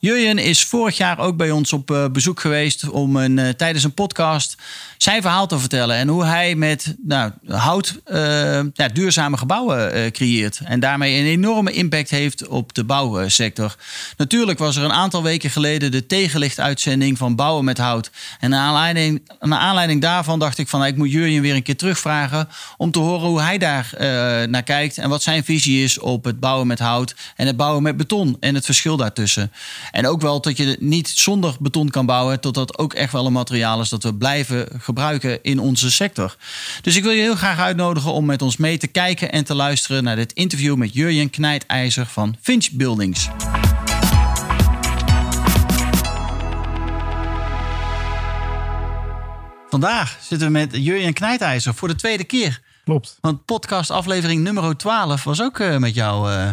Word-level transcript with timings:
Jurjen 0.00 0.38
is 0.38 0.64
vorig 0.64 0.96
jaar 0.96 1.18
ook 1.18 1.36
bij 1.36 1.50
ons 1.50 1.72
op 1.72 1.90
uh, 1.90 2.06
bezoek 2.12 2.40
geweest 2.40 2.88
om 2.88 3.16
een, 3.16 3.36
uh, 3.36 3.48
tijdens 3.48 3.84
een 3.84 3.94
podcast 3.94 4.56
zijn 4.96 5.22
verhaal 5.22 5.46
te 5.46 5.58
vertellen. 5.58 5.96
En 5.96 6.08
hoe 6.08 6.24
hij 6.24 6.54
met 6.54 6.94
nou, 7.02 7.32
hout 7.46 8.00
ja, 8.74 8.88
duurzame 8.92 9.36
gebouwen 9.36 10.12
creëert. 10.12 10.60
En 10.64 10.80
daarmee 10.80 11.20
een 11.20 11.26
enorme 11.26 11.72
impact 11.72 12.10
heeft 12.10 12.48
op 12.48 12.74
de 12.74 12.84
bouwsector. 12.84 13.76
Natuurlijk 14.16 14.58
was 14.58 14.76
er 14.76 14.84
een 14.84 14.92
aantal 14.92 15.22
weken 15.22 15.50
geleden 15.50 15.90
de 15.90 16.06
tegenlichtuitzending 16.06 17.18
van 17.18 17.36
Bouwen 17.36 17.64
met 17.64 17.78
Hout. 17.78 18.10
En 18.40 18.50
naar 18.50 18.60
aanleiding, 18.60 19.22
naar 19.40 19.58
aanleiding 19.58 20.00
daarvan 20.00 20.38
dacht 20.38 20.58
ik 20.58 20.68
van 20.68 20.84
ik 20.84 20.96
moet 20.96 21.12
Jurjen 21.12 21.42
weer 21.42 21.54
een 21.54 21.62
keer 21.62 21.76
terugvragen. 21.76 22.48
Om 22.76 22.90
te 22.90 22.98
horen 22.98 23.28
hoe 23.28 23.40
hij 23.40 23.58
daar 23.58 23.90
naar 24.48 24.62
kijkt. 24.62 24.98
En 24.98 25.08
wat 25.08 25.22
zijn 25.22 25.44
visie 25.44 25.84
is 25.84 25.98
op 25.98 26.24
het 26.24 26.40
bouwen 26.40 26.66
met 26.66 26.78
hout 26.78 27.14
en 27.36 27.46
het 27.46 27.56
bouwen 27.56 27.82
met 27.82 27.96
beton 27.96 28.36
en 28.40 28.54
het 28.54 28.64
verschil 28.64 28.96
daartussen. 28.96 29.52
En 29.90 30.06
ook 30.06 30.20
wel 30.20 30.40
dat 30.40 30.56
je 30.56 30.76
niet 30.80 31.08
zonder 31.08 31.56
beton 31.60 31.90
kan 31.90 32.06
bouwen, 32.06 32.40
tot 32.40 32.54
dat 32.54 32.78
ook 32.78 32.94
echt 32.94 33.12
wel 33.12 33.26
een 33.26 33.32
materiaal 33.32 33.80
is 33.80 33.88
dat 33.88 34.02
we 34.02 34.14
blijven 34.14 34.68
gebruiken 34.78 35.42
in 35.42 35.60
onze 35.60 35.90
sector. 35.90 36.36
Dus 36.82 36.96
ik 36.96 37.02
wil 37.02 37.12
je 37.12 37.20
heel 37.20 37.36
graag 37.36 37.58
uitnodigen 37.58 38.12
om 38.12 38.24
met 38.24 38.42
ons 38.42 38.56
mee 38.56 38.78
te 38.78 38.86
kijken 38.86 39.32
en 39.32 39.44
te 39.44 39.54
luisteren 39.54 40.04
naar 40.04 40.16
dit 40.16 40.32
interview 40.32 40.76
met 40.76 40.94
Jurjen 40.94 41.30
Knijtijzer 41.30 42.06
van 42.06 42.36
Finch 42.40 42.70
Buildings. 42.70 43.28
Vandaag 49.70 50.18
zitten 50.20 50.46
we 50.46 50.52
met 50.52 50.68
Jurjen 50.72 51.12
Knijtijzer 51.12 51.74
voor 51.74 51.88
de 51.88 51.94
tweede 51.94 52.24
keer. 52.24 52.60
Klopt. 52.84 53.18
Want 53.20 53.44
podcast 53.44 53.90
aflevering 53.90 54.42
nummer 54.42 54.76
12 54.76 55.24
was 55.24 55.42
ook 55.42 55.58
uh, 55.58 55.76
met 55.76 55.94
jou. 55.94 56.32
Uh, 56.32 56.50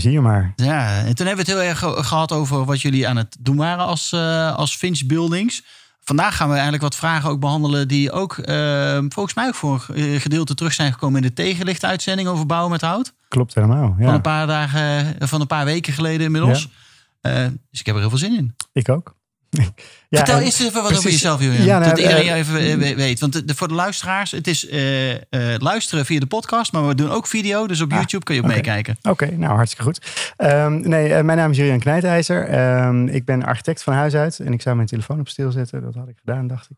zie 0.00 0.12
je 0.12 0.20
maar. 0.20 0.52
Ja, 0.56 0.98
en 0.98 1.14
toen 1.14 1.26
hebben 1.26 1.44
we 1.44 1.52
het 1.52 1.60
heel 1.60 1.68
erg 1.68 2.06
gehad 2.06 2.32
over 2.32 2.64
wat 2.64 2.80
jullie 2.80 3.08
aan 3.08 3.16
het 3.16 3.36
doen 3.40 3.56
waren 3.56 3.84
als, 3.84 4.12
uh, 4.12 4.54
als 4.54 4.76
Finch 4.76 5.06
Buildings. 5.06 5.64
Vandaag 6.00 6.36
gaan 6.36 6.46
we 6.46 6.52
eigenlijk 6.52 6.82
wat 6.82 6.96
vragen 6.96 7.30
ook 7.30 7.40
behandelen 7.40 7.88
die 7.88 8.12
ook 8.12 8.34
volgens 9.08 9.34
mij 9.34 9.46
ook 9.46 9.54
voor 9.54 9.86
een 9.92 10.20
gedeelte 10.20 10.54
terug 10.54 10.72
zijn 10.72 10.92
gekomen 10.92 11.22
in 11.22 11.28
de 11.28 11.34
tegenlichtuitzending 11.34 12.28
over 12.28 12.46
bouwen 12.46 12.70
met 12.70 12.80
hout. 12.80 13.12
Klopt 13.28 13.54
helemaal. 13.54 13.94
Ja. 13.98 14.04
Van 14.04 14.14
een 14.14 14.20
paar 14.20 14.46
dagen, 14.46 15.16
van 15.18 15.40
een 15.40 15.46
paar 15.46 15.64
weken 15.64 15.92
geleden 15.92 16.26
inmiddels. 16.26 16.68
Ja. 17.22 17.52
dus 17.70 17.80
ik 17.80 17.86
heb 17.86 17.94
er 17.94 18.00
heel 18.00 18.10
veel 18.10 18.18
zin 18.18 18.36
in. 18.36 18.54
Ik 18.72 18.88
ook. 18.88 19.15
Ja, 20.08 20.18
Vertel 20.18 20.40
eerst 20.40 20.60
even 20.60 20.72
wat 20.72 20.82
precies. 20.82 20.98
over 20.98 21.10
jezelf, 21.10 21.40
Julian. 21.40 21.64
Ja, 21.64 21.78
nou, 21.78 21.90
dat 21.90 21.98
iedereen 21.98 22.26
uh, 22.26 22.36
even 22.36 22.96
weet. 22.96 23.20
Want 23.20 23.48
de, 23.48 23.54
voor 23.54 23.68
de 23.68 23.74
luisteraars, 23.74 24.30
het 24.30 24.46
is 24.46 24.70
uh, 24.70 25.10
uh, 25.10 25.18
luisteren 25.58 26.04
via 26.04 26.20
de 26.20 26.26
podcast, 26.26 26.72
maar 26.72 26.86
we 26.86 26.94
doen 26.94 27.10
ook 27.10 27.26
video. 27.26 27.66
Dus 27.66 27.80
op 27.80 27.90
ah, 27.92 27.96
YouTube 27.96 28.24
kun 28.24 28.34
je 28.34 28.40
ook 28.40 28.46
okay. 28.46 28.56
meekijken. 28.56 28.96
Oké, 28.98 29.10
okay, 29.10 29.36
nou 29.36 29.54
hartstikke 29.54 29.84
goed. 29.84 30.00
Um, 30.36 30.88
nee, 30.88 31.22
mijn 31.22 31.38
naam 31.38 31.50
is 31.50 31.56
Julian 31.56 31.78
Knijtijzer. 31.78 32.68
Um, 32.86 33.08
ik 33.08 33.24
ben 33.24 33.44
architect 33.44 33.82
van 33.82 33.92
huis 33.92 34.14
uit. 34.14 34.38
En 34.38 34.52
ik 34.52 34.62
zou 34.62 34.76
mijn 34.76 34.88
telefoon 34.88 35.20
op 35.20 35.28
stil 35.28 35.50
zetten. 35.50 35.82
Dat 35.82 35.94
had 35.94 36.08
ik 36.08 36.16
gedaan, 36.18 36.46
dacht 36.46 36.68
ik. 36.70 36.76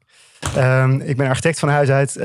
Um, 0.57 1.01
ik 1.01 1.17
ben 1.17 1.29
architect 1.29 1.59
van 1.59 1.69
huis 1.69 1.89
uit. 1.89 2.17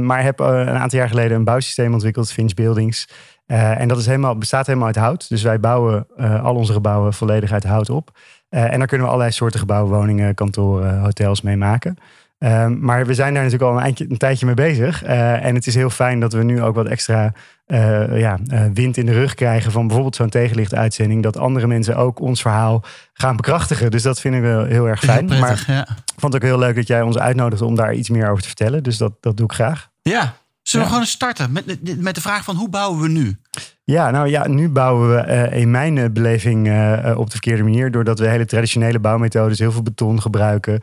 maar 0.00 0.22
heb 0.22 0.38
een 0.38 0.68
aantal 0.68 0.98
jaar 0.98 1.08
geleden 1.08 1.36
een 1.36 1.44
bouwsysteem 1.44 1.92
ontwikkeld, 1.92 2.32
Finch 2.32 2.54
Buildings. 2.54 3.08
en 3.46 3.88
dat 3.88 3.98
is 3.98 4.06
helemaal, 4.06 4.38
bestaat 4.38 4.66
helemaal 4.66 4.86
uit 4.86 4.96
hout. 4.96 5.28
Dus 5.28 5.42
wij 5.42 5.60
bouwen 5.60 6.06
al 6.42 6.54
onze 6.54 6.72
gebouwen 6.72 7.14
volledig 7.14 7.52
uit 7.52 7.64
hout 7.64 7.90
op. 7.90 8.12
Uh, 8.50 8.72
en 8.72 8.78
daar 8.78 8.86
kunnen 8.86 9.06
we 9.06 9.12
allerlei 9.12 9.36
soorten 9.36 9.60
gebouwen, 9.60 9.92
woningen, 9.92 10.34
kantoren, 10.34 10.98
hotels 10.98 11.42
mee 11.42 11.56
maken. 11.56 11.96
Um, 12.38 12.78
maar 12.80 13.06
we 13.06 13.14
zijn 13.14 13.34
daar 13.34 13.42
natuurlijk 13.42 13.70
al 13.70 13.76
een, 13.76 13.84
eindje, 13.84 14.06
een 14.08 14.16
tijdje 14.16 14.46
mee 14.46 14.54
bezig. 14.54 15.04
Uh, 15.04 15.44
en 15.44 15.54
het 15.54 15.66
is 15.66 15.74
heel 15.74 15.90
fijn 15.90 16.20
dat 16.20 16.32
we 16.32 16.42
nu 16.42 16.62
ook 16.62 16.74
wat 16.74 16.86
extra 16.86 17.32
uh, 17.66 18.20
ja, 18.20 18.38
wind 18.72 18.96
in 18.96 19.06
de 19.06 19.12
rug 19.12 19.34
krijgen 19.34 19.72
van 19.72 19.82
bijvoorbeeld 19.82 20.16
zo'n 20.16 20.28
tegenlichtuitzending. 20.28 21.22
Dat 21.22 21.36
andere 21.36 21.66
mensen 21.66 21.96
ook 21.96 22.20
ons 22.20 22.42
verhaal 22.42 22.84
gaan 23.12 23.36
bekrachtigen. 23.36 23.90
Dus 23.90 24.02
dat 24.02 24.20
vinden 24.20 24.42
we 24.42 24.68
heel 24.68 24.88
erg 24.88 25.00
fijn. 25.00 25.30
Heel 25.30 25.38
prettig, 25.38 25.66
maar 25.66 25.76
ja. 25.76 25.82
ik 25.82 26.20
vond 26.20 26.32
het 26.32 26.42
ook 26.42 26.48
heel 26.48 26.58
leuk 26.58 26.74
dat 26.74 26.86
jij 26.86 27.02
ons 27.02 27.18
uitnodigde 27.18 27.64
om 27.64 27.74
daar 27.74 27.94
iets 27.94 28.08
meer 28.08 28.30
over 28.30 28.42
te 28.42 28.48
vertellen. 28.48 28.82
Dus 28.82 28.96
dat, 28.96 29.12
dat 29.20 29.36
doe 29.36 29.46
ik 29.46 29.52
graag. 29.52 29.90
Ja, 30.02 30.34
Zullen 30.64 30.86
we 30.86 30.92
gewoon 30.92 31.06
starten 31.06 31.52
met, 31.52 31.98
met 32.00 32.14
de 32.14 32.20
vraag 32.20 32.44
van 32.44 32.56
hoe 32.56 32.68
bouwen 32.68 33.00
we 33.00 33.08
nu? 33.08 33.38
Ja, 33.86 34.10
nou 34.10 34.28
ja, 34.28 34.48
nu 34.48 34.68
bouwen 34.68 35.10
we 35.10 35.26
uh, 35.26 35.60
in 35.60 35.70
mijn 35.70 36.12
beleving 36.12 36.66
uh, 36.66 37.14
op 37.16 37.24
de 37.24 37.30
verkeerde 37.30 37.62
manier. 37.62 37.90
Doordat 37.90 38.18
we 38.18 38.28
hele 38.28 38.44
traditionele 38.44 38.98
bouwmethodes, 38.98 39.58
heel 39.58 39.72
veel 39.72 39.82
beton 39.82 40.20
gebruiken. 40.20 40.80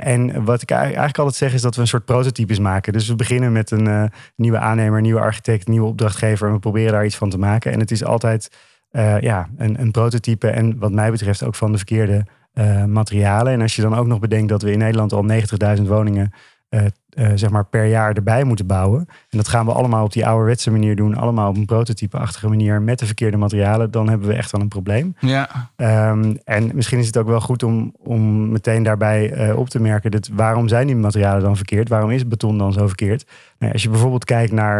En 0.00 0.44
wat 0.44 0.62
ik 0.62 0.70
eigenlijk 0.70 1.18
altijd 1.18 1.36
zeg 1.36 1.52
is 1.52 1.62
dat 1.62 1.74
we 1.74 1.80
een 1.80 1.86
soort 1.86 2.04
prototypes 2.04 2.58
maken. 2.58 2.92
Dus 2.92 3.08
we 3.08 3.16
beginnen 3.16 3.52
met 3.52 3.70
een 3.70 4.10
nieuwe 4.36 4.58
aannemer, 4.58 5.00
nieuwe 5.00 5.20
architect, 5.20 5.68
nieuwe 5.68 5.86
opdrachtgever. 5.86 6.46
En 6.46 6.52
we 6.52 6.58
proberen 6.58 6.92
daar 6.92 7.04
iets 7.04 7.16
van 7.16 7.30
te 7.30 7.38
maken. 7.38 7.72
En 7.72 7.80
het 7.80 7.90
is 7.90 8.04
altijd 8.04 8.50
ja, 9.20 9.48
een, 9.56 9.80
een 9.80 9.90
prototype 9.90 10.48
en 10.48 10.78
wat 10.78 10.92
mij 10.92 11.10
betreft 11.10 11.44
ook 11.44 11.54
van 11.54 11.72
de 11.72 11.76
verkeerde 11.76 12.26
materialen. 12.86 13.52
En 13.52 13.60
als 13.60 13.76
je 13.76 13.82
dan 13.82 13.96
ook 13.96 14.06
nog 14.06 14.18
bedenkt 14.18 14.48
dat 14.48 14.62
we 14.62 14.72
in 14.72 14.78
Nederland 14.78 15.12
al 15.12 15.24
90.000 15.76 15.82
woningen 15.82 16.32
uh, 16.70 16.80
uh, 17.18 17.30
zeg 17.34 17.50
maar 17.50 17.64
per 17.64 17.84
jaar 17.84 18.12
erbij 18.12 18.44
moeten 18.44 18.66
bouwen. 18.66 19.06
En 19.08 19.38
dat 19.38 19.48
gaan 19.48 19.66
we 19.66 19.72
allemaal 19.72 20.04
op 20.04 20.12
die 20.12 20.26
ouderwetse 20.26 20.70
manier 20.70 20.96
doen. 20.96 21.14
Allemaal 21.14 21.48
op 21.48 21.56
een 21.56 21.64
prototype-achtige 21.64 22.48
manier 22.48 22.82
met 22.82 22.98
de 22.98 23.06
verkeerde 23.06 23.36
materialen. 23.36 23.90
Dan 23.90 24.08
hebben 24.08 24.28
we 24.28 24.34
echt 24.34 24.50
wel 24.50 24.60
een 24.60 24.68
probleem. 24.68 25.14
Ja. 25.20 25.70
Um, 25.76 26.38
en 26.44 26.70
misschien 26.74 26.98
is 26.98 27.06
het 27.06 27.16
ook 27.16 27.26
wel 27.26 27.40
goed 27.40 27.62
om, 27.62 27.94
om 27.98 28.52
meteen 28.52 28.82
daarbij 28.82 29.48
uh, 29.48 29.58
op 29.58 29.68
te 29.68 29.80
merken... 29.80 30.10
Dat 30.10 30.28
waarom 30.32 30.68
zijn 30.68 30.86
die 30.86 30.96
materialen 30.96 31.42
dan 31.42 31.56
verkeerd? 31.56 31.88
Waarom 31.88 32.10
is 32.10 32.28
beton 32.28 32.58
dan 32.58 32.72
zo 32.72 32.86
verkeerd? 32.86 33.30
Nou, 33.58 33.72
als 33.72 33.82
je 33.82 33.90
bijvoorbeeld 33.90 34.24
kijkt 34.24 34.52
naar... 34.52 34.78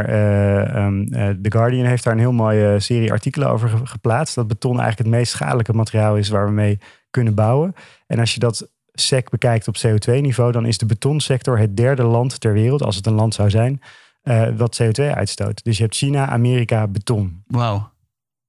Um, 0.85 1.11
The 1.11 1.51
Guardian 1.51 1.87
heeft 1.87 2.05
daar 2.05 2.13
een 2.13 2.19
heel 2.19 2.33
mooie 2.33 2.81
serie 2.81 3.13
artikelen 3.13 3.51
over 3.51 3.71
geplaatst. 3.85 4.35
Dat 4.35 4.49
beton 4.49 4.81
eigenlijk 4.81 5.09
het 5.09 5.19
meest 5.19 5.33
schadelijke 5.33 5.73
materiaal 5.73 6.17
is 6.17 6.29
waar 6.29 6.47
we 6.47 6.53
mee 6.53 6.79
kunnen 7.11 7.35
bouwen. 7.35 7.75
En 8.07 8.19
als 8.19 8.35
je 8.35 8.41
dat 8.41 8.69
SEC 9.01 9.31
bekijkt 9.31 9.69
op 9.69 9.77
CO2-niveau, 9.87 10.53
dan 10.53 10.67
is 10.67 10.79
de 10.79 10.87
betonsector 10.87 11.59
het 11.59 11.77
derde 11.77 12.03
land 12.03 12.41
ter 12.41 12.53
wereld, 12.53 12.83
als 12.83 12.97
het 12.97 13.07
een 13.07 13.13
land 13.13 13.35
zou 13.35 13.51
zijn, 13.51 13.83
uh, 14.25 14.49
wat 14.57 14.81
CO2 14.83 15.05
uitstoot. 15.05 15.65
Dus 15.65 15.77
je 15.77 15.83
hebt 15.83 15.97
China, 15.97 16.29
Amerika, 16.29 16.87
beton. 16.87 17.43
Wauw, 17.47 17.91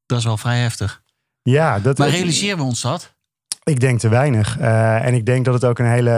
dat 0.06 0.18
is 0.18 0.24
wel 0.24 0.38
vrij 0.38 0.60
heftig. 0.60 1.02
Ja, 1.42 1.80
dat, 1.80 1.98
maar 1.98 2.10
realiseren 2.10 2.58
we 2.58 2.64
ons 2.64 2.82
dat? 2.82 3.18
Ik 3.64 3.80
denk 3.80 4.00
te 4.00 4.10
weinig. 4.10 4.60
Uh, 4.60 5.06
en 5.06 5.14
ik 5.14 5.26
denk 5.26 5.46
dat 5.46 5.54
het 5.54 5.66
ook 5.66 5.80
een 5.80 5.92
hele. 5.92 6.10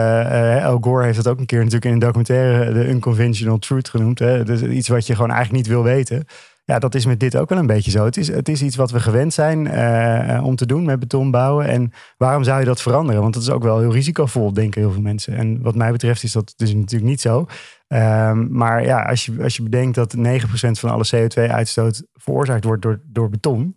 Uh, 0.58 0.66
Al 0.66 0.78
Gore 0.80 1.04
heeft 1.04 1.16
het 1.16 1.28
ook 1.28 1.38
een 1.38 1.46
keer 1.46 1.58
natuurlijk 1.58 1.84
in 1.84 1.92
een 1.92 1.98
documentaire 1.98 2.72
de 2.72 2.88
Unconventional 2.88 3.58
Truth 3.58 3.88
genoemd. 3.88 4.18
Hè? 4.18 4.44
Dus 4.44 4.62
iets 4.62 4.88
wat 4.88 5.06
je 5.06 5.14
gewoon 5.14 5.30
eigenlijk 5.30 5.64
niet 5.64 5.74
wil 5.74 5.82
weten. 5.82 6.26
Ja, 6.64 6.78
dat 6.78 6.94
is 6.94 7.06
met 7.06 7.20
dit 7.20 7.36
ook 7.36 7.48
wel 7.48 7.58
een 7.58 7.66
beetje 7.66 7.90
zo. 7.90 8.04
Het 8.04 8.16
is, 8.16 8.28
het 8.28 8.48
is 8.48 8.62
iets 8.62 8.76
wat 8.76 8.90
we 8.90 9.00
gewend 9.00 9.34
zijn 9.34 9.66
uh, 9.66 10.44
om 10.44 10.56
te 10.56 10.66
doen 10.66 10.84
met 10.84 10.98
beton 10.98 11.30
bouwen. 11.30 11.66
En 11.66 11.92
waarom 12.16 12.44
zou 12.44 12.60
je 12.60 12.64
dat 12.64 12.82
veranderen? 12.82 13.20
Want 13.22 13.34
dat 13.34 13.42
is 13.42 13.50
ook 13.50 13.62
wel 13.62 13.78
heel 13.78 13.92
risicovol, 13.92 14.52
denken 14.52 14.80
heel 14.80 14.92
veel 14.92 15.00
mensen. 15.00 15.36
En 15.36 15.62
wat 15.62 15.74
mij 15.74 15.92
betreft 15.92 16.22
is 16.22 16.32
dat 16.32 16.54
dus 16.56 16.74
natuurlijk 16.74 17.10
niet 17.10 17.20
zo. 17.20 17.46
Um, 17.88 18.48
maar 18.52 18.84
ja, 18.84 19.02
als 19.02 19.24
je, 19.24 19.42
als 19.42 19.56
je 19.56 19.62
bedenkt 19.62 19.94
dat 19.94 20.16
9% 20.16 20.20
van 20.50 20.90
alle 20.90 21.06
CO2-uitstoot 21.14 22.02
veroorzaakt 22.12 22.64
wordt 22.64 22.82
door, 22.82 23.00
door 23.04 23.28
beton. 23.30 23.76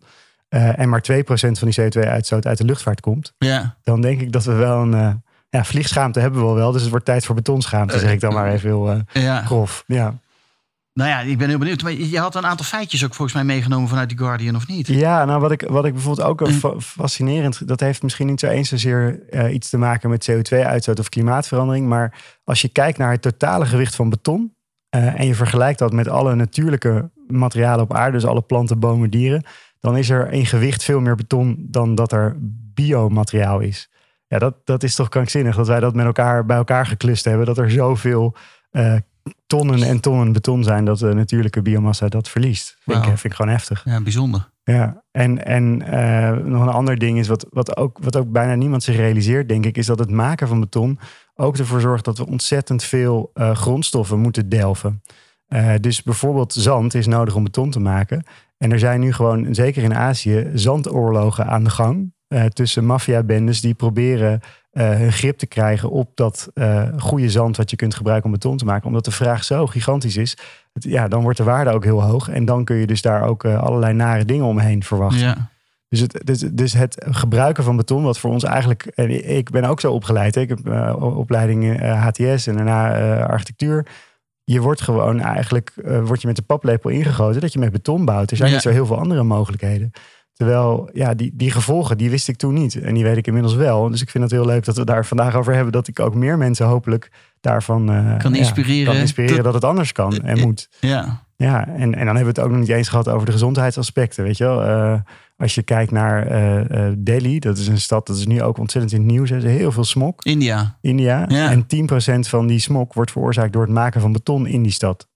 Uh, 0.49 0.79
en 0.79 0.89
maar 0.89 1.03
2% 1.11 1.25
van 1.25 1.69
die 1.69 1.81
CO2-uitstoot 1.81 2.47
uit 2.47 2.57
de 2.57 2.65
luchtvaart 2.65 3.01
komt. 3.01 3.33
Ja. 3.37 3.77
Dan 3.83 4.01
denk 4.01 4.21
ik 4.21 4.31
dat 4.31 4.43
we 4.43 4.53
wel 4.53 4.81
een. 4.81 4.93
Uh, 4.93 5.13
ja, 5.49 5.63
vliegschaamte 5.63 6.19
hebben 6.19 6.47
we 6.47 6.53
wel, 6.53 6.71
dus 6.71 6.81
het 6.81 6.89
wordt 6.89 7.05
tijd 7.05 7.25
voor 7.25 7.35
betonschaamte, 7.35 7.99
zeg 7.99 8.11
ik 8.11 8.19
dan 8.19 8.33
maar 8.33 8.51
even 8.51 8.69
heel 8.69 9.01
grof. 9.43 9.83
Ja. 9.87 10.19
Nou 10.95 11.09
ja, 11.09 11.19
ik 11.19 11.37
ben 11.37 11.49
heel 11.49 11.57
benieuwd. 11.57 11.83
Maar 11.83 11.91
je 11.91 12.19
had 12.19 12.35
een 12.35 12.45
aantal 12.45 12.65
feitjes 12.65 13.05
ook 13.05 13.13
volgens 13.13 13.33
mij 13.33 13.45
meegenomen 13.45 13.89
vanuit 13.89 14.09
The 14.09 14.17
Guardian, 14.17 14.55
of 14.55 14.67
niet? 14.67 14.87
Ja, 14.87 15.25
nou 15.25 15.39
wat 15.41 15.51
ik, 15.51 15.61
wat 15.61 15.85
ik 15.85 15.93
bijvoorbeeld 15.93 16.27
ook 16.27 16.49
mm. 16.49 16.81
fascinerend... 16.81 17.67
dat 17.67 17.79
heeft 17.79 18.03
misschien 18.03 18.27
niet 18.27 18.39
zo 18.39 18.47
eens 18.47 18.69
zozeer 18.69 19.19
uh, 19.29 19.53
iets 19.53 19.69
te 19.69 19.77
maken 19.77 20.09
met 20.09 20.31
CO2-uitstoot 20.31 20.99
of 20.99 21.09
klimaatverandering. 21.09 21.87
Maar 21.87 22.23
als 22.43 22.61
je 22.61 22.67
kijkt 22.67 22.97
naar 22.97 23.11
het 23.11 23.21
totale 23.21 23.65
gewicht 23.65 23.95
van 23.95 24.09
beton... 24.09 24.53
Uh, 24.95 25.19
en 25.19 25.27
je 25.27 25.35
vergelijkt 25.35 25.79
dat 25.79 25.93
met 25.93 26.07
alle 26.07 26.35
natuurlijke 26.35 27.11
materialen 27.27 27.83
op 27.83 27.93
aarde... 27.93 28.11
dus 28.11 28.25
alle 28.25 28.41
planten, 28.41 28.79
bomen, 28.79 29.09
dieren... 29.09 29.43
dan 29.79 29.97
is 29.97 30.09
er 30.09 30.31
in 30.31 30.45
gewicht 30.45 30.83
veel 30.83 30.99
meer 30.99 31.15
beton 31.15 31.65
dan 31.69 31.95
dat 31.95 32.11
er 32.11 32.35
biomateriaal 32.73 33.59
is. 33.59 33.89
Ja, 34.27 34.39
dat, 34.39 34.55
dat 34.63 34.83
is 34.83 34.95
toch 34.95 35.09
krankzinnig 35.09 35.55
dat 35.55 35.67
wij 35.67 35.79
dat 35.79 35.95
met 35.95 36.05
elkaar 36.05 36.45
bij 36.45 36.57
elkaar 36.57 36.85
geklust 36.85 37.25
hebben. 37.25 37.45
Dat 37.45 37.57
er 37.57 37.71
zoveel 37.71 38.35
uh, 38.71 38.95
tonnen 39.47 39.83
en 39.83 39.99
tonnen 39.99 40.31
beton 40.31 40.63
zijn 40.63 40.85
dat 40.85 40.99
de 40.99 41.13
natuurlijke 41.13 41.61
biomassa 41.61 42.07
dat 42.07 42.29
verliest. 42.29 42.77
Vind, 42.79 42.97
wow. 42.97 42.97
ik, 42.97 43.03
vind 43.03 43.23
ik 43.23 43.33
gewoon 43.33 43.51
heftig. 43.51 43.81
Ja, 43.85 44.01
bijzonder. 44.01 44.49
Ja, 44.63 45.03
en, 45.11 45.45
en 45.45 45.81
eh, 45.81 46.31
nog 46.31 46.61
een 46.61 46.73
ander 46.73 46.97
ding 46.97 47.19
is 47.19 47.27
wat, 47.27 47.45
wat, 47.49 47.77
ook, 47.77 47.97
wat 48.01 48.15
ook 48.15 48.31
bijna 48.31 48.55
niemand 48.55 48.83
zich 48.83 48.95
realiseert, 48.95 49.49
denk 49.49 49.65
ik, 49.65 49.77
is 49.77 49.85
dat 49.85 49.99
het 49.99 50.09
maken 50.09 50.47
van 50.47 50.59
beton 50.59 50.99
ook 51.35 51.57
ervoor 51.57 51.81
zorgt 51.81 52.05
dat 52.05 52.17
we 52.17 52.27
ontzettend 52.27 52.83
veel 52.83 53.31
uh, 53.33 53.55
grondstoffen 53.55 54.19
moeten 54.19 54.49
delven. 54.49 55.01
Uh, 55.49 55.73
dus 55.81 56.03
bijvoorbeeld 56.03 56.53
zand 56.53 56.93
is 56.93 57.07
nodig 57.07 57.35
om 57.35 57.43
beton 57.43 57.69
te 57.69 57.79
maken. 57.79 58.23
En 58.57 58.71
er 58.71 58.79
zijn 58.79 58.99
nu 58.99 59.13
gewoon, 59.13 59.55
zeker 59.55 59.83
in 59.83 59.95
Azië, 59.95 60.49
zandoorlogen 60.53 61.47
aan 61.47 61.63
de 61.63 61.69
gang. 61.69 62.13
Uh, 62.29 62.45
tussen 62.45 62.85
maffiabendes 62.85 63.61
die 63.61 63.73
proberen 63.73 64.39
hun 64.71 65.11
grip 65.11 65.37
te 65.37 65.47
krijgen 65.47 65.89
op 65.89 66.11
dat 66.15 66.51
goede 66.97 67.29
zand 67.29 67.57
wat 67.57 67.69
je 67.69 67.75
kunt 67.75 67.95
gebruiken 67.95 68.25
om 68.25 68.31
beton 68.31 68.57
te 68.57 68.65
maken. 68.65 68.87
Omdat 68.87 69.05
de 69.05 69.11
vraag 69.11 69.43
zo 69.43 69.65
gigantisch 69.67 70.17
is 70.17 70.37
ja, 70.79 71.07
dan 71.07 71.21
wordt 71.21 71.37
de 71.37 71.43
waarde 71.43 71.71
ook 71.71 71.83
heel 71.83 72.03
hoog. 72.03 72.29
En 72.29 72.45
dan 72.45 72.63
kun 72.63 72.75
je 72.75 72.87
dus 72.87 73.01
daar 73.01 73.23
ook 73.23 73.43
uh, 73.43 73.63
allerlei 73.63 73.93
nare 73.93 74.25
dingen 74.25 74.45
omheen 74.45 74.83
verwachten. 74.83 75.19
Ja. 75.19 75.49
Dus, 75.89 75.99
het, 75.99 76.21
dus, 76.23 76.39
dus 76.39 76.73
het 76.73 77.05
gebruiken 77.09 77.63
van 77.63 77.75
beton, 77.75 78.03
wat 78.03 78.19
voor 78.19 78.31
ons 78.31 78.43
eigenlijk. 78.43 78.85
En 78.85 79.35
ik 79.35 79.49
ben 79.49 79.63
ook 79.63 79.79
zo 79.79 79.91
opgeleid. 79.91 80.35
Hè? 80.35 80.41
Ik 80.41 80.49
heb 80.49 80.67
uh, 80.67 80.95
opleiding 80.99 81.81
HTS 81.81 82.47
en 82.47 82.55
daarna 82.55 83.19
architectuur. 83.25 83.87
Je 84.43 84.61
wordt 84.61 84.81
gewoon 84.81 85.19
eigenlijk 85.19 85.73
word 85.83 86.21
je 86.21 86.27
met 86.27 86.35
de 86.35 86.41
paplepel 86.41 86.89
ingegoten 86.89 87.41
dat 87.41 87.53
je 87.53 87.59
met 87.59 87.71
beton 87.71 88.05
bouwt. 88.05 88.31
Er 88.31 88.37
zijn 88.37 88.51
niet 88.51 88.61
zo 88.61 88.69
heel 88.69 88.85
veel 88.85 88.99
andere 88.99 89.23
mogelijkheden. 89.23 89.91
Terwijl, 90.35 90.89
ja, 90.93 91.13
die, 91.13 91.31
die 91.33 91.51
gevolgen, 91.51 91.97
die 91.97 92.09
wist 92.09 92.27
ik 92.27 92.37
toen 92.37 92.53
niet. 92.53 92.81
En 92.81 92.93
die 92.93 93.03
weet 93.03 93.17
ik 93.17 93.27
inmiddels 93.27 93.55
wel. 93.55 93.89
Dus 93.89 94.01
ik 94.01 94.09
vind 94.09 94.23
het 94.23 94.33
heel 94.33 94.45
leuk 94.45 94.65
dat 94.65 94.77
we 94.77 94.85
daar 94.85 95.05
vandaag 95.05 95.35
over 95.35 95.53
hebben. 95.53 95.71
Dat 95.71 95.87
ik 95.87 95.99
ook 95.99 96.15
meer 96.15 96.37
mensen 96.37 96.65
hopelijk 96.65 97.11
daarvan 97.41 97.91
uh, 97.91 98.17
kan 98.17 98.35
inspireren, 98.35 98.77
ja, 98.77 98.91
kan 98.91 98.95
inspireren 98.95 99.43
dat 99.43 99.53
het 99.53 99.63
anders 99.63 99.91
kan 99.91 100.23
en 100.23 100.39
moet. 100.39 100.69
Ja. 100.79 101.23
Ja, 101.37 101.67
en, 101.67 101.95
en 101.95 102.05
dan 102.05 102.15
hebben 102.15 102.33
we 102.33 102.39
het 102.39 102.39
ook 102.39 102.49
nog 102.49 102.59
niet 102.59 102.69
eens 102.69 102.87
gehad 102.87 103.09
over 103.09 103.25
de 103.25 103.31
gezondheidsaspecten. 103.31 104.23
Weet 104.23 104.37
je 104.37 104.43
wel, 104.43 104.67
uh, 104.67 104.99
als 105.37 105.55
je 105.55 105.63
kijkt 105.63 105.91
naar 105.91 106.31
uh, 106.71 106.91
Delhi, 106.97 107.39
dat 107.39 107.57
is 107.57 107.67
een 107.67 107.79
stad, 107.79 108.07
dat 108.07 108.17
is 108.17 108.25
nu 108.25 108.41
ook 108.41 108.57
ontzettend 108.57 108.93
in 108.93 109.01
het 109.01 109.11
nieuws. 109.11 109.31
Er 109.31 109.37
is 109.37 109.43
heel 109.43 109.71
veel 109.71 109.83
smog. 109.83 110.13
India. 110.23 110.77
India. 110.81 111.25
Ja. 111.27 111.51
En 111.51 111.65
10% 112.25 112.29
van 112.29 112.47
die 112.47 112.59
smog 112.59 112.93
wordt 112.93 113.11
veroorzaakt 113.11 113.53
door 113.53 113.61
het 113.61 113.71
maken 113.71 114.01
van 114.01 114.11
beton 114.11 114.47
in 114.47 114.63
die 114.63 114.71
stad. 114.71 115.07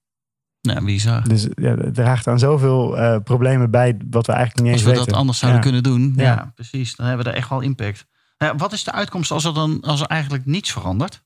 Nou, 0.62 0.86
bizar. 0.86 1.28
Dus 1.28 1.48
ja, 1.56 1.76
het 1.76 1.96
draagt 1.96 2.28
aan 2.28 2.40
zoveel 2.40 2.98
uh, 2.98 3.16
problemen 3.24 3.72
bij 3.72 3.98
wat 4.10 4.26
we 4.26 4.32
eigenlijk 4.32 4.64
niet 4.64 4.74
eens 4.74 4.84
weten. 4.84 4.98
Als 4.98 5.06
we 5.06 5.12
dat 5.12 5.20
anders 5.20 5.40
zouden 5.40 5.62
kunnen 5.62 5.84
doen, 5.84 6.14
ja. 6.16 6.24
ja. 6.24 6.52
precies. 6.56 6.96
Dan 6.96 7.06
hebben 7.06 7.26
we 7.26 7.32
er 7.32 7.38
echt 7.38 7.50
wel 7.50 7.62
impact. 7.62 8.06
Ja, 8.38 8.56
wat 8.56 8.74
is 8.74 8.84
de 8.84 8.92
uitkomst 8.92 9.32
als 9.32 9.46
er 9.46 9.54
dan 9.54 9.82
als 9.82 10.02
er 10.02 10.08
eigenlijk 10.08 10.46
niets 10.46 10.72
verandert? 10.72 11.24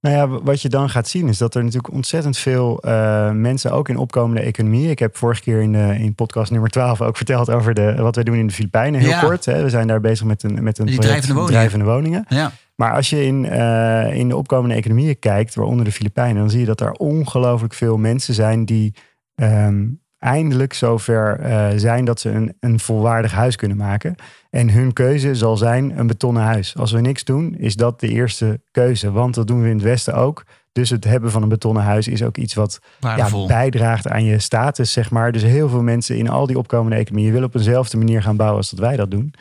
Nou 0.00 0.16
ja, 0.16 0.42
wat 0.42 0.62
je 0.62 0.68
dan 0.68 0.90
gaat 0.90 1.08
zien 1.08 1.28
is 1.28 1.38
dat 1.38 1.54
er 1.54 1.64
natuurlijk 1.64 1.94
ontzettend 1.94 2.36
veel 2.36 2.82
uh, 2.86 3.30
mensen, 3.30 3.72
ook 3.72 3.88
in 3.88 3.96
opkomende 3.96 4.40
economieën. 4.40 4.90
Ik 4.90 4.98
heb 4.98 5.16
vorige 5.16 5.40
keer 5.40 5.60
in, 5.60 5.72
uh, 5.72 6.00
in 6.00 6.14
podcast 6.14 6.50
nummer 6.50 6.70
12 6.70 7.00
ook 7.00 7.16
verteld 7.16 7.50
over 7.50 7.74
de, 7.74 7.94
wat 7.94 8.14
wij 8.14 8.24
doen 8.24 8.36
in 8.36 8.46
de 8.46 8.52
Filipijnen. 8.52 9.00
Heel 9.00 9.18
kort. 9.18 9.44
Hè. 9.44 9.62
We 9.62 9.70
zijn 9.70 9.86
daar 9.86 10.00
bezig 10.00 10.26
met 10.26 10.42
een, 10.42 10.62
met 10.62 10.78
een 10.78 10.84
project, 10.84 11.02
drijvende 11.02 11.34
woningen. 11.34 11.54
Drijvende 11.54 11.84
woningen. 11.84 12.24
Ja. 12.28 12.52
Maar 12.76 12.92
als 12.92 13.10
je 13.10 13.24
in, 13.24 13.44
uh, 13.44 14.14
in 14.14 14.28
de 14.28 14.36
opkomende 14.36 14.74
economieën 14.74 15.18
kijkt, 15.18 15.54
waaronder 15.54 15.84
de 15.84 15.92
Filipijnen, 15.92 16.36
dan 16.36 16.50
zie 16.50 16.60
je 16.60 16.66
dat 16.66 16.80
er 16.80 16.92
ongelooflijk 16.92 17.74
veel 17.74 17.96
mensen 17.96 18.34
zijn 18.34 18.64
die 18.64 18.94
um, 19.34 20.00
eindelijk 20.18 20.72
zover 20.72 21.40
uh, 21.40 21.68
zijn 21.76 22.04
dat 22.04 22.20
ze 22.20 22.30
een, 22.30 22.56
een 22.60 22.80
volwaardig 22.80 23.32
huis 23.32 23.56
kunnen 23.56 23.76
maken. 23.76 24.14
En 24.50 24.70
hun 24.70 24.92
keuze 24.92 25.34
zal 25.34 25.56
zijn 25.56 25.98
een 25.98 26.06
betonnen 26.06 26.42
huis. 26.42 26.76
Als 26.76 26.92
we 26.92 27.00
niks 27.00 27.24
doen, 27.24 27.54
is 27.58 27.76
dat 27.76 28.00
de 28.00 28.08
eerste 28.08 28.60
keuze. 28.70 29.12
Want 29.12 29.34
dat 29.34 29.46
doen 29.46 29.62
we 29.62 29.68
in 29.68 29.74
het 29.74 29.84
Westen 29.84 30.14
ook. 30.14 30.44
Dus 30.72 30.90
het 30.90 31.04
hebben 31.04 31.30
van 31.30 31.42
een 31.42 31.48
betonnen 31.48 31.82
huis 31.82 32.08
is 32.08 32.22
ook 32.22 32.36
iets 32.36 32.54
wat 32.54 32.78
ja, 33.00 33.46
bijdraagt 33.46 34.08
aan 34.08 34.24
je 34.24 34.38
status, 34.38 34.92
zeg 34.92 35.10
maar. 35.10 35.32
Dus 35.32 35.42
heel 35.42 35.68
veel 35.68 35.82
mensen 35.82 36.16
in 36.16 36.28
al 36.28 36.46
die 36.46 36.58
opkomende 36.58 36.96
economieën 36.96 37.32
willen 37.32 37.48
op 37.48 37.54
eenzelfde 37.54 37.96
manier 37.96 38.22
gaan 38.22 38.36
bouwen 38.36 38.58
als 38.58 38.70
dat 38.70 38.78
wij 38.78 38.96
dat 38.96 39.10
doen. 39.10 39.34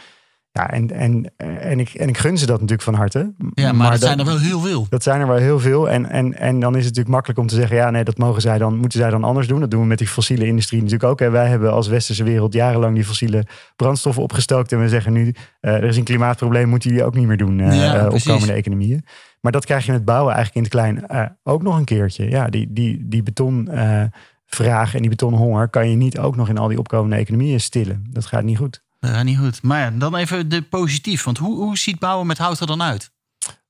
Ja, 0.55 0.71
en, 0.71 0.91
en, 0.91 1.31
en, 1.37 1.79
ik, 1.79 1.93
en 1.93 2.07
ik 2.07 2.17
gun 2.17 2.37
ze 2.37 2.45
dat 2.45 2.55
natuurlijk 2.55 2.81
van 2.81 2.93
harte. 2.93 3.33
Ja, 3.53 3.71
maar, 3.71 3.91
dat, 3.91 3.99
zijn 3.99 4.19
er 4.19 4.25
wel 4.25 4.39
heel 4.39 4.59
veel. 4.59 4.85
Dat 4.89 5.03
zijn 5.03 5.21
er 5.21 5.27
wel 5.27 5.37
heel 5.37 5.59
veel. 5.59 5.89
En, 5.89 6.09
en, 6.09 6.37
en 6.37 6.59
dan 6.59 6.71
is 6.71 6.85
het 6.85 6.95
natuurlijk 6.95 7.07
makkelijk 7.07 7.39
om 7.39 7.47
te 7.47 7.55
zeggen: 7.55 7.75
ja, 7.75 7.89
nee, 7.89 8.03
dat 8.03 8.17
mogen 8.17 8.41
zij 8.41 8.57
dan, 8.57 8.77
moeten 8.77 8.99
zij 8.99 9.09
dan 9.09 9.23
anders 9.23 9.47
doen. 9.47 9.59
Dat 9.59 9.71
doen 9.71 9.81
we 9.81 9.87
met 9.87 9.97
die 9.97 10.07
fossiele 10.07 10.45
industrie 10.45 10.81
natuurlijk 10.81 11.09
ook. 11.11 11.21
En 11.21 11.31
wij 11.31 11.47
hebben 11.47 11.71
als 11.71 11.87
westerse 11.87 12.23
wereld 12.23 12.53
jarenlang 12.53 12.95
die 12.95 13.05
fossiele 13.05 13.45
brandstoffen 13.75 14.23
opgestookt. 14.23 14.71
En 14.71 14.79
we 14.79 14.89
zeggen 14.89 15.13
nu: 15.13 15.21
uh, 15.61 15.73
er 15.73 15.83
is 15.83 15.97
een 15.97 16.03
klimaatprobleem, 16.03 16.69
moeten 16.69 16.89
jullie 16.89 17.05
ook 17.05 17.15
niet 17.15 17.27
meer 17.27 17.37
doen. 17.37 17.59
Uh, 17.59 17.75
ja, 17.75 18.07
opkomende 18.07 18.53
economieën. 18.53 19.05
Maar 19.41 19.51
dat 19.51 19.65
krijg 19.65 19.85
je 19.85 19.91
met 19.91 20.05
bouwen 20.05 20.33
eigenlijk 20.33 20.55
in 20.55 20.79
het 20.79 20.81
klein 20.81 21.31
ook 21.43 21.63
nog 21.63 21.77
een 21.77 21.85
keertje. 21.85 22.29
Ja, 22.29 22.47
die, 22.47 22.73
die, 22.73 23.05
die 23.07 23.23
betonvraag 23.23 24.95
en 24.95 25.01
die 25.01 25.09
betonhonger 25.09 25.69
kan 25.69 25.89
je 25.89 25.95
niet 25.95 26.19
ook 26.19 26.35
nog 26.35 26.49
in 26.49 26.57
al 26.57 26.67
die 26.67 26.79
opkomende 26.79 27.15
economieën 27.15 27.59
stillen. 27.59 28.07
Dat 28.09 28.25
gaat 28.25 28.43
niet 28.43 28.57
goed. 28.57 28.83
Ja, 29.05 29.23
niet 29.23 29.37
goed. 29.37 29.63
Maar 29.63 29.79
ja, 29.79 29.91
dan 29.91 30.15
even 30.15 30.49
de 30.49 30.61
positief. 30.61 31.23
Want 31.23 31.37
hoe, 31.37 31.55
hoe 31.57 31.77
ziet 31.77 31.99
bouwen 31.99 32.27
met 32.27 32.37
hout 32.37 32.59
er 32.59 32.67
dan 32.67 32.81
uit? 32.81 33.13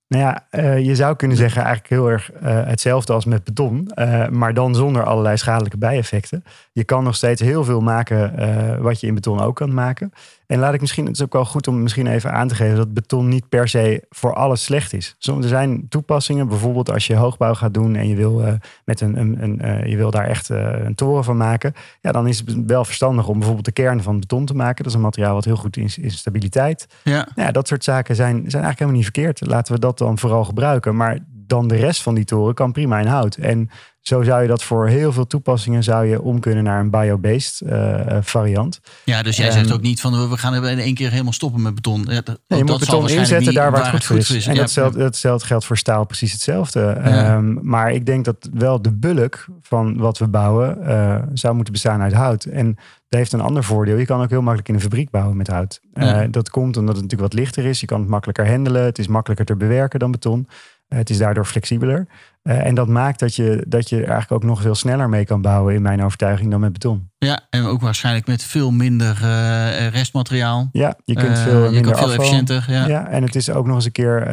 Nou 0.07 0.23
ja, 0.23 0.47
uh, 0.51 0.85
je 0.85 0.95
zou 0.95 1.15
kunnen 1.15 1.37
zeggen 1.37 1.61
eigenlijk 1.61 1.89
heel 1.89 2.09
erg 2.09 2.31
uh, 2.33 2.39
hetzelfde 2.41 3.13
als 3.13 3.25
met 3.25 3.43
beton. 3.43 3.91
Maar 4.31 4.53
dan 4.53 4.75
zonder 4.75 5.03
allerlei 5.03 5.37
schadelijke 5.37 5.77
bijeffecten. 5.77 6.43
Je 6.71 6.83
kan 6.83 7.03
nog 7.03 7.15
steeds 7.15 7.41
heel 7.41 7.63
veel 7.63 7.81
maken 7.81 8.81
wat 8.81 8.99
je 8.99 9.07
in 9.07 9.13
beton 9.13 9.39
ook 9.41 9.55
kan 9.55 9.73
maken. 9.73 10.11
En 10.47 10.59
laat 10.59 10.73
ik 10.73 10.81
misschien, 10.81 11.05
het 11.05 11.15
is 11.15 11.23
ook 11.23 11.33
wel 11.33 11.45
goed 11.45 11.67
om 11.67 11.81
misschien 11.81 12.07
even 12.07 12.31
aan 12.31 12.47
te 12.47 12.55
geven 12.55 12.75
dat 12.75 12.93
beton 12.93 13.27
niet 13.27 13.49
per 13.49 13.67
se 13.67 14.05
voor 14.09 14.33
alles 14.33 14.63
slecht 14.63 14.93
is. 14.93 15.15
Soms 15.17 15.43
er 15.43 15.49
zijn 15.49 15.85
toepassingen, 15.89 16.47
bijvoorbeeld 16.47 16.91
als 16.91 17.07
je 17.07 17.15
hoogbouw 17.15 17.53
gaat 17.53 17.73
doen 17.73 17.95
en 17.95 18.07
je 18.07 18.15
wil, 18.15 18.41
uh, 18.41 18.53
met 18.85 19.01
een, 19.01 19.17
een, 19.17 19.43
een 19.43 19.65
uh, 19.65 19.85
je 19.85 19.95
wil 19.97 20.11
daar 20.11 20.25
echt 20.25 20.49
uh, 20.49 20.85
een 20.85 20.95
toren 20.95 21.23
van 21.23 21.37
maken. 21.37 21.73
Ja, 22.01 22.11
dan 22.11 22.27
is 22.27 22.37
het 22.37 22.65
wel 22.65 22.85
verstandig 22.85 23.27
om 23.27 23.33
bijvoorbeeld 23.33 23.65
de 23.65 23.71
kern 23.71 24.01
van 24.01 24.19
beton 24.19 24.45
te 24.45 24.55
maken. 24.55 24.83
Dat 24.83 24.85
is 24.85 24.93
een 24.93 25.01
materiaal 25.01 25.33
wat 25.33 25.45
heel 25.45 25.55
goed 25.55 25.77
is 25.77 25.97
in 25.97 26.11
stabiliteit. 26.11 26.87
Ja. 27.03 27.27
Nou 27.35 27.47
ja, 27.47 27.51
dat 27.51 27.67
soort 27.67 27.83
zaken 27.83 28.15
zijn, 28.15 28.35
zijn 28.35 28.63
eigenlijk 28.63 28.79
helemaal 28.79 29.01
niet 29.01 29.11
verkeerd. 29.11 29.47
Laten 29.47 29.73
we 29.73 29.79
dat 29.79 29.97
dan 29.97 30.17
vooral 30.17 30.43
gebruiken. 30.43 30.95
Maar 30.95 31.19
dan 31.47 31.67
de 31.67 31.75
rest 31.75 32.01
van 32.01 32.15
die 32.15 32.25
toren 32.25 32.53
kan 32.53 32.71
prima 32.71 32.99
in 32.99 33.07
hout. 33.07 33.35
En 33.35 33.69
zo 34.07 34.23
zou 34.23 34.41
je 34.41 34.47
dat 34.47 34.63
voor 34.63 34.87
heel 34.87 35.11
veel 35.11 35.27
toepassingen 35.27 35.83
zou 35.83 36.05
je 36.05 36.21
om 36.21 36.39
kunnen 36.39 36.63
naar 36.63 36.79
een 36.79 36.89
bio-based 36.89 37.61
uh, 37.65 38.17
variant. 38.21 38.79
Ja, 39.05 39.23
dus 39.23 39.37
jij 39.37 39.51
zegt 39.51 39.65
ehm, 39.65 39.73
ook 39.73 39.81
niet 39.81 40.01
van 40.01 40.29
we 40.29 40.37
gaan 40.37 40.65
in 40.65 40.79
één 40.79 40.93
keer 40.93 41.11
helemaal 41.11 41.33
stoppen 41.33 41.61
met 41.61 41.75
beton. 41.75 42.05
Ja, 42.09 42.21
dat, 42.21 42.39
nee, 42.47 42.59
je 42.59 42.65
moet 42.65 42.79
beton 42.79 43.09
inzetten 43.09 43.53
daar 43.53 43.71
waar 43.71 43.91
het 43.91 44.05
goed, 44.05 44.29
is. 44.29 44.47
En 44.47 44.53
ja, 44.53 44.59
datzelfde, 44.59 44.99
datzelfde 44.99 45.47
geldt 45.47 45.65
voor 45.65 45.77
staal 45.77 46.05
precies 46.05 46.31
hetzelfde. 46.31 46.79
Ja. 47.03 47.35
Um, 47.35 47.59
maar 47.61 47.91
ik 47.91 48.05
denk 48.05 48.25
dat 48.25 48.49
wel 48.53 48.81
de 48.81 48.91
bulk 48.93 49.45
van 49.61 49.97
wat 49.97 50.17
we 50.17 50.27
bouwen 50.27 50.77
uh, 50.81 51.21
zou 51.33 51.55
moeten 51.55 51.73
bestaan 51.73 52.01
uit 52.01 52.13
hout. 52.13 52.43
En 52.43 52.75
dat 53.09 53.19
heeft 53.19 53.33
een 53.33 53.41
ander 53.41 53.63
voordeel. 53.63 53.97
Je 53.97 54.05
kan 54.05 54.21
ook 54.21 54.29
heel 54.29 54.41
makkelijk 54.41 54.67
in 54.67 54.75
een 54.75 54.81
fabriek 54.81 55.09
bouwen 55.09 55.37
met 55.37 55.47
hout. 55.47 55.79
Uh, 55.93 56.21
dat 56.31 56.49
komt 56.49 56.77
omdat 56.77 56.95
het 56.95 57.03
natuurlijk 57.03 57.33
wat 57.33 57.41
lichter 57.41 57.65
is. 57.65 57.79
Je 57.79 57.85
kan 57.85 57.99
het 57.99 58.09
makkelijker 58.09 58.49
handelen. 58.49 58.83
Het 58.83 58.99
is 58.99 59.07
makkelijker 59.07 59.45
te 59.45 59.55
bewerken 59.55 59.99
dan 59.99 60.11
beton. 60.11 60.47
Het 60.87 61.09
is 61.09 61.17
daardoor 61.17 61.45
flexibeler. 61.45 62.07
Uh, 62.43 62.65
en 62.65 62.75
dat 62.75 62.87
maakt 62.87 63.19
dat 63.19 63.35
je, 63.35 63.65
dat 63.67 63.89
je 63.89 63.95
er 63.95 64.09
eigenlijk 64.09 64.31
ook 64.31 64.49
nog 64.49 64.61
veel 64.61 64.75
sneller 64.75 65.09
mee 65.09 65.25
kan 65.25 65.41
bouwen, 65.41 65.73
in 65.73 65.81
mijn 65.81 66.03
overtuiging, 66.03 66.51
dan 66.51 66.59
met 66.59 66.73
beton. 66.73 67.09
Ja, 67.17 67.39
en 67.49 67.65
ook 67.65 67.81
waarschijnlijk 67.81 68.27
met 68.27 68.43
veel 68.43 68.71
minder 68.71 69.19
uh, 69.21 69.87
restmateriaal. 69.87 70.69
Ja, 70.71 70.95
je 71.05 71.13
kunt 71.13 71.39
veel, 71.39 71.59
uh, 71.59 71.65
je 71.65 71.71
minder 71.71 71.97
veel 71.97 72.13
efficiënter. 72.13 72.65
Ja. 72.67 72.87
ja. 72.87 73.07
en 73.07 73.23
het 73.23 73.35
is 73.35 73.49
ook 73.49 73.65
nog 73.65 73.75
eens 73.75 73.85
een 73.85 73.91
keer 73.91 74.27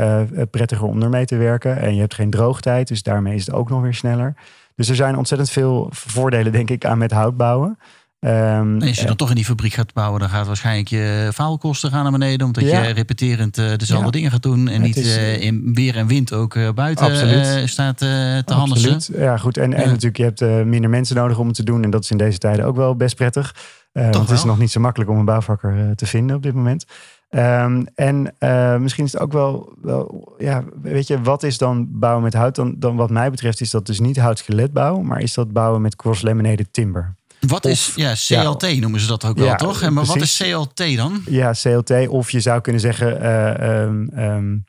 prettiger 0.51 0.87
om 0.87 1.03
ermee 1.03 1.25
te 1.25 1.37
werken. 1.37 1.79
En 1.79 1.95
je 1.95 2.01
hebt 2.01 2.15
geen 2.15 2.31
droogtijd, 2.31 2.89
dus 2.89 3.03
daarmee 3.03 3.35
is 3.35 3.47
het 3.47 3.55
ook 3.55 3.71
nog 3.71 3.83
weer 3.83 3.95
sneller. 3.95 4.35
Dus 4.75 4.89
er 4.89 4.97
zijn 4.97 5.17
ontzettend 5.17 5.51
veel 5.51 5.89
voordelen, 5.91 6.53
denk 6.53 6.71
ik, 6.71 6.85
aan 6.85 6.99
met 6.99 7.13
hout 7.13 7.37
bouwen. 7.37 7.79
Um, 8.25 8.83
als 8.83 8.99
je 8.99 9.07
dan 9.07 9.17
toch 9.17 9.29
in 9.29 9.35
die 9.35 9.45
fabriek 9.45 9.73
gaat 9.73 9.93
bouwen, 9.93 10.21
dan 10.21 10.29
gaat 10.29 10.47
waarschijnlijk 10.47 10.89
je 10.89 11.31
faalkosten 11.35 11.91
gaan 11.91 12.03
naar 12.03 12.13
beneden. 12.13 12.47
Omdat 12.47 12.65
je 12.65 12.81
repeterend 12.81 13.59
uh, 13.59 13.77
dezelfde 13.77 14.11
dingen 14.11 14.31
gaat 14.31 14.43
doen. 14.43 14.69
En 14.69 14.81
niet 14.83 14.97
uh, 14.97 15.41
in 15.41 15.75
weer 15.75 15.97
en 15.97 16.07
wind 16.07 16.33
ook 16.33 16.55
uh, 16.55 16.73
buiten 16.73 17.69
staat 17.69 17.99
te 17.99 18.43
handelen. 18.47 19.01
Ja, 19.17 19.37
goed. 19.37 19.57
En, 19.57 19.75
en 19.75 19.89
natuurlijk, 19.89 20.17
je 20.17 20.23
hebt 20.23 20.67
minder 20.67 20.91
mensen 20.91 21.17
nodig 21.17 21.39
om 21.39 21.47
het 21.47 21.57
te 21.57 21.65
doen. 21.65 21.83
En 21.83 21.91
dat 21.91 22.03
is 22.03 22.11
in 22.11 22.17
deze 22.17 22.39
tijden 22.39 22.65
ook 22.65 22.77
wel 22.77 22.97
best 22.97 23.17
prettig. 23.17 23.55
want 23.93 24.15
het 24.15 24.31
is 24.31 24.45
nog 24.45 24.59
niet 24.59 24.71
zo 24.71 24.81
makkelijk 24.81 25.11
om 25.11 25.19
een 25.19 25.25
bouwvakker 25.25 25.97
te 25.97 26.07
vinden 26.07 26.37
op 26.37 26.43
dit 26.43 26.55
moment. 26.55 26.85
Um, 27.31 27.87
en 27.95 28.35
misschien 28.83 29.05
is 29.05 29.13
het 29.13 29.23
ook 29.23 29.33
wel, 29.33 29.73
wel, 29.83 30.35
ja, 30.39 30.65
weet 30.83 31.07
je, 31.07 31.21
wat 31.21 31.43
is 31.43 31.59
dan 31.59 31.89
bouwen 31.91 32.23
met 32.23 32.35
hout? 32.35 32.55
Dan, 32.55 32.75
dan 32.79 32.97
wat 32.97 33.11
mij 33.11 33.31
betreft 33.31 33.61
is 33.61 33.71
dat 33.71 33.87
dus 33.87 34.01
niet 34.01 34.19
houtskeletbouw, 34.19 35.01
maar 35.01 35.21
is 35.21 35.35
dat 35.35 35.53
bouwen 35.53 35.83
met 35.83 35.97
cross-laminated 35.97 36.73
timber. 36.73 37.15
Wat 37.47 37.65
is, 37.65 37.93
ja, 37.95 38.15
CLT 38.15 38.81
noemen 38.81 39.01
ze 39.01 39.07
dat 39.07 39.25
ook 39.25 39.39
wel, 39.39 39.57
toch? 39.57 39.83
En 39.83 39.93
maar 39.93 40.05
wat 40.05 40.21
is 40.21 40.43
CLT 40.43 40.97
dan? 40.97 41.23
Ja, 41.27 41.53
CLT, 41.63 42.09
of 42.09 42.31
je 42.31 42.41
zou 42.41 42.61
kunnen 42.61 42.81
zeggen 42.81 43.23
uh, 43.23 43.83
um, 43.83 44.11
um, 44.19 44.65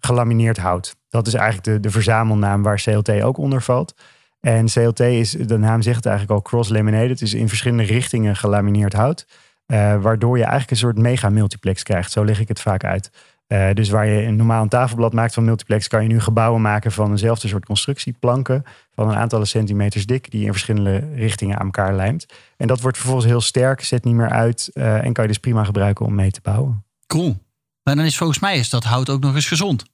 gelamineerd 0.00 0.56
hout. 0.56 0.96
Dat 1.08 1.26
is 1.26 1.34
eigenlijk 1.34 1.64
de, 1.64 1.80
de 1.80 1.90
verzamelnaam 1.90 2.62
waar 2.62 2.82
CLT 2.82 3.10
ook 3.10 3.38
onder 3.38 3.62
valt. 3.62 3.94
En 4.40 4.66
CLT 4.66 5.00
is, 5.00 5.30
de 5.30 5.58
naam 5.58 5.82
zegt 5.82 5.96
het 5.96 6.06
eigenlijk 6.06 6.36
al, 6.36 6.42
cross-laminated. 6.50 7.08
Het 7.08 7.22
is 7.22 7.34
in 7.34 7.48
verschillende 7.48 7.82
richtingen 7.82 8.36
gelamineerd 8.36 8.92
hout. 8.92 9.26
Uh, 9.66 10.02
waardoor 10.02 10.36
je 10.36 10.42
eigenlijk 10.42 10.70
een 10.70 10.76
soort 10.76 10.98
mega-multiplex 10.98 11.82
krijgt. 11.82 12.12
Zo 12.12 12.24
leg 12.24 12.40
ik 12.40 12.48
het 12.48 12.60
vaak 12.60 12.84
uit. 12.84 13.10
Uh, 13.52 13.72
dus 13.72 13.88
waar 13.88 14.06
je 14.06 14.26
een 14.26 14.36
normaal 14.36 14.62
een 14.62 14.68
tafelblad 14.68 15.12
maakt 15.12 15.34
van 15.34 15.44
multiplex, 15.44 15.88
kan 15.88 16.02
je 16.02 16.08
nu 16.08 16.20
gebouwen 16.20 16.60
maken 16.60 16.92
van 16.92 17.10
eenzelfde 17.10 17.48
soort 17.48 17.64
constructie, 17.64 18.16
planken 18.20 18.64
van 18.94 19.08
een 19.08 19.16
aantal 19.16 19.44
centimeters 19.44 20.06
dik, 20.06 20.30
die 20.30 20.40
je 20.40 20.46
in 20.46 20.52
verschillende 20.52 21.08
richtingen 21.14 21.58
aan 21.58 21.64
elkaar 21.64 21.94
lijmt. 21.94 22.26
En 22.56 22.66
dat 22.66 22.80
wordt 22.80 22.96
vervolgens 22.96 23.26
heel 23.26 23.40
sterk, 23.40 23.84
zet 23.84 24.04
niet 24.04 24.14
meer 24.14 24.30
uit 24.30 24.70
uh, 24.74 25.04
en 25.04 25.12
kan 25.12 25.24
je 25.24 25.30
dus 25.30 25.38
prima 25.38 25.64
gebruiken 25.64 26.06
om 26.06 26.14
mee 26.14 26.30
te 26.30 26.40
bouwen. 26.42 26.84
Cool. 27.06 27.36
Maar 27.82 27.96
dan 27.96 28.04
is 28.04 28.16
volgens 28.16 28.38
mij 28.38 28.58
is 28.58 28.70
dat 28.70 28.84
hout 28.84 29.10
ook 29.10 29.20
nog 29.20 29.34
eens 29.34 29.48
gezond. 29.48 29.84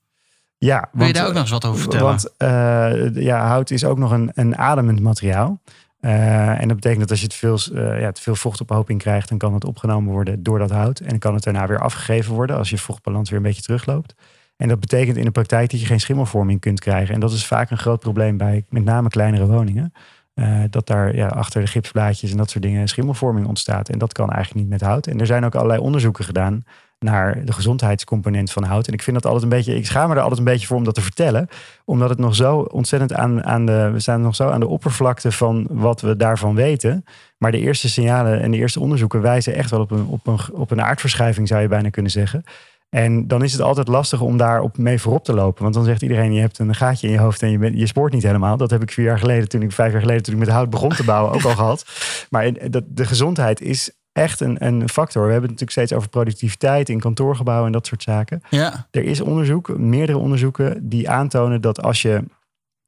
Ja, 0.58 0.88
Wil 0.92 1.06
je 1.06 1.12
daar 1.12 1.26
ook 1.26 1.32
nog 1.32 1.42
eens 1.42 1.50
wat 1.50 1.64
over 1.64 1.80
vertellen? 1.80 2.06
Want 2.06 2.28
uh, 2.38 3.22
ja, 3.22 3.46
hout 3.46 3.70
is 3.70 3.84
ook 3.84 3.98
nog 3.98 4.10
een, 4.10 4.30
een 4.34 4.56
ademend 4.56 5.00
materiaal. 5.00 5.60
Uh, 6.00 6.60
en 6.60 6.68
dat 6.68 6.76
betekent 6.76 7.00
dat 7.00 7.10
als 7.10 7.20
je 7.20 7.26
te 7.26 7.36
veel, 7.36 7.58
uh, 7.72 8.00
ja, 8.00 8.12
te 8.12 8.22
veel 8.22 8.34
vochtophoping 8.34 8.98
krijgt, 9.00 9.28
dan 9.28 9.38
kan 9.38 9.54
het 9.54 9.64
opgenomen 9.64 10.12
worden 10.12 10.42
door 10.42 10.58
dat 10.58 10.70
hout. 10.70 11.00
En 11.00 11.08
dan 11.08 11.18
kan 11.18 11.34
het 11.34 11.44
daarna 11.44 11.66
weer 11.66 11.80
afgegeven 11.80 12.34
worden 12.34 12.56
als 12.56 12.70
je 12.70 12.78
vochtbalans 12.78 13.30
weer 13.30 13.38
een 13.38 13.44
beetje 13.44 13.62
terugloopt. 13.62 14.14
En 14.56 14.68
dat 14.68 14.80
betekent 14.80 15.16
in 15.16 15.24
de 15.24 15.30
praktijk 15.30 15.70
dat 15.70 15.80
je 15.80 15.86
geen 15.86 16.00
schimmelvorming 16.00 16.60
kunt 16.60 16.80
krijgen. 16.80 17.14
En 17.14 17.20
dat 17.20 17.32
is 17.32 17.46
vaak 17.46 17.70
een 17.70 17.78
groot 17.78 18.00
probleem 18.00 18.36
bij 18.36 18.64
met 18.68 18.84
name 18.84 19.08
kleinere 19.08 19.46
woningen. 19.46 19.92
Uh, 20.34 20.60
dat 20.70 20.86
daar 20.86 21.14
ja, 21.14 21.26
achter 21.26 21.60
de 21.60 21.66
gipsblaadjes 21.66 22.30
en 22.30 22.36
dat 22.36 22.50
soort 22.50 22.64
dingen 22.64 22.88
schimmelvorming 22.88 23.46
ontstaat. 23.46 23.88
En 23.88 23.98
dat 23.98 24.12
kan 24.12 24.30
eigenlijk 24.30 24.60
niet 24.60 24.80
met 24.80 24.88
hout. 24.88 25.06
En 25.06 25.20
er 25.20 25.26
zijn 25.26 25.44
ook 25.44 25.54
allerlei 25.54 25.80
onderzoeken 25.80 26.24
gedaan 26.24 26.64
naar 26.98 27.44
de 27.44 27.52
gezondheidscomponent 27.52 28.50
van 28.50 28.64
hout. 28.64 28.86
En 28.86 28.92
ik 28.92 29.02
vind 29.02 29.16
dat 29.16 29.24
altijd 29.24 29.42
een 29.42 29.58
beetje, 29.58 29.76
ik 29.76 29.86
schaam 29.86 30.08
me 30.08 30.14
er 30.14 30.20
altijd 30.20 30.38
een 30.38 30.44
beetje 30.44 30.66
voor 30.66 30.76
om 30.76 30.84
dat 30.84 30.94
te 30.94 31.00
vertellen. 31.00 31.48
Omdat 31.84 32.08
het 32.08 32.18
nog 32.18 32.34
zo 32.34 32.58
ontzettend 32.58 33.12
aan, 33.12 33.44
aan 33.44 33.66
de, 33.66 33.90
we 33.92 34.00
staan 34.00 34.20
nog 34.20 34.34
zo 34.34 34.48
aan 34.48 34.60
de 34.60 34.66
oppervlakte 34.66 35.32
van 35.32 35.66
wat 35.70 36.00
we 36.00 36.16
daarvan 36.16 36.54
weten. 36.54 37.04
Maar 37.38 37.52
de 37.52 37.58
eerste 37.58 37.88
signalen 37.88 38.40
en 38.40 38.50
de 38.50 38.56
eerste 38.56 38.80
onderzoeken 38.80 39.20
wijzen 39.20 39.54
echt 39.54 39.70
wel 39.70 39.80
op 39.80 39.90
een, 39.90 40.06
op 40.06 40.26
een, 40.26 40.38
op 40.52 40.70
een 40.70 40.82
aardverschuiving, 40.82 41.48
zou 41.48 41.60
je 41.60 41.68
bijna 41.68 41.90
kunnen 41.90 42.10
zeggen. 42.10 42.44
En 42.90 43.26
dan 43.26 43.42
is 43.42 43.52
het 43.52 43.60
altijd 43.60 43.88
lastig 43.88 44.20
om 44.20 44.36
daar 44.36 44.60
op 44.60 44.78
mee 44.78 45.00
voorop 45.00 45.24
te 45.24 45.34
lopen. 45.34 45.62
Want 45.62 45.74
dan 45.74 45.84
zegt 45.84 46.02
iedereen, 46.02 46.32
je 46.32 46.40
hebt 46.40 46.58
een 46.58 46.74
gaatje 46.74 47.06
in 47.06 47.12
je 47.12 47.18
hoofd 47.18 47.42
en 47.42 47.50
je, 47.50 47.58
bent, 47.58 47.78
je 47.78 47.86
spoort 47.86 48.12
niet 48.12 48.22
helemaal. 48.22 48.56
Dat 48.56 48.70
heb 48.70 48.82
ik 48.82 48.90
vier 48.90 49.04
jaar 49.04 49.18
geleden, 49.18 49.48
toen 49.48 49.62
ik 49.62 49.72
vijf 49.72 49.92
jaar 49.92 50.00
geleden, 50.00 50.22
toen 50.22 50.34
ik 50.34 50.40
met 50.40 50.48
hout 50.48 50.70
begon 50.70 50.88
te 50.88 51.04
bouwen, 51.04 51.32
ook 51.32 51.44
al 51.44 51.54
gehad. 51.54 51.84
Maar 52.30 52.52
de 52.86 53.06
gezondheid 53.06 53.60
is 53.60 53.90
echt 54.12 54.40
een, 54.40 54.66
een 54.66 54.88
factor. 54.88 55.26
We 55.26 55.32
hebben 55.32 55.50
het 55.50 55.60
natuurlijk 55.60 55.70
steeds 55.70 55.92
over 55.92 56.08
productiviteit 56.08 56.88
in 56.88 57.00
kantoorgebouwen 57.00 57.66
en 57.66 57.72
dat 57.72 57.86
soort 57.86 58.02
zaken. 58.02 58.42
Ja. 58.50 58.86
Er 58.90 59.04
is 59.04 59.20
onderzoek, 59.20 59.78
meerdere 59.78 60.18
onderzoeken, 60.18 60.88
die 60.88 61.10
aantonen 61.10 61.60
dat 61.60 61.82
als 61.82 62.02
je 62.02 62.24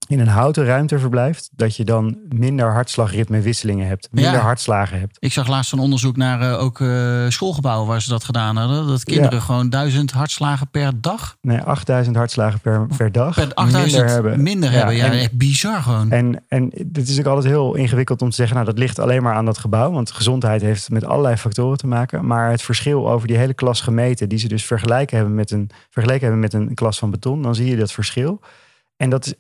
in 0.09 0.21
een 0.21 0.28
houten 0.28 0.64
ruimte 0.64 0.99
verblijft, 0.99 1.50
dat 1.52 1.76
je 1.76 1.85
dan 1.85 2.19
minder 2.28 2.73
hartslagritmewisselingen 2.73 3.87
hebt, 3.87 4.09
minder 4.11 4.33
Ja. 4.33 4.38
hartslagen 4.38 4.99
hebt. 4.99 5.16
Ik 5.21 5.33
zag 5.33 5.47
laatst 5.49 5.73
een 5.73 5.78
onderzoek 5.78 6.16
naar 6.16 6.40
eh, 6.52 6.62
ook 6.62 6.80
eh, 6.80 7.25
schoolgebouwen 7.28 7.88
waar 7.88 8.02
ze 8.02 8.09
dat 8.11 8.25
gedaan 8.25 8.57
hadden. 8.57 8.87
Dat 8.87 9.04
kinderen 9.04 9.42
gewoon 9.42 9.71
duizend 9.71 10.11
hartslagen 10.11 10.71
per 10.71 11.00
dag. 11.00 11.37
Nee, 11.40 11.61
8000 11.61 12.16
hartslagen 12.16 12.61
per, 12.61 12.87
per 12.97 13.12
dag 13.12 13.35
Per 13.35 13.54
8000 13.54 13.92
minder 14.02 14.14
hebben. 14.14 14.42
minder 14.42 14.71
hebben. 14.71 14.97
Ja, 14.97 15.04
en- 15.04 15.12
echt 15.19 15.37
bizar 15.38 15.83
gewoon. 15.83 16.11
En, 16.11 16.45
en 16.49 16.71
het 16.92 17.09
is 17.09 17.19
ook 17.19 17.26
altijd 17.26 17.47
heel 17.47 17.75
ingewikkeld 17.75 18.23
om 18.23 18.28
te 18.30 18.37
zeggen, 18.37 18.54
nou 18.57 18.69
dat 18.69 18.78
ligt 18.78 18.99
alleen 18.99 19.23
maar 19.23 19.35
aan 19.35 19.45
dat 19.45 19.59
gebouw. 19.59 19.90
Want 19.92 20.11
gezondheid 20.11 20.61
heeft 20.61 20.90
met 20.90 21.04
allerlei 21.04 21.37
factoren 21.37 21.78
te 21.78 21.87
maken. 21.87 22.26
Maar 22.26 22.50
het 22.50 22.62
verschil 22.62 23.11
over 23.11 23.28
die 23.28 23.37
hele 23.37 23.54
klas 23.54 23.80
gemeten, 23.80 24.28
die 24.28 24.38
ze 24.38 24.49
dus 24.49 24.64
vergelijken 24.64 25.16
hebben 25.16 25.35
met 25.35 25.50
een, 25.50 25.71
vergeleken 25.90 26.23
hebben 26.23 26.40
met 26.40 26.52
een 26.52 26.75
klas 26.75 26.99
van 26.99 27.11
beton, 27.11 27.42
dan 27.42 27.54
zie 27.54 27.66
je 27.66 27.76
dat 27.76 27.92
verschil. 27.92 28.40
En 28.97 29.11
dat 29.11 29.26
is- 29.26 29.35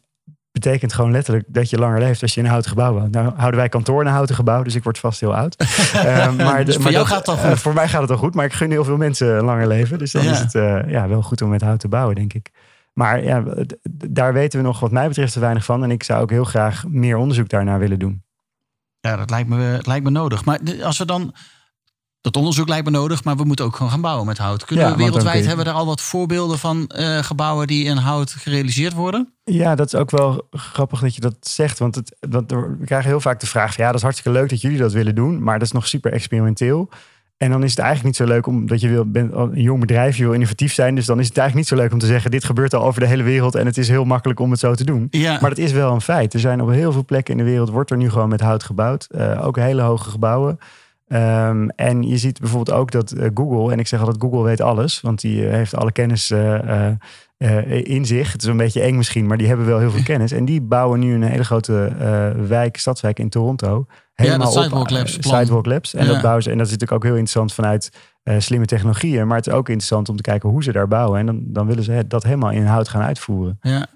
betekent 0.52 0.92
gewoon 0.92 1.10
letterlijk 1.10 1.44
dat 1.48 1.70
je 1.70 1.78
langer 1.78 1.98
leeft 1.98 2.22
als 2.22 2.32
je 2.34 2.38
in 2.38 2.44
een 2.44 2.50
houten 2.50 2.70
gebouw 2.70 2.92
woont. 2.92 3.10
Nou 3.12 3.32
houden 3.36 3.60
wij 3.60 3.68
kantoor 3.68 4.00
in 4.00 4.06
een 4.06 4.12
houten 4.12 4.34
gebouw, 4.34 4.62
dus 4.62 4.74
ik 4.74 4.82
word 4.82 4.98
vast 4.98 5.20
heel 5.20 5.34
oud. 5.34 5.56
Eh, 5.94 6.32
maar 6.36 6.64
Dus 6.64 6.74
voor 6.74 6.82
maar 6.84 6.92
jou 6.92 7.06
gaat 7.06 7.18
het 7.18 7.28
al 7.28 7.36
goed. 7.36 7.50
eh, 7.50 7.56
voor 7.56 7.74
mij 7.74 7.88
gaat 7.88 8.00
het 8.00 8.10
al 8.10 8.16
goed, 8.16 8.34
maar 8.34 8.44
ik 8.44 8.52
gun 8.52 8.70
heel 8.70 8.84
veel 8.84 8.96
mensen 8.96 9.44
langer 9.44 9.66
leven. 9.66 9.98
Dus 9.98 10.12
dan 10.12 10.22
Ja. 10.24 10.30
is 10.30 10.38
het 10.38 10.54
eh, 10.54 10.78
ja, 10.90 11.08
wel 11.08 11.22
goed 11.22 11.42
om 11.42 11.48
met 11.48 11.62
hout 11.62 11.80
te 11.80 11.88
bouwen, 11.88 12.14
denk 12.14 12.32
ik. 12.32 12.50
Maar 12.92 13.24
ja, 13.24 13.44
daar 13.90 14.32
weten 14.32 14.58
we 14.60 14.64
nog 14.66 14.80
wat 14.80 14.90
mij 14.90 15.08
betreft 15.08 15.32
te 15.32 15.40
weinig 15.40 15.64
van. 15.64 15.82
En 15.82 15.90
ik 15.90 16.02
zou 16.02 16.22
ook 16.22 16.30
heel 16.30 16.44
graag 16.44 16.84
meer 16.88 17.16
onderzoek 17.16 17.48
daarnaar 17.48 17.78
willen 17.78 17.98
doen. 17.98 18.22
Ja, 19.00 19.16
dat 19.16 19.30
lijkt 19.30 19.48
me, 19.48 19.78
lijkt 19.82 20.04
me 20.04 20.10
nodig. 20.10 20.44
Maar 20.44 20.58
als 20.82 20.98
we 20.98 21.04
dan. 21.04 21.34
Dat 22.20 22.36
onderzoek 22.36 22.68
lijkt 22.68 22.84
me 22.84 22.90
nodig, 22.90 23.24
maar 23.24 23.36
we 23.36 23.44
moeten 23.44 23.64
ook 23.64 23.76
gewoon 23.76 23.90
gaan 23.90 24.00
bouwen 24.00 24.26
met 24.26 24.38
hout. 24.38 24.64
Kunnen 24.64 24.84
Ja, 24.84 24.90
we 24.90 24.96
wereldwijd 24.96 25.46
hebben 25.46 25.64
we 25.64 25.70
er 25.70 25.76
al 25.76 25.86
wat 25.86 26.00
voorbeelden 26.00 26.58
van 26.58 26.86
eh, 26.86 27.18
gebouwen 27.18 27.66
die 27.66 27.84
in 27.84 27.96
hout 27.96 28.30
gerealiseerd 28.30 28.92
worden? 28.92 29.32
Ja, 29.44 29.74
dat 29.74 29.86
is 29.86 29.94
ook 29.94 30.10
wel 30.10 30.48
grappig 30.50 31.00
dat 31.00 31.14
je 31.14 31.20
dat 31.20 31.36
zegt. 31.40 31.78
Want, 31.78 31.94
het, 31.94 32.16
we 32.20 32.84
krijgen 32.84 33.08
heel 33.08 33.20
vaak 33.20 33.40
de 33.40 33.46
vraag: 33.46 33.76
ja, 33.76 33.86
dat 33.86 33.94
is 33.94 34.02
hartstikke 34.02 34.38
leuk 34.38 34.48
dat 34.48 34.60
jullie 34.60 34.78
dat 34.78 34.92
willen 34.92 35.14
doen. 35.14 35.42
Maar 35.42 35.58
dat 35.58 35.66
is 35.66 35.72
nog 35.72 35.86
super 35.86 36.12
experimenteel. 36.12 36.88
En 37.36 37.50
dan 37.50 37.62
is 37.62 37.70
het 37.70 37.78
eigenlijk 37.78 38.06
niet 38.06 38.28
zo 38.28 38.34
leuk 38.34 38.46
omdat 38.46 38.80
je 38.80 38.88
wil, 38.88 39.10
bent 39.10 39.32
een 39.34 39.62
jong 39.62 39.80
bedrijf, 39.80 40.16
je 40.16 40.24
wil 40.24 40.32
innovatief 40.32 40.72
zijn. 40.72 40.94
Dus 40.94 41.06
dan 41.06 41.20
is 41.20 41.28
het 41.28 41.38
eigenlijk 41.38 41.68
niet 41.68 41.78
zo 41.78 41.84
leuk 41.84 41.92
om 41.92 41.98
te 41.98 42.12
zeggen: 42.12 42.30
dit 42.30 42.44
gebeurt 42.44 42.74
al 42.74 42.84
over 42.84 43.00
de 43.00 43.06
hele 43.06 43.22
wereld 43.22 43.54
en 43.54 43.66
het 43.66 43.78
is 43.78 43.88
heel 43.88 44.04
makkelijk 44.04 44.40
om 44.40 44.50
het 44.50 44.60
zo 44.60 44.74
te 44.74 44.84
doen. 44.84 45.06
Ja, 45.10 45.38
Maar 45.40 45.50
dat 45.50 45.58
is 45.58 45.72
wel 45.72 45.92
een 45.92 46.00
feit. 46.00 46.34
Er 46.34 46.40
zijn 46.40 46.60
op 46.60 46.70
heel 46.70 46.92
veel 46.92 47.04
plekken 47.04 47.38
in 47.38 47.44
de 47.44 47.50
wereld 47.50 47.70
wordt 47.70 47.90
er 47.90 47.96
nu 47.96 48.10
gewoon 48.10 48.28
met 48.28 48.40
hout 48.40 48.62
gebouwd. 48.62 49.06
Eh, 49.10 49.46
ook 49.46 49.56
hele 49.56 49.82
hoge 49.82 50.10
gebouwen. 50.10 50.58
Ehm, 51.10 51.68
en 51.68 52.02
je 52.02 52.16
ziet 52.18 52.40
bijvoorbeeld 52.40 52.76
ook 52.78 52.90
dat 52.90 53.10
eh, 53.10 53.28
Google, 53.34 53.72
en 53.72 53.78
ik 53.78 53.86
zeg 53.86 53.98
altijd 54.00 54.22
Google 54.22 54.42
weet 54.42 54.60
alles, 54.60 55.00
want 55.00 55.20
die 55.20 55.46
eh, 55.46 55.52
heeft 55.52 55.74
alle 55.74 55.92
kennis 55.92 56.30
eh, 56.30 56.90
in 57.82 58.04
zich. 58.04 58.32
Het 58.32 58.42
is 58.42 58.48
een 58.48 58.56
beetje 58.56 58.80
eng 58.80 58.96
misschien, 58.96 59.26
maar 59.26 59.36
die 59.38 59.46
hebben 59.46 59.66
wel 59.66 59.78
heel 59.78 59.90
veel 59.90 60.02
kennis. 60.12 60.32
En 60.32 60.44
die 60.44 60.60
bouwen 60.60 61.00
nu 61.00 61.14
een 61.14 61.22
hele 61.22 61.44
grote 61.44 61.92
wijk, 62.48 62.76
stadswijk 62.76 63.18
in 63.18 63.28
Toronto. 63.28 63.86
Helemaal 64.14 64.46
op, 64.48 64.52
Sidewalk 64.62 64.90
Labs. 64.90 65.12
Sidewalk 65.20 65.66
Labs. 65.66 65.94
En 65.94 66.06
Ja. 66.06 66.12
dat 66.12 66.22
bouwen 66.22 66.42
ze. 66.42 66.50
En 66.50 66.56
dat 66.58 66.66
is 66.66 66.72
natuurlijk 66.72 66.98
ook 66.98 67.08
heel 67.10 67.18
interessant 67.18 67.52
vanuit 67.52 67.90
slimme 68.38 68.66
technologieën. 68.66 69.26
Maar 69.26 69.36
het 69.36 69.46
is 69.46 69.52
ook 69.52 69.68
interessant 69.68 70.08
om 70.08 70.16
te 70.16 70.22
kijken 70.22 70.48
hoe 70.48 70.62
ze 70.62 70.72
daar 70.72 70.88
bouwen. 70.88 71.18
En 71.18 71.26
dan, 71.26 71.40
dan 71.44 71.66
willen 71.66 71.84
ze 71.84 72.04
dat 72.08 72.22
helemaal 72.22 72.50
in 72.50 72.64
hout 72.64 72.88
gaan 72.88 73.02
uitvoeren. 73.02 73.58
ja, 73.60 73.86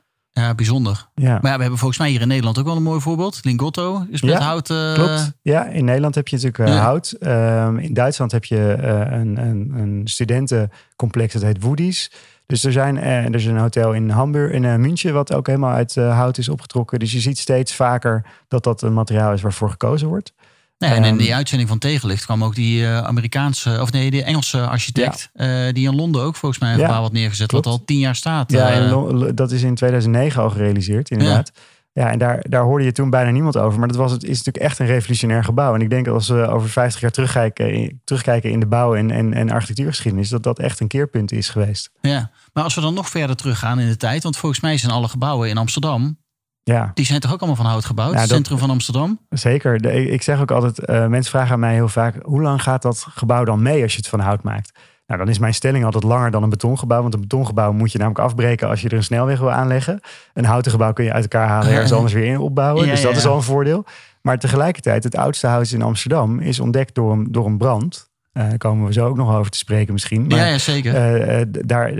ja, 0.43 0.55
bijzonder. 0.55 1.09
Ja. 1.15 1.39
Maar 1.43 1.51
ja, 1.51 1.57
we 1.57 1.61
hebben 1.63 1.79
volgens 1.79 1.99
mij 1.99 2.11
hier 2.11 2.21
in 2.21 2.29
Nederland 2.29 2.59
ook 2.59 2.65
wel 2.65 2.77
een 2.77 2.83
mooi 2.83 3.01
voorbeeld. 3.01 3.41
Lingotto 3.43 4.07
is 4.11 4.23
met 4.23 4.31
Ja, 4.31 4.41
hout. 4.41 4.71
eh, 4.71 4.95
Klopt. 4.95 5.33
Ja, 5.43 5.67
in 5.67 5.85
Nederland 5.85 6.15
heb 6.15 6.29
je 6.29 6.37
natuurlijk 6.37 6.69
eh, 6.69 6.75
Ja. 6.75 6.81
hout. 6.83 7.13
Ehm, 7.21 7.77
in 7.79 7.95
Duitsland 7.95 8.33
heb 8.33 8.45
je 8.45 8.73
eh, 8.73 9.19
een, 9.19 9.37
een, 9.39 9.73
een 9.77 10.01
studentencomplex 10.05 11.33
dat 11.33 11.43
heet 11.43 11.63
Woodies. 11.63 12.11
Dus 12.47 12.65
er, 12.65 12.73
zijn, 12.73 12.97
er 12.99 13.35
is 13.35 13.45
een 13.45 13.57
hotel 13.59 13.93
in 13.93 14.11
Hamburg, 14.11 14.53
in 14.53 14.81
München, 14.81 15.13
wat 15.13 15.33
ook 15.35 15.47
helemaal 15.47 15.75
uit 15.75 15.95
hout 15.95 16.39
is 16.39 16.49
opgetrokken. 16.49 16.99
Dus 16.99 17.13
je 17.13 17.21
ziet 17.21 17.39
steeds 17.39 17.75
vaker 17.75 18.25
dat 18.49 18.65
dat 18.65 18.83
een 18.83 18.93
materiaal 18.95 19.33
is 19.33 19.43
waarvoor 19.43 19.71
gekozen 19.71 20.09
wordt. 20.09 20.33
Nee, 20.79 20.91
en 20.91 20.97
in 20.97 21.05
Ehm, 21.05 21.17
die 21.17 21.35
uitzending 21.35 21.69
van 21.69 21.79
Tegenlicht 21.79 22.25
kwam 22.25 22.45
ook 22.45 22.55
die 22.55 22.85
eh, 22.87 22.99
Amerikaanse, 22.99 23.79
of 23.81 23.93
nee, 23.93 24.11
die 24.11 24.23
Engelse 24.23 24.61
architect. 24.67 25.31
eh, 25.33 25.49
die 25.73 25.89
in 25.89 25.95
Londen 25.95 26.23
ook 26.23 26.37
volgens 26.37 26.61
mij 26.61 26.73
een 26.73 26.79
gebouw 26.87 27.03
had 27.03 27.13
neergezet. 27.13 27.49
klopt. 27.49 27.65
Wat 27.65 27.75
al 27.79 27.85
tien 27.85 27.99
jaar 27.99 28.17
staat. 28.17 28.53
Ja, 28.53 28.71
eh. 28.71 29.29
dat 29.35 29.51
is 29.53 29.63
in 29.63 29.75
2009 29.75 30.43
al 30.43 30.51
gerealiseerd, 30.51 31.11
inderdaad. 31.11 31.53
Ja, 31.93 32.11
en 32.11 32.19
daar, 32.19 32.45
daar 32.49 32.63
hoorde 32.63 32.85
je 32.85 32.93
toen 32.93 33.11
bijna 33.11 33.31
niemand 33.31 33.57
over. 33.57 33.79
Maar 33.79 33.89
dat 33.89 33.97
was, 33.97 34.13
het 34.13 34.23
is 34.25 34.37
natuurlijk 34.37 34.65
echt 34.65 34.79
een 34.79 34.87
revolutionair 34.87 35.45
gebouw. 35.45 35.75
En 35.75 35.81
ik 35.81 35.91
denk 35.91 36.05
dat 36.05 36.15
als 36.15 36.29
we 36.29 36.47
over 36.49 36.69
50 36.69 37.01
jaar 37.01 37.11
terugkijken, 37.11 37.73
in- 37.75 38.01
terugkijken 38.05 38.51
in 38.51 38.61
de 38.61 38.67
bouw- 38.67 38.95
en, 38.95 39.11
en, 39.11 39.33
en 39.35 39.51
architectuurgeschiedenis, 39.51 40.29
dat 40.29 40.43
dat 40.43 40.59
echt 40.59 40.81
een 40.81 40.89
keerpunt 40.89 41.33
is 41.33 41.49
geweest. 41.49 41.91
ja. 42.01 42.31
Maar 42.53 42.65
als 42.65 42.75
we 42.75 42.81
dan 42.81 42.95
nog 42.95 43.09
verder 43.09 43.37
teruggaan 43.37 43.79
in 43.81 43.89
de 43.89 43.97
tijd. 43.97 44.23
Want 44.23 44.37
volgens 44.37 44.61
mij 44.61 44.79
zijn 44.79 44.93
alle 44.93 45.09
gebouwen 45.09 45.49
in 45.49 45.57
Amsterdam. 45.59 46.19
Ja, 46.65 46.91
Die 46.95 47.05
zijn 47.05 47.21
toch 47.21 47.33
ook 47.33 47.39
allemaal 47.39 47.57
van 47.57 47.67
hout 47.67 47.85
gebouwd? 47.85 48.13
Ja, 48.13 48.19
dat- 48.21 48.29
centrum 48.29 48.59
van 48.59 48.71
Amsterdam. 48.71 49.19
zeker. 49.29 49.81
De, 49.81 50.11
ik 50.11 50.23
zeg 50.23 50.41
ook 50.41 50.51
altijd, 50.51 50.79
eh, 50.79 51.07
mensen 51.07 51.31
vragen 51.31 51.53
aan 51.53 51.61
mij 51.61 51.75
heel 51.75 51.89
vaak, 51.89 52.15
hoe 52.23 52.43
lang 52.43 52.63
gaat 52.63 52.83
dat 52.83 53.07
gebouw 53.15 53.45
dan 53.45 53.63
mee 53.63 53.83
als 53.83 53.93
je 53.93 53.99
het 53.99 54.09
van 54.09 54.21
hout 54.21 54.43
maakt? 54.43 54.73
Nou, 55.07 55.21
dan 55.21 55.29
is 55.29 55.39
mijn 55.39 55.55
stelling 55.55 55.85
altijd 55.85 56.05
langer 56.05 56.31
dan 56.31 56.43
een 56.43 56.49
betongebouw. 56.49 57.03
Want 57.03 57.15
een 57.15 57.21
betongebouw 57.21 57.73
moet 57.73 57.93
je 57.93 57.99
namelijk 57.99 58.25
afbreken 58.25 58.69
als 58.69 58.81
je 58.81 58.89
er 58.89 58.97
een 58.97 59.05
snelweg 59.05 59.39
wil 59.39 59.51
aanleggen. 59.51 60.01
Een 60.35 60.45
houten 60.45 60.71
gebouw 60.71 60.93
kun 60.93 61.05
je 61.05 61.13
uit 61.13 61.23
elkaar 61.23 61.49
halen 61.49 61.69
en 61.69 61.73
ergens 61.75 61.93
anders 61.93 62.13
weer 62.13 62.25
in 62.25 62.39
opbouwen. 62.39 62.85
Ja, 62.85 62.91
dus 62.91 63.03
dat 63.03 63.11
ja, 63.13 63.17
is 63.17 63.27
al 63.27 63.37
een 63.37 63.43
voordeel. 63.43 63.85
Maar 64.23 64.39
tegelijkertijd, 64.39 65.05
het 65.05 65.17
oudste 65.17 65.47
huis 65.47 65.73
in 65.73 65.83
Amsterdam 65.83 66.41
is 66.41 66.61
ontdekt 66.61 66.95
door 66.95 67.13
een, 67.13 67.27
door 67.33 67.47
een 67.47 67.59
brand. 67.59 68.11
Daar 68.35 68.59
komen 68.59 68.87
we 68.87 68.93
zo 68.93 69.07
ook 69.07 69.17
nog 69.17 69.37
over 69.37 69.51
te 69.51 69.59
spreken 69.59 69.93
misschien. 69.93 70.27
Maar, 70.27 70.39
ja, 70.39 70.47
ja, 70.47 70.59
zeker. 70.59 70.95
eh, 70.95 71.41
eh, 71.41 71.49
daar, 71.51 71.93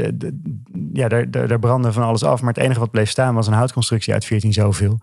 ja, 0.93 1.09
daar, 1.09 1.31
daar, 1.31 1.49
daar 1.49 1.59
brandde 1.59 1.93
van 1.93 2.03
alles 2.03 2.23
af. 2.23 2.41
Maar 2.41 2.55
het 2.55 2.63
enige 2.63 2.81
wat 2.81 2.91
bleef 2.91 3.11
staan 3.11 3.35
was 3.35 3.47
een 3.47 3.53
houtconstructie 3.53 4.13
uit 4.13 4.25
14 4.25 4.53
zoveel. 4.53 4.99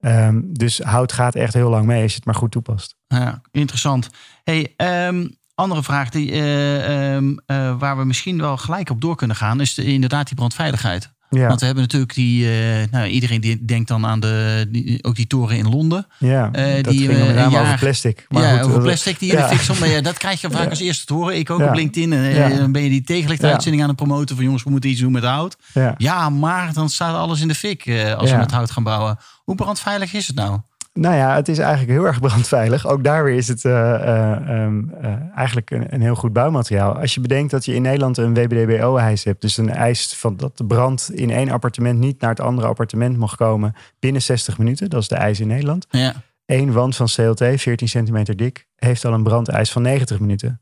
Ehm, 0.00 0.40
dus 0.44 0.78
hout 0.78 1.12
gaat 1.12 1.34
echt 1.34 1.54
heel 1.54 1.70
lang 1.70 1.86
mee 1.86 2.02
als 2.02 2.10
je 2.10 2.16
het 2.16 2.24
maar 2.26 2.34
goed 2.34 2.50
toepast. 2.50 2.96
Ja, 3.06 3.40
interessant. 3.50 4.10
Hey, 4.44 4.74
ehm, 4.76 5.26
andere 5.54 5.82
vraag 5.82 6.08
die, 6.10 6.32
eh, 6.32 7.14
ehm, 7.14 7.36
eh, 7.46 7.78
waar 7.78 7.96
we 7.96 8.04
misschien 8.04 8.40
wel 8.40 8.56
gelijk 8.56 8.90
op 8.90 9.00
door 9.00 9.16
kunnen 9.16 9.36
gaan, 9.36 9.60
is 9.60 9.74
de, 9.74 9.84
inderdaad 9.84 10.26
die 10.26 10.36
brandveiligheid. 10.36 11.14
Ja, 11.30 11.46
Want 11.46 11.60
we 11.60 11.66
hebben 11.66 11.84
natuurlijk 11.84 12.14
die, 12.14 12.50
eh, 12.50 12.90
nou, 12.90 13.06
iedereen 13.06 13.40
die 13.40 13.64
denkt 13.64 13.88
dan 13.88 14.06
aan 14.06 14.20
de, 14.20 14.66
die, 14.68 15.04
ook 15.04 15.16
die 15.16 15.26
toren 15.26 15.56
in 15.56 15.68
Londen. 15.68 16.06
ja 16.18 16.48
eh, 16.52 16.74
dat 16.74 16.92
die, 16.92 17.06
ging 17.06 17.18
met 17.18 17.28
een 17.28 17.34
name 17.34 17.50
jaar- 17.50 17.62
over 17.62 17.78
plastic. 17.78 18.26
Maar 18.28 18.42
ja, 18.42 18.58
goed, 18.58 18.68
over 18.68 18.82
plastic 18.82 19.18
die 19.18 19.30
in 19.30 19.38
ja. 19.38 19.48
de 19.48 19.56
fik. 19.56 19.78
Maar 19.78 19.88
ja, 19.88 20.00
dat 20.00 20.18
krijg 20.18 20.40
je 20.40 20.50
vaak 20.58 20.70
als 20.70 20.80
eerste 20.80 21.06
te 21.06 21.14
horen. 21.14 21.36
Ik 21.36 21.50
ook 21.50 21.60
op 21.60 21.74
LinkedIn. 21.74 22.12
En 22.12 22.56
dan 22.56 22.72
ben 22.72 22.82
je 22.82 22.88
die 22.88 23.04
tegenlichtuitzending 23.04 23.82
aan 23.82 23.88
het 23.88 23.96
promoten 23.96 24.36
van 24.36 24.44
jongens, 24.44 24.62
we 24.62 24.70
moeten 24.70 24.90
iets 24.90 25.00
doen 25.00 25.12
met 25.12 25.24
hout. 25.24 25.56
Ja. 25.96 26.30
Maar 26.30 26.72
dan 26.72 26.88
staat 26.88 27.14
alles 27.14 27.40
in 27.40 27.48
de 27.48 27.54
fik 27.54 27.90
als 28.16 28.30
we 28.30 28.36
met 28.36 28.50
hout 28.50 28.70
gaan 28.70 28.82
bouwen. 28.82 29.18
Hoe 29.44 29.54
brandveilig 29.54 30.12
is 30.12 30.26
het 30.26 30.36
nou? 30.36 30.60
Nou 30.96 31.14
ja, 31.14 31.34
het 31.34 31.48
is 31.48 31.58
eigenlijk 31.58 31.90
heel 31.90 32.06
erg 32.06 32.20
brandveilig. 32.26 32.86
Ook 32.86 33.04
daar 33.04 33.24
weer 33.24 33.34
is 33.34 33.48
het 33.48 33.64
uh, 33.64 34.62
um, 34.64 34.92
uh, 35.02 35.12
eigenlijk 35.34 35.70
een, 35.70 35.94
een, 35.94 36.00
heel 36.00 36.14
goed 36.14 36.32
bouwmateriaal. 36.32 36.98
Als 36.98 37.14
je 37.14 37.20
bedenkt 37.20 37.50
dat 37.50 37.64
je 37.64 37.74
in 37.74 37.82
Nederland 37.82 38.16
een 38.16 38.34
WBDBO-eis 38.34 39.24
hebt, 39.24 39.40
dus 39.40 39.56
een 39.56 39.70
eis 39.70 40.14
van 40.16 40.36
dat 40.36 40.56
de 40.56 40.64
brand 40.64 41.10
in 41.12 41.30
één 41.30 41.50
appartement 41.50 41.98
niet 41.98 42.20
naar 42.20 42.30
het 42.30 42.40
andere 42.40 42.66
appartement 42.66 43.16
mag 43.16 43.36
komen 43.36 43.74
binnen 43.98 44.22
60 44.22 44.58
minuten. 44.58 44.90
Dat 44.90 45.02
is 45.02 45.08
de 45.08 45.14
eis 45.14 45.40
in 45.40 45.46
Nederland. 45.46 45.86
Ja. 45.90 46.14
Eén 46.46 46.72
wand 46.72 46.96
van 46.96 47.06
CLT, 47.06 47.44
14 47.60 47.88
centimeter 47.88 48.36
dik, 48.36 48.66
heeft 48.76 49.04
al 49.04 49.12
een 49.12 49.22
brandeis 49.22 49.72
van 49.72 49.82
90 49.82 50.20
minuten. 50.20 50.60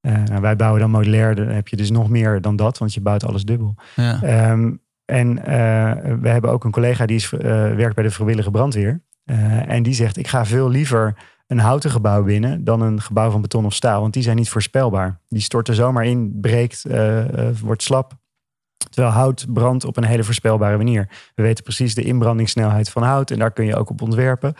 Nou, 0.00 0.40
wij 0.40 0.56
bouwen 0.56 0.80
dan 0.80 0.90
modulair, 0.90 1.34
dan 1.34 1.46
heb 1.46 1.68
je 1.68 1.76
dus 1.76 1.90
nog 1.90 2.08
meer 2.08 2.40
dan 2.40 2.56
dat, 2.56 2.78
want 2.78 2.94
je 2.94 3.00
bouwt 3.00 3.24
alles 3.24 3.44
dubbel. 3.44 3.74
Ja. 3.96 4.50
Um, 4.50 4.82
en 5.04 5.34
we 6.20 6.28
hebben 6.28 6.50
ook 6.50 6.64
een 6.64 6.70
collega 6.70 7.06
die 7.06 7.16
is, 7.16 7.30
werkt 7.30 7.94
bij 7.94 8.04
de 8.04 8.10
vrijwillige 8.10 8.50
brandweer. 8.50 9.00
Uh, 9.24 9.68
en 9.68 9.82
die 9.82 9.94
zegt, 9.94 10.16
ik 10.16 10.28
ga 10.28 10.46
veel 10.46 10.68
liever 10.68 11.16
een 11.46 11.58
houten 11.58 11.90
gebouw 11.90 12.22
binnen 12.22 12.64
dan 12.64 12.80
een 12.80 13.00
gebouw 13.00 13.30
van 13.30 13.40
beton 13.40 13.64
of 13.64 13.74
staal. 13.74 14.00
Want 14.00 14.12
die 14.12 14.22
zijn 14.22 14.36
niet 14.36 14.48
voorspelbaar. 14.48 15.20
Die 15.28 15.42
storten 15.42 15.74
zomaar 15.74 16.04
in, 16.04 16.38
breekt, 16.40 16.84
uh, 16.86 17.28
uh, 17.28 17.48
wordt 17.62 17.82
slap. 17.82 18.12
Terwijl 18.90 19.14
hout 19.14 19.46
brandt 19.48 19.84
op 19.84 19.96
een 19.96 20.04
hele 20.04 20.24
voorspelbare 20.24 20.76
manier. 20.76 21.08
We 21.34 21.42
weten 21.42 21.64
precies 21.64 21.94
de 21.94 22.02
inbrandingssnelheid 22.02 22.90
van 22.90 23.02
hout 23.02 23.30
en 23.30 23.38
daar 23.38 23.52
kun 23.52 23.64
je 23.64 23.76
ook 23.76 23.90
op 23.90 24.02
ontwerpen. 24.02 24.54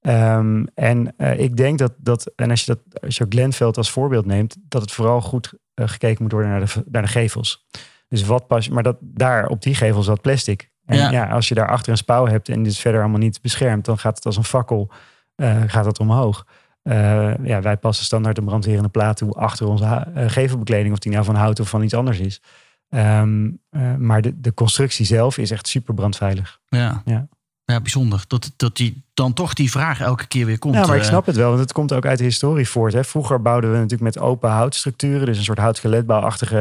Um, 0.00 0.66
en 0.74 1.14
ik 1.36 1.56
denk 1.56 1.78
dat, 1.78 1.92
dat 1.96 2.32
en 2.36 2.50
als 2.50 2.64
je, 2.64 2.66
dat, 2.66 3.02
als 3.02 3.16
je 3.16 3.26
Glenveld 3.28 3.76
als 3.76 3.90
voorbeeld 3.90 4.26
neemt, 4.26 4.56
dat 4.60 4.82
het 4.82 4.92
vooral 4.92 5.20
goed 5.20 5.52
gekeken 5.74 6.22
moet 6.22 6.32
worden 6.32 6.50
naar 6.50 6.64
de, 6.64 6.84
naar 6.90 7.02
de 7.02 7.08
gevels. 7.08 7.66
Dus 8.08 8.24
wat 8.24 8.46
pas, 8.46 8.68
maar 8.68 8.82
dat, 8.82 8.96
daar 9.00 9.46
op 9.46 9.62
die 9.62 9.74
gevel 9.74 10.02
zat 10.02 10.20
plastic. 10.20 10.69
En 10.90 10.98
ja. 10.98 11.10
ja. 11.10 11.28
als 11.28 11.48
je 11.48 11.54
daar 11.54 11.68
achter 11.68 11.92
een 11.92 11.98
spouw 11.98 12.26
hebt 12.26 12.48
en 12.48 12.62
dit 12.62 12.72
is 12.72 12.80
verder 12.80 13.00
allemaal 13.00 13.18
niet 13.18 13.42
beschermd, 13.42 13.84
dan 13.84 13.98
gaat 13.98 14.16
het 14.16 14.26
als 14.26 14.36
een 14.36 14.44
fakkel 14.44 14.90
uh, 15.36 15.62
gaat 15.66 15.84
het 15.84 15.98
omhoog. 15.98 16.46
Uh, 16.82 17.32
ja, 17.44 17.60
wij 17.60 17.76
passen 17.76 18.04
standaard 18.04 18.38
een 18.38 18.44
brandwerende 18.44 18.88
plaat 18.88 19.16
toe 19.16 19.32
achter 19.32 19.66
onze 19.66 19.84
uh, 19.84 20.28
gevelbekleding, 20.28 20.92
of 20.92 20.98
die 20.98 21.12
nou 21.12 21.24
van 21.24 21.34
hout 21.34 21.60
of 21.60 21.68
van 21.68 21.82
iets 21.82 21.94
anders 21.94 22.18
is. 22.18 22.42
Um, 22.88 23.60
maar 23.98 24.22
de, 24.22 24.40
de 24.40 24.54
constructie 24.54 25.06
zelf 25.06 25.38
is 25.38 25.50
echt 25.50 25.68
super 25.68 25.94
brandveilig. 25.94 26.60
Ja. 26.68 27.02
ja. 27.04 27.28
Ja, 27.64 27.80
bijzonder. 27.80 28.24
Dat, 28.26 28.52
dat 28.56 28.76
die, 28.76 29.04
dan 29.14 29.32
toch 29.32 29.54
die 29.54 29.70
vraag 29.70 30.00
elke 30.00 30.26
keer 30.26 30.46
weer 30.46 30.58
komt. 30.58 30.74
Ja, 30.74 30.86
maar 30.86 30.96
ik 30.96 31.02
snap 31.02 31.26
het 31.26 31.36
wel. 31.36 31.48
Want 31.48 31.60
het 31.60 31.72
komt 31.72 31.92
ook 31.92 32.06
uit 32.06 32.18
de 32.18 32.24
historie 32.24 32.68
voort. 32.68 32.92
Hè. 32.92 33.04
Vroeger 33.04 33.42
bouwden 33.42 33.70
we 33.70 33.76
natuurlijk 33.76 34.14
met 34.14 34.18
open 34.18 34.50
houtstructuren. 34.50 35.26
Dus 35.26 35.38
een 35.38 35.44
soort 35.44 35.58
houtskeletbouwachtige 35.58 36.56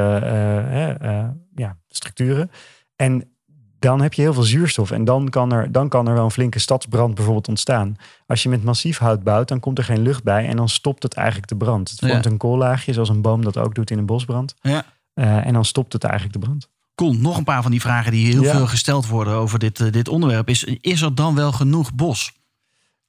ja, 1.56 1.78
structuren. 1.88 2.52
En 2.96 3.39
dan 3.80 4.02
heb 4.02 4.14
je 4.14 4.22
heel 4.22 4.34
veel 4.34 4.44
zuurstof. 4.44 4.92
En 4.92 5.06
dan 5.06 5.30
kan, 5.30 5.52
er, 5.54 5.72
dan 5.72 5.90
kan 5.90 6.08
er 6.08 6.14
wel 6.14 6.24
een 6.24 6.32
flinke 6.32 6.60
stadsbrand 6.60 7.16
bijvoorbeeld 7.16 7.48
ontstaan. 7.48 7.96
Als 8.28 8.44
je 8.44 8.50
met 8.50 8.64
massief 8.64 8.98
hout 8.98 9.24
bouwt, 9.24 9.48
dan 9.48 9.60
komt 9.60 9.78
er 9.78 9.84
geen 9.84 10.02
lucht 10.02 10.24
bij. 10.24 10.48
En 10.48 10.56
dan 10.56 10.70
stopt 10.70 11.04
het 11.04 11.14
eigenlijk 11.14 11.48
de 11.48 11.56
brand. 11.56 11.90
Het 11.90 12.00
vormt 12.00 12.24
Ja. 12.24 12.32
een 12.32 12.38
koollaagje, 12.38 12.94
zoals 12.94 13.10
een 13.10 13.22
boom 13.22 13.44
dat 13.44 13.58
ook 13.58 13.76
doet 13.76 13.92
in 13.92 13.98
een 13.98 14.06
bosbrand. 14.06 14.56
Ja. 14.62 14.86
Uh, 15.16 15.46
en 15.46 15.54
dan 15.54 15.66
stopt 15.66 15.94
het 15.94 16.04
eigenlijk 16.04 16.34
de 16.34 16.40
brand. 16.40 16.70
Cool. 16.96 17.14
Nog 17.14 17.38
een 17.38 17.44
paar 17.44 17.62
van 17.62 17.72
die 17.72 17.82
vragen 17.82 18.12
die 18.12 18.28
heel 18.34 18.44
Ja. 18.44 18.52
veel 18.52 18.68
gesteld 18.68 19.08
worden 19.08 19.34
over 19.34 19.60
dit, 19.60 19.80
eh, 19.80 19.92
dit 19.92 20.08
onderwerp. 20.08 20.50
Is, 20.50 20.64
is 20.64 21.02
er 21.02 21.16
dan 21.16 21.36
wel 21.36 21.52
genoeg 21.52 21.94
bos? 21.94 22.32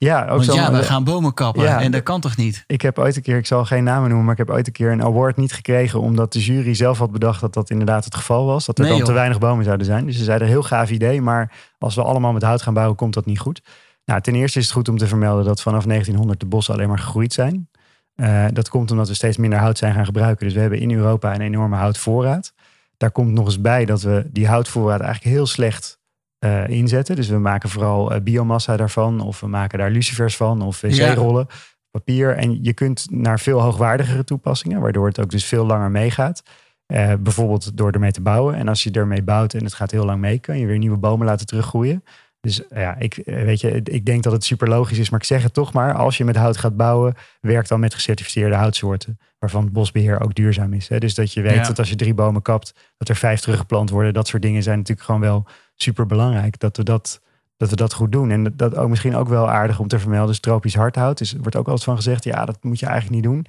Ja, 0.04 0.22
ook 0.22 0.28
Want 0.28 0.44
zo. 0.44 0.54
ja, 0.54 0.72
we 0.72 0.82
gaan 0.82 1.04
bomen 1.04 1.34
kappen. 1.34 1.62
Ja. 1.62 1.80
en 1.80 1.90
dat 1.90 2.02
kan 2.02 2.20
toch 2.20 2.36
niet? 2.36 2.64
Ik 2.66 2.82
heb 2.82 2.98
ooit 2.98 3.16
een 3.16 3.22
keer, 3.22 3.36
ik 3.36 3.46
zal 3.46 3.64
geen 3.64 3.84
namen 3.84 4.02
noemen, 4.08 4.24
maar 4.24 4.32
ik 4.32 4.46
heb 4.46 4.50
ooit 4.50 4.66
een 4.66 4.72
keer 4.72 4.92
een 4.92 5.02
award 5.02 5.36
niet 5.36 5.52
gekregen. 5.52 6.00
Omdat 6.00 6.32
de 6.32 6.40
jury 6.40 6.74
zelf 6.74 6.98
had 6.98 7.10
bedacht 7.10 7.40
dat 7.40 7.54
dat 7.54 7.70
inderdaad 7.70 8.04
het 8.04 8.14
geval 8.14 8.46
was. 8.46 8.66
Dat 8.66 8.76
er 8.78 8.82
Nee, 8.84 8.90
dan 8.92 9.00
joh. 9.00 9.08
te 9.08 9.14
weinig 9.14 9.38
bomen 9.38 9.64
zouden 9.64 9.86
zijn. 9.86 10.06
Dus 10.06 10.16
ze 10.16 10.24
zeiden 10.24 10.48
heel 10.48 10.62
gaaf 10.62 10.90
idee, 10.90 11.22
maar 11.22 11.52
als 11.78 11.94
we 11.94 12.02
allemaal 12.02 12.32
met 12.32 12.42
hout 12.42 12.62
gaan 12.62 12.74
bouwen, 12.74 12.96
komt 12.96 13.14
dat 13.14 13.26
niet 13.26 13.38
goed. 13.38 13.62
Nou, 14.04 14.20
ten 14.20 14.34
eerste 14.34 14.58
is 14.58 14.64
het 14.64 14.74
goed 14.74 14.88
om 14.88 14.98
te 14.98 15.06
vermelden 15.06 15.44
dat 15.44 15.62
vanaf 15.62 15.84
1900 15.84 16.40
de 16.40 16.46
bossen 16.46 16.74
alleen 16.74 16.88
maar 16.88 16.98
gegroeid 16.98 17.32
zijn. 17.32 17.68
Eh, 18.14 18.44
dat 18.52 18.68
komt 18.68 18.90
omdat 18.90 19.08
we 19.08 19.14
steeds 19.14 19.36
minder 19.36 19.58
hout 19.58 19.78
zijn 19.78 19.94
gaan 19.94 20.04
gebruiken. 20.04 20.44
Dus 20.46 20.54
we 20.54 20.60
hebben 20.60 20.78
in 20.80 20.92
Europa 20.92 21.34
een 21.34 21.40
enorme 21.40 21.76
houtvoorraad. 21.76 22.52
Daar 22.96 23.10
komt 23.10 23.32
nog 23.32 23.44
eens 23.46 23.60
bij 23.60 23.84
dat 23.84 24.02
we 24.02 24.28
die 24.32 24.46
houtvoorraad 24.48 25.00
eigenlijk 25.00 25.34
heel 25.36 25.46
slecht 25.46 25.98
eh, 26.40 26.68
inzetten. 26.68 27.16
Dus 27.16 27.28
we 27.28 27.38
maken 27.38 27.68
vooral 27.68 28.12
eh, 28.12 28.20
biomassa 28.20 28.76
daarvan. 28.76 29.20
Of 29.20 29.40
we 29.40 29.46
maken 29.46 29.78
daar 29.78 29.90
lucifers 29.90 30.36
van. 30.36 30.62
Of 30.62 30.80
wc-rollen, 30.80 31.46
papier. 31.90 32.36
En 32.36 32.58
je 32.62 32.72
kunt 32.72 33.06
naar 33.10 33.40
veel 33.40 33.60
hoogwaardigere 33.60 34.24
toepassingen. 34.24 34.80
Waardoor 34.80 35.06
het 35.06 35.20
ook 35.20 35.30
dus 35.30 35.44
veel 35.44 35.66
langer 35.66 35.90
meegaat. 35.90 36.42
Eh, 36.86 37.12
bijvoorbeeld 37.20 37.76
door 37.76 37.90
ermee 37.90 38.10
te 38.10 38.20
bouwen. 38.20 38.54
En 38.54 38.68
als 38.68 38.82
je 38.82 38.90
ermee 38.90 39.22
bouwt 39.22 39.54
en 39.54 39.64
het 39.64 39.74
gaat 39.74 39.90
heel 39.90 40.04
lang 40.04 40.20
mee... 40.20 40.38
kan 40.38 40.58
je 40.58 40.66
weer 40.66 40.78
nieuwe 40.78 40.96
bomen 40.96 41.26
laten 41.26 41.46
teruggroeien. 41.46 42.04
Dus 42.40 42.62
ja, 42.74 42.96
ik, 42.98 43.22
weet 43.24 43.60
je, 43.60 43.80
ik 43.82 44.04
denk 44.04 44.22
dat 44.22 44.32
het 44.32 44.44
super 44.44 44.68
logisch 44.68 44.98
is. 44.98 45.10
Maar 45.10 45.20
ik 45.20 45.26
zeg 45.26 45.42
het 45.42 45.54
toch 45.54 45.72
maar. 45.72 45.94
Als 45.94 46.16
je 46.16 46.24
met 46.24 46.36
hout 46.36 46.56
gaat 46.56 46.76
bouwen... 46.76 47.14
werk 47.40 47.68
dan 47.68 47.80
met 47.80 47.94
gecertificeerde 47.94 48.54
houtsoorten. 48.56 49.18
Waarvan 49.38 49.64
het 49.64 49.72
bosbeheer 49.72 50.20
ook 50.20 50.34
duurzaam 50.34 50.72
is. 50.72 50.88
Hè? 50.88 50.98
Dus 50.98 51.14
dat 51.14 51.32
je 51.32 51.40
weet 51.40 51.54
Ja. 51.54 51.62
dat 51.62 51.78
als 51.78 51.88
je 51.88 51.96
drie 51.96 52.14
bomen 52.14 52.42
kapt... 52.42 52.74
dat 52.96 53.08
er 53.08 53.16
vijf 53.16 53.40
teruggeplant 53.40 53.90
worden. 53.90 54.14
Dat 54.14 54.28
soort 54.28 54.42
dingen 54.42 54.62
zijn 54.62 54.78
natuurlijk 54.78 55.06
gewoon 55.06 55.20
wel 55.20 55.46
super 55.82 56.06
belangrijk. 56.06 56.58
Dat 56.58 56.76
we 56.76 56.82
dat, 56.82 57.20
dat 57.56 57.70
we 57.70 57.76
dat 57.76 57.92
goed 57.92 58.12
doen. 58.12 58.30
En 58.30 58.52
dat, 58.56 58.76
ook 58.76 58.88
misschien 58.88 59.16
ook 59.16 59.28
wel 59.28 59.50
aardig 59.50 59.78
om 59.78 59.88
te 59.88 59.98
vermelden. 59.98 60.28
Dus 60.28 60.40
tropisch 60.40 60.74
hardhout. 60.74 61.20
Er 61.20 61.36
wordt 61.40 61.56
ook 61.56 61.66
altijd 61.66 61.84
van 61.84 61.96
gezegd... 61.96 62.24
ja, 62.24 62.44
dat 62.44 62.62
moet 62.62 62.78
je 62.78 62.86
eigenlijk 62.86 63.14
niet 63.14 63.32
doen. 63.32 63.46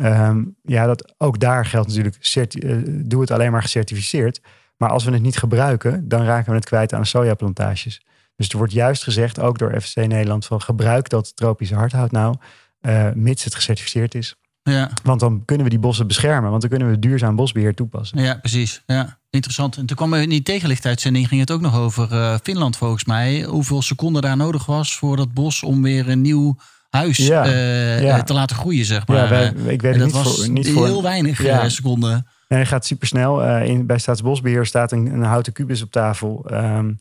Ehm, 0.00 0.44
ja, 0.62 0.86
dat, 0.86 1.14
ook 1.18 1.40
daar 1.40 1.66
geldt 1.66 1.88
natuurlijk... 1.88 2.16
eh, 2.54 2.76
doe 2.86 3.20
het 3.20 3.30
alleen 3.30 3.52
maar 3.52 3.62
gecertificeerd. 3.62 4.40
Maar 4.76 4.90
als 4.90 5.04
we 5.04 5.12
het 5.12 5.22
niet 5.22 5.36
gebruiken... 5.36 6.08
dan 6.08 6.24
raken 6.24 6.50
we 6.50 6.56
het 6.56 6.66
kwijt 6.66 6.92
aan 6.92 7.06
sojaplantages. 7.06 8.06
Dus 8.36 8.48
er 8.48 8.56
wordt 8.56 8.72
juist 8.72 9.02
gezegd, 9.02 9.40
ook 9.40 9.58
door 9.58 9.80
FSC 9.80 9.96
Nederland... 9.96 10.46
van 10.46 10.60
gebruik 10.60 11.08
dat 11.08 11.36
tropische 11.36 11.74
hardhout 11.74 12.10
nou... 12.10 12.34
eh, 12.80 13.12
mits 13.12 13.44
het 13.44 13.54
gecertificeerd 13.54 14.14
is. 14.14 14.36
Ja, 14.70 14.90
Want 15.02 15.20
dan 15.20 15.42
kunnen 15.44 15.64
we 15.64 15.70
die 15.70 15.78
bossen 15.80 16.06
beschermen. 16.06 16.50
Want 16.50 16.60
dan 16.60 16.70
kunnen 16.70 16.90
we 16.90 16.98
duurzaam 16.98 17.36
bosbeheer 17.36 17.74
toepassen. 17.74 18.18
ja 18.22 18.34
precies. 18.34 18.82
Ja, 18.86 19.18
interessant. 19.30 19.76
En 19.76 19.86
toen 19.86 19.96
kwam 19.96 20.12
er 20.14 20.22
in 20.22 20.28
die 20.28 20.42
tegenlichtuitzending 20.42 21.28
ging 21.28 21.40
het 21.40 21.50
ook 21.50 21.60
nog 21.60 21.76
over 21.78 22.12
eh, 22.12 22.34
Finland 22.42 22.76
volgens 22.76 23.04
mij. 23.04 23.42
Hoeveel 23.42 23.82
seconden 23.82 24.22
daar 24.22 24.36
nodig 24.36 24.66
was 24.66 24.96
voor 24.96 25.16
dat 25.16 25.32
bos 25.34 25.62
om 25.62 25.82
weer 25.82 26.08
een 26.08 26.20
nieuw 26.20 26.56
huis 26.90 27.16
Ja, 27.16 27.44
eh, 27.44 28.02
ja. 28.02 28.16
eh, 28.16 28.22
te 28.22 28.32
laten 28.32 28.56
groeien, 28.56 28.84
zeg 28.84 29.06
maar. 29.06 29.16
ja, 29.16 29.28
wij, 29.28 29.72
ik 29.72 29.82
weet 29.82 29.82
en 29.82 29.88
het 29.90 29.98
dat 29.98 30.06
niet 30.06 30.12
was 30.24 30.36
voor... 30.36 30.50
Niet 30.50 30.66
heel 30.66 30.86
voor 30.92 31.02
weinig 31.02 31.42
Ja. 31.42 31.68
seconden. 31.68 32.26
Nee, 32.48 32.58
het 32.58 32.68
gaat 32.68 32.86
super 32.86 33.06
snel. 33.06 33.42
in, 33.62 33.86
bij 33.86 33.98
Staatsbosbeheer 33.98 34.66
staat 34.66 34.92
een, 34.92 35.06
een 35.06 35.22
houten 35.22 35.52
kubus 35.52 35.82
op 35.82 35.90
tafel. 35.90 36.44
Ehm, 36.50 36.92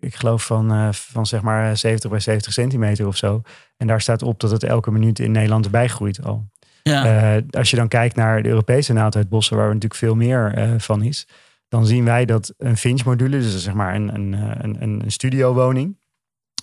ik 0.00 0.14
geloof 0.14 0.44
van, 0.44 0.94
van 0.94 1.26
zeg 1.26 1.42
maar 1.42 1.76
70 1.76 2.10
bij 2.10 2.20
70 2.20 2.52
centimeter 2.52 3.06
of 3.06 3.16
zo. 3.16 3.42
En 3.76 3.86
daar 3.86 4.00
staat 4.00 4.22
op 4.22 4.40
dat 4.40 4.50
het 4.50 4.62
elke 4.62 4.90
minuut 4.90 5.18
in 5.18 5.32
Nederland 5.32 5.64
erbij 5.64 5.88
groeit 5.88 6.24
al. 6.24 6.50
Ja, 6.82 7.34
Eh, 7.36 7.42
als 7.50 7.70
je 7.70 7.76
dan 7.76 7.88
kijkt 7.88 8.16
naar 8.16 8.42
de 8.42 8.48
Europese 8.48 8.92
naaldhoutbossen, 8.92 9.56
waar 9.56 9.66
er 9.66 9.72
natuurlijk 9.74 10.00
veel 10.00 10.14
meer 10.14 10.52
eh, 10.54 10.70
van 10.78 11.02
is, 11.02 11.26
dan 11.68 11.86
zien 11.86 12.04
wij 12.04 12.24
dat 12.24 12.54
een 12.58 12.76
Finch-module, 12.76 13.38
dus 13.38 13.62
zeg 13.62 13.74
maar 13.74 13.94
een, 13.94 14.14
een, 14.14 14.34
eh, 14.34 14.50
een, 14.58 14.82
een 14.82 15.10
studiowoning, 15.10 15.96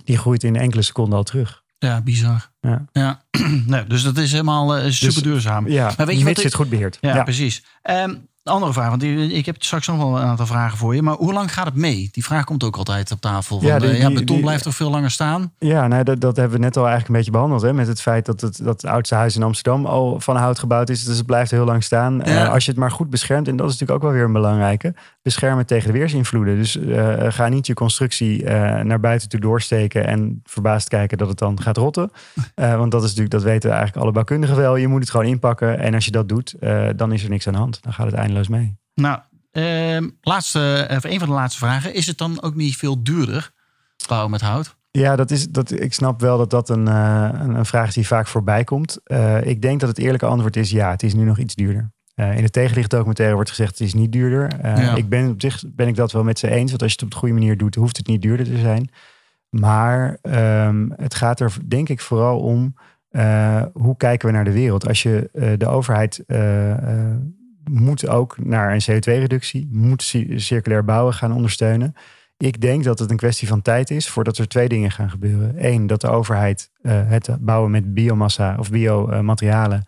die 0.03 0.17
groeit 0.17 0.43
in 0.43 0.55
enkele 0.55 0.82
seconden 0.82 1.17
al 1.17 1.23
terug. 1.23 1.63
ja 1.77 2.01
bizar. 2.01 2.49
Ja. 2.60 2.86
Ja. 2.91 3.21
nee, 3.65 3.84
dus 3.88 4.03
dat 4.03 4.17
is 4.17 4.32
helemaal 4.32 4.75
eh, 4.77 4.91
super 4.91 5.23
duurzaam. 5.23 5.67
Ja, 5.67 5.93
Maar 5.97 6.05
weet 6.05 6.19
je 6.19 6.25
wat 6.25 6.43
het 6.43 6.53
goed 6.53 6.69
beheert. 6.69 6.97
Ja, 7.01 7.23
precies. 7.23 7.63
Ehm, 7.82 8.15
een 8.49 8.55
andere 8.55 8.73
vraag, 8.73 8.89
want 8.89 9.03
ik 9.03 9.45
heb 9.45 9.63
straks 9.63 9.88
nog 9.88 9.97
wel 9.97 10.17
een 10.17 10.23
aantal 10.23 10.45
vragen 10.45 10.77
voor 10.77 10.95
je. 10.95 11.01
Maar 11.01 11.13
hoe 11.15 11.33
lang 11.33 11.53
gaat 11.53 11.65
het 11.65 11.75
mee? 11.75 12.09
Die 12.12 12.23
vraag 12.23 12.43
komt 12.43 12.63
ook 12.63 12.75
altijd 12.77 13.12
op 13.12 13.21
tafel. 13.21 13.59
Van, 13.59 13.67
Ja, 13.67 13.79
die- 13.79 13.89
ja, 13.97 14.07
beton 14.12 14.25
die- 14.35 14.39
blijft 14.39 14.63
toch 14.63 14.75
veel 14.75 14.89
langer 14.89 15.12
staan? 15.12 15.51
Ja, 15.59 15.88
nou, 15.88 16.03
dat, 16.03 16.21
dat 16.21 16.35
hebben 16.35 16.57
we 16.57 16.63
net 16.63 16.77
al 16.77 16.83
eigenlijk 16.88 17.09
een 17.09 17.15
beetje 17.15 17.31
behandeld. 17.31 17.62
Hè, 17.62 17.73
met 17.73 17.88
het 17.88 18.01
feit 18.01 18.25
dat 18.25 18.41
het, 18.41 18.63
dat 18.63 18.81
het 18.81 18.91
oudste 18.91 19.15
huis 19.15 19.35
in 19.35 19.43
Amsterdam 19.43 19.85
al 19.85 20.19
van 20.19 20.35
hout 20.35 20.59
gebouwd 20.59 20.89
is. 20.89 21.03
Dus 21.03 21.17
het 21.17 21.25
blijft 21.25 21.51
heel 21.51 21.65
lang 21.65 21.83
staan. 21.83 22.21
Ja. 22.23 22.23
Eh, 22.45 22.51
als 22.53 22.65
je 22.65 22.71
het 22.71 22.79
maar 22.79 22.91
goed 22.91 23.09
beschermt, 23.09 23.47
en 23.47 23.55
dat 23.55 23.65
is 23.69 23.71
natuurlijk 23.71 23.99
ook 23.99 24.05
wel 24.09 24.15
weer 24.17 24.25
een 24.27 24.33
belangrijke. 24.33 24.93
Bescherm 25.21 25.57
het 25.57 25.67
tegen 25.67 25.88
de 25.91 25.97
weersinvloeden. 25.97 26.55
Dus 26.55 26.77
eh, 26.79 27.13
ga 27.27 27.47
niet 27.47 27.67
je 27.67 27.73
constructie 27.73 28.43
eh, 28.45 28.83
naar 28.83 28.99
buiten 28.99 29.29
toe 29.29 29.39
doorsteken 29.39 30.07
en 30.07 30.41
verbaasd 30.43 30.88
kijken 30.88 31.17
dat 31.17 31.27
het 31.27 31.38
dan 31.38 31.62
gaat 31.62 31.77
rotten. 31.77 32.12
Eh, 32.55 32.77
want 32.77 32.91
dat 32.91 33.01
is 33.01 33.07
natuurlijk, 33.07 33.31
dat 33.33 33.43
weten 33.43 33.69
eigenlijk 33.69 34.01
alle 34.01 34.12
bouwkundigen 34.12 34.55
wel. 34.55 34.75
Je 34.75 34.88
moet 34.88 35.01
het 35.01 35.09
gewoon 35.09 35.25
inpakken. 35.25 35.79
En 35.79 35.93
als 35.93 36.05
je 36.05 36.12
dat 36.12 36.29
doet, 36.29 36.53
eh, 36.59 36.88
dan 36.95 37.12
is 37.12 37.23
er 37.23 37.29
niks 37.29 37.47
aan 37.47 37.53
de 37.53 37.59
hand. 37.59 37.79
Dan 37.83 37.93
gaat 37.93 38.05
het 38.05 38.15
eindeloos 38.39 38.47
mee. 38.47 38.78
Nou, 38.93 39.19
ehm, 39.52 40.10
laatste, 40.21 40.86
even 40.89 41.12
een 41.12 41.19
van 41.19 41.28
de 41.28 41.34
laatste 41.34 41.60
vragen. 41.60 41.93
Is 41.93 42.08
het 42.08 42.17
dan 42.17 42.41
ook 42.41 42.56
niet 42.56 42.75
veel 42.78 43.04
duurder 43.04 43.52
bouwen 44.08 44.32
met 44.32 44.41
hout? 44.41 44.78
Ja, 44.91 45.15
dat 45.15 45.32
is, 45.32 45.49
dat, 45.49 45.71
ik 45.71 45.93
snap 45.93 46.21
wel 46.21 46.38
dat 46.38 46.49
dat 46.49 46.69
een, 46.69 46.88
eh, 46.88 47.30
een, 47.34 47.56
een 47.56 47.65
vraag 47.65 47.88
is 47.88 47.93
die 47.93 48.08
vaak 48.08 48.28
voorbij 48.28 48.63
komt. 48.63 48.99
Eh, 49.04 49.43
ik 49.43 49.62
denk 49.62 49.80
dat 49.80 49.89
het 49.89 49.97
eerlijke 49.97 50.25
antwoord 50.25 50.56
is 50.56 50.71
ja, 50.71 50.89
het 50.89 51.04
is 51.04 51.13
nu 51.13 51.23
nog 51.23 51.38
iets 51.38 51.56
duurder. 51.56 51.91
Eh, 52.15 52.38
in 52.38 52.43
de 52.43 52.49
tegenlichtdocumentaire 52.49 53.36
wordt 53.36 53.49
gezegd 53.49 53.69
het 53.69 53.88
is 53.88 53.93
niet 53.93 54.12
duurder. 54.12 54.60
Eh, 54.62 54.78
Ja. 54.78 54.95
Ik 54.95 55.10
ben 55.10 55.30
op 55.30 55.41
zich 55.41 55.63
ben 55.67 55.88
ik 55.88 55.95
dat 55.95 56.12
wel 56.12 56.23
met 56.23 56.39
ze 56.39 56.49
eens. 56.49 56.69
Want 56.69 56.82
als 56.82 56.91
je 56.91 56.97
het 56.97 57.06
op 57.06 57.12
de 57.12 57.17
goede 57.17 57.34
manier 57.34 57.58
doet, 57.58 57.75
hoeft 57.75 57.97
het 57.97 58.08
niet 58.08 58.21
duurder 58.21 58.45
te 58.45 58.58
zijn. 58.58 58.89
Maar 59.49 60.17
ehm, 60.21 60.89
het 60.95 61.15
gaat 61.15 61.39
er 61.39 61.54
denk 61.67 61.89
ik 61.89 61.99
vooral 61.99 62.39
om 62.39 62.75
eh, 63.10 63.62
hoe 63.73 63.97
kijken 63.97 64.28
we 64.28 64.34
naar 64.34 64.43
de 64.43 64.52
wereld. 64.52 64.88
Als 64.88 65.04
je 65.04 65.30
eh, 65.34 65.52
de 65.58 65.67
overheid 65.67 66.23
eh, 66.28 66.71
eh, 66.71 67.15
moet 67.69 68.08
ook 68.08 68.38
naar 68.45 68.73
een 68.73 68.82
CO2-reductie, 68.91 69.69
moet 69.71 70.03
ci- 70.03 70.39
circulair 70.39 70.86
bouwen 70.86 71.13
gaan 71.13 71.34
ondersteunen. 71.34 71.95
Ik 72.38 72.62
denk 72.62 72.84
dat 72.84 72.99
het 72.99 73.12
een 73.12 73.17
kwestie 73.17 73.47
van 73.47 73.62
tijd 73.62 73.89
is 73.89 74.10
voordat 74.10 74.38
er 74.38 74.47
twee 74.47 74.69
dingen 74.69 74.91
gaan 74.91 75.10
gebeuren. 75.10 75.53
Eén, 75.58 75.88
dat 75.88 76.01
de 76.01 76.08
overheid 76.08 76.71
uh, 76.82 77.01
het 77.05 77.38
bouwen 77.39 77.71
met 77.71 77.93
biomassa 77.93 78.55
of 78.60 78.71
biomaterialen 78.71 79.84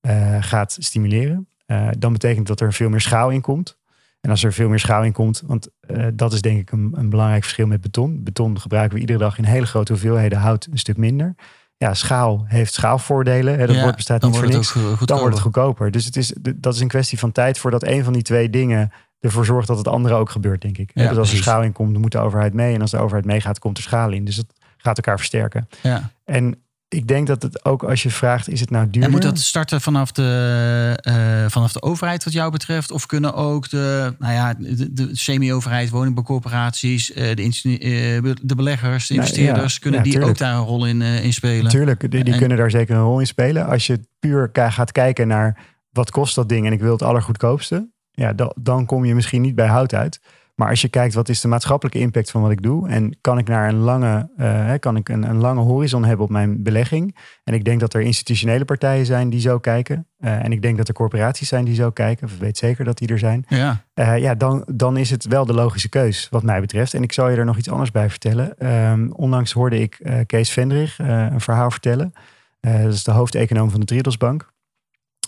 uh, 0.00 0.36
gaat 0.40 0.76
stimuleren. 0.80 1.48
Uh, 1.66 1.88
dan 1.98 2.12
betekent 2.12 2.46
dat 2.46 2.60
er 2.60 2.72
veel 2.72 2.88
meer 2.88 3.00
schaal 3.00 3.30
in 3.30 3.40
komt. 3.40 3.78
En 4.20 4.30
als 4.30 4.44
er 4.44 4.52
veel 4.52 4.68
meer 4.68 4.78
schaal 4.78 5.04
in 5.04 5.12
komt, 5.12 5.42
want 5.46 5.68
dat 6.12 6.32
is 6.32 6.40
denk 6.40 6.60
ik 6.60 6.72
een, 6.72 6.92
een, 6.94 7.10
belangrijk 7.10 7.42
verschil 7.42 7.66
met 7.66 7.80
beton. 7.80 8.22
Beton 8.22 8.60
gebruiken 8.60 8.94
we 8.94 9.00
iedere 9.00 9.18
dag 9.18 9.38
in 9.38 9.44
hele 9.44 9.66
grote 9.66 9.92
hoeveelheden, 9.92 10.38
hout 10.38 10.68
een 10.70 10.78
stuk 10.78 10.96
minder. 10.96 11.34
Ja, 11.76 11.94
schaal 11.94 12.44
heeft 12.48 12.72
schaalvoordelen. 12.72 13.58
Hè, 13.58 13.66
dat 13.66 13.76
Ja, 13.76 13.82
woord 13.82 13.96
bestaat 13.96 14.22
niet 14.22 14.36
voor 14.36 14.48
niks. 14.48 14.74
Dan 15.04 15.18
wordt 15.18 15.34
het 15.34 15.42
goedkoper. 15.42 15.90
Dus 15.90 16.04
het 16.04 16.16
is, 16.16 16.34
dat 16.56 16.74
is 16.74 16.80
een 16.80 16.88
kwestie 16.88 17.18
van 17.18 17.32
tijd 17.32 17.58
voordat 17.58 17.82
een 17.82 18.04
van 18.04 18.12
die 18.12 18.22
twee 18.22 18.50
dingen 18.50 18.92
ervoor 19.20 19.44
zorgt 19.44 19.68
dat 19.68 19.78
het 19.78 19.88
andere 19.88 20.14
ook 20.14 20.30
gebeurt, 20.30 20.62
denk 20.62 20.78
ik. 20.78 20.90
Ja, 20.94 21.08
dus 21.08 21.18
als 21.18 21.30
er 21.30 21.36
schaal 21.36 21.62
in 21.62 21.72
komt, 21.72 21.92
dan 21.92 22.00
moet 22.00 22.12
de 22.12 22.18
overheid 22.18 22.54
mee. 22.54 22.74
En 22.74 22.80
als 22.80 22.90
de 22.90 22.98
overheid 22.98 23.24
meegaat, 23.24 23.58
komt 23.58 23.76
er 23.76 23.82
schaal 23.82 24.12
in. 24.12 24.24
Dus 24.24 24.36
het 24.36 24.52
gaat 24.76 24.96
elkaar 24.96 25.16
versterken. 25.16 25.68
Ja. 25.82 26.10
En 26.24 26.63
ik 26.94 27.08
denk 27.08 27.26
dat 27.26 27.42
het 27.42 27.64
ook 27.64 27.82
als 27.82 28.02
je 28.02 28.10
vraagt, 28.10 28.48
is 28.48 28.60
het 28.60 28.70
nou 28.70 28.84
duurder? 28.84 29.02
En 29.02 29.10
moet 29.10 29.22
dat 29.22 29.38
starten 29.38 29.80
vanaf 29.80 30.12
de, 30.12 30.98
eh, 31.02 31.50
vanaf 31.50 31.72
de 31.72 31.82
overheid 31.82 32.24
wat 32.24 32.32
jou 32.32 32.50
betreft? 32.50 32.90
Of 32.90 33.06
kunnen 33.06 33.34
ook 33.34 33.70
de, 33.70 34.14
nou 34.18 34.32
ja, 34.32 34.54
de, 34.58 34.92
de 34.92 35.08
semi-overheid, 35.12 35.90
woningbouwcorporaties, 35.90 37.12
eh, 37.12 37.36
de, 37.36 37.42
eh, 37.78 38.32
de 38.42 38.54
beleggers, 38.54 39.06
de 39.06 39.14
Nou, 39.14 39.26
investeerders, 39.26 39.74
ja, 39.74 39.80
kunnen 39.80 39.98
ja, 39.98 40.04
die 40.04 40.12
tuurlijk. 40.14 40.32
ook 40.32 40.38
daar 40.38 40.54
een 40.56 40.64
rol 40.64 40.86
in, 40.86 41.02
in 41.02 41.32
spelen? 41.32 41.64
Natuurlijk, 41.64 42.00
die, 42.10 42.24
die 42.24 42.32
En- 42.32 42.38
kunnen 42.38 42.58
daar 42.58 42.70
zeker 42.70 42.96
een 42.96 43.02
rol 43.02 43.20
in 43.20 43.26
spelen. 43.26 43.66
Als 43.66 43.86
je 43.86 44.00
puur 44.18 44.48
gaat 44.52 44.92
kijken 44.92 45.28
naar 45.28 45.58
wat 45.90 46.10
kost 46.10 46.34
dat 46.34 46.48
ding 46.48 46.66
en 46.66 46.72
ik 46.72 46.80
wil 46.80 46.92
het 46.92 47.02
allergoedkoopste, 47.02 47.88
ja, 48.10 48.32
da- 48.32 48.52
dan 48.60 48.86
kom 48.86 49.04
je 49.04 49.14
misschien 49.14 49.42
niet 49.42 49.54
bij 49.54 49.66
hout 49.68 49.94
uit. 49.94 50.20
Maar 50.54 50.68
als 50.68 50.80
je 50.80 50.88
kijkt 50.88 51.14
wat 51.14 51.28
is 51.28 51.40
de 51.40 51.48
maatschappelijke 51.48 51.98
impact 51.98 52.30
van 52.30 52.42
wat 52.42 52.50
ik 52.50 52.62
doe 52.62 52.88
en 52.88 53.18
kan 53.20 53.38
ik 53.38 53.48
naar 53.48 53.68
een 53.68 53.78
lange, 53.78 54.28
eh, 54.36 54.72
kan 54.78 54.96
ik 54.96 55.08
een, 55.08 55.22
een 55.22 55.36
lange 55.36 55.60
horizon 55.60 56.04
hebben 56.04 56.24
op 56.24 56.30
mijn 56.30 56.62
belegging. 56.62 57.16
En 57.44 57.54
ik 57.54 57.64
denk 57.64 57.80
dat 57.80 57.94
er 57.94 58.00
institutionele 58.00 58.64
partijen 58.64 59.06
zijn 59.06 59.30
die 59.30 59.40
zo 59.40 59.58
kijken. 59.58 60.06
Eh, 60.18 60.44
en 60.44 60.52
ik 60.52 60.62
denk 60.62 60.76
dat 60.76 60.88
er 60.88 60.94
corporaties 60.94 61.48
zijn 61.48 61.64
die 61.64 61.74
zo 61.74 61.90
kijken. 61.90 62.26
Of 62.26 62.32
ik 62.32 62.40
weet 62.40 62.58
zeker 62.58 62.84
dat 62.84 62.98
die 62.98 63.08
er 63.08 63.18
zijn. 63.18 63.44
Ja, 63.48 63.84
Eh, 63.94 64.18
ja, 64.18 64.34
dan, 64.34 64.64
dan 64.72 64.96
is 64.96 65.10
het 65.10 65.24
wel 65.24 65.44
de 65.46 65.52
logische 65.54 65.88
keus, 65.88 66.28
wat 66.30 66.42
mij 66.42 66.60
betreft. 66.60 66.94
En 66.94 67.02
ik 67.02 67.12
zal 67.12 67.28
je 67.28 67.36
er 67.36 67.44
nog 67.44 67.56
iets 67.56 67.70
anders 67.70 67.90
bij 67.90 68.10
vertellen. 68.10 68.58
Ehm, 68.58 69.10
onlangs 69.10 69.52
hoorde 69.52 69.78
ik 69.78 70.22
Kees 70.26 70.50
Vendrig 70.50 70.98
eh, 70.98 71.26
een 71.30 71.40
verhaal 71.40 71.70
vertellen. 71.70 72.12
Dat 72.60 72.92
is 72.92 73.04
de 73.04 73.10
hoofdeconoom 73.10 73.70
van 73.70 73.80
de 73.80 73.86
Triodos 73.86 74.16
Bank. 74.16 74.52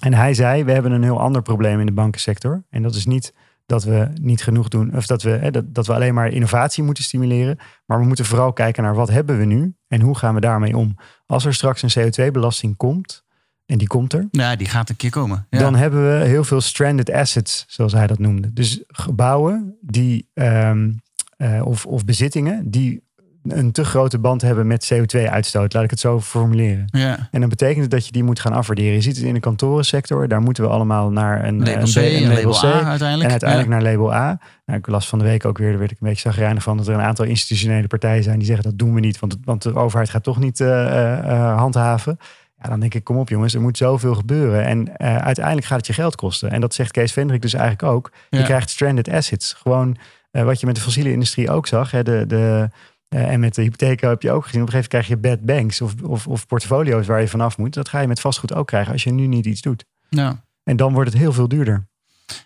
En 0.00 0.14
hij 0.14 0.34
zei, 0.34 0.64
we 0.64 0.72
hebben 0.72 0.92
een 0.92 1.02
heel 1.02 1.20
ander 1.20 1.42
probleem 1.42 1.80
in 1.80 1.86
de 1.86 1.92
bankensector. 1.92 2.62
En 2.70 2.82
dat 2.82 2.94
is 2.94 3.06
niet 3.06 3.32
dat 3.66 3.84
we 3.84 4.08
niet 4.20 4.42
genoeg 4.42 4.68
doen, 4.68 4.96
of 4.96 5.06
dat 5.06 5.22
we, 5.22 5.30
hè, 5.30 5.50
dat, 5.50 5.74
dat 5.74 5.86
we 5.86 5.94
alleen 5.94 6.14
maar 6.14 6.28
innovatie 6.28 6.82
moeten 6.82 7.04
stimuleren. 7.04 7.58
Maar 7.86 7.98
we 7.98 8.06
moeten 8.06 8.24
vooral 8.24 8.52
kijken 8.52 8.82
naar 8.82 8.94
wat 8.94 9.08
hebben 9.08 9.38
we 9.38 9.44
nu 9.44 9.74
en 9.88 10.00
hoe 10.00 10.16
gaan 10.16 10.34
we 10.34 10.40
daarmee 10.40 10.76
om. 10.76 10.96
Als 11.26 11.44
er 11.44 11.54
straks 11.54 11.82
een 11.82 12.10
CO2-belasting 12.10 12.76
komt, 12.76 13.24
en 13.66 13.78
die 13.78 13.86
komt 13.86 14.12
er, 14.12 14.28
ja, 14.30 14.56
die 14.56 14.66
gaat 14.66 14.88
een 14.88 14.96
keer 14.96 15.10
komen. 15.10 15.46
Ja. 15.50 15.58
dan 15.58 15.74
hebben 15.74 16.18
we 16.18 16.24
heel 16.24 16.44
veel 16.44 16.60
stranded 16.60 17.10
assets, 17.10 17.64
zoals 17.68 17.92
hij 17.92 18.06
dat 18.06 18.18
noemde. 18.18 18.52
Dus 18.52 18.82
gebouwen 18.86 19.76
die, 19.80 20.30
ehm, 20.34 20.92
eh, 21.36 21.66
of, 21.66 21.86
of 21.86 22.04
bezittingen 22.04 22.70
die 22.70 23.05
een 23.48 23.72
te 23.72 23.84
grote 23.84 24.18
band 24.18 24.42
hebben 24.42 24.66
met 24.66 24.92
CO2-uitstoot. 24.94 25.72
Laat 25.72 25.84
ik 25.84 25.90
het 25.90 26.00
zo 26.00 26.20
formuleren. 26.20 26.84
ja. 26.86 27.28
En 27.30 27.40
dan 27.40 27.48
betekent 27.48 27.82
het 27.82 27.90
dat 27.90 28.06
je 28.06 28.12
die 28.12 28.22
moet 28.24 28.40
gaan 28.40 28.52
afwaarderen. 28.52 28.92
Je 28.92 29.00
ziet 29.00 29.16
het 29.16 29.24
in 29.24 29.34
de 29.34 29.40
kantorensector. 29.40 30.28
Daar 30.28 30.40
moeten 30.40 30.64
we 30.64 30.70
allemaal 30.70 31.10
naar 31.10 31.44
een 31.44 31.58
Label 31.58 31.80
een 31.80 31.92
C 31.92 31.96
een 31.96 32.28
label 32.28 32.64
A 32.64 32.82
uiteindelijk. 32.82 33.24
En 33.24 33.30
uiteindelijk 33.30 33.70
Ja. 33.70 33.74
naar 33.74 33.82
label 33.92 34.14
A. 34.14 34.38
Nou, 34.66 34.78
ik 34.78 34.86
las 34.86 35.08
van 35.08 35.18
de 35.18 35.24
week 35.24 35.44
ook 35.44 35.58
weer, 35.58 35.68
daar 35.70 35.78
werd 35.78 35.90
ik 35.90 36.00
een 36.00 36.08
beetje 36.08 36.28
zagrijnig 36.28 36.62
van, 36.62 36.76
dat 36.76 36.88
er 36.88 36.94
een 36.94 37.00
aantal 37.00 37.24
institutionele 37.24 37.86
partijen 37.86 38.22
zijn 38.22 38.38
die 38.38 38.46
zeggen 38.46 38.64
dat 38.64 38.78
doen 38.78 38.94
we 38.94 39.00
niet, 39.00 39.18
want, 39.18 39.36
want 39.44 39.62
de 39.62 39.74
overheid 39.74 40.10
gaat 40.10 40.22
toch 40.22 40.38
niet 40.38 40.60
eh, 40.60 40.86
eh, 40.86 41.18
eh, 41.18 41.56
handhaven. 41.58 42.18
Ja, 42.62 42.68
dan 42.68 42.80
denk 42.80 42.94
ik, 42.94 43.04
kom 43.04 43.16
op 43.16 43.28
jongens, 43.28 43.54
er 43.54 43.60
moet 43.60 43.76
zoveel 43.76 44.14
gebeuren. 44.14 44.64
En 44.64 44.98
uiteindelijk 44.98 45.66
gaat 45.66 45.76
het 45.76 45.86
je 45.86 45.92
geld 45.92 46.14
kosten. 46.14 46.50
En 46.50 46.60
dat 46.60 46.74
zegt 46.74 46.90
Kees 46.90 47.12
Vendrik 47.12 47.42
dus 47.42 47.54
eigenlijk 47.54 47.92
ook. 47.92 48.10
Je 48.30 48.42
krijgt 48.42 48.70
stranded 48.70 49.08
assets. 49.10 49.52
Gewoon 49.52 49.96
wat 50.30 50.60
je 50.60 50.66
met 50.66 50.74
de 50.74 50.80
fossiele 50.80 51.12
industrie 51.12 51.50
ook 51.50 51.66
zag. 51.66 51.90
Hè, 51.90 52.02
de, 52.02 52.24
de, 52.26 52.70
eh, 53.08 53.32
en 53.32 53.40
met 53.40 53.54
de 53.54 53.62
hypotheken 53.62 54.08
heb 54.08 54.22
je 54.22 54.30
ook 54.30 54.44
gezien. 54.44 54.60
Op 54.62 54.66
een 54.66 54.72
gegeven 54.72 54.98
moment 54.98 55.18
krijg 55.20 55.36
je 55.38 55.44
bad 55.46 55.56
banks 55.56 55.80
of, 55.80 55.94
of, 56.02 56.26
of 56.26 56.46
portfolio's 56.46 57.06
waar 57.06 57.20
je 57.20 57.28
vanaf 57.28 57.58
moet. 57.58 57.74
Dat 57.74 57.88
ga 57.88 58.00
je 58.00 58.06
met 58.08 58.20
vastgoed 58.20 58.54
ook 58.54 58.66
krijgen 58.66 58.92
als 58.92 59.02
je 59.04 59.10
nu 59.12 59.26
niet 59.26 59.46
iets 59.46 59.60
doet. 59.60 59.84
Ja. 60.08 60.44
En 60.64 60.76
dan 60.76 60.92
wordt 60.92 61.10
het 61.10 61.18
heel 61.18 61.32
veel 61.32 61.48
duurder. 61.48 61.86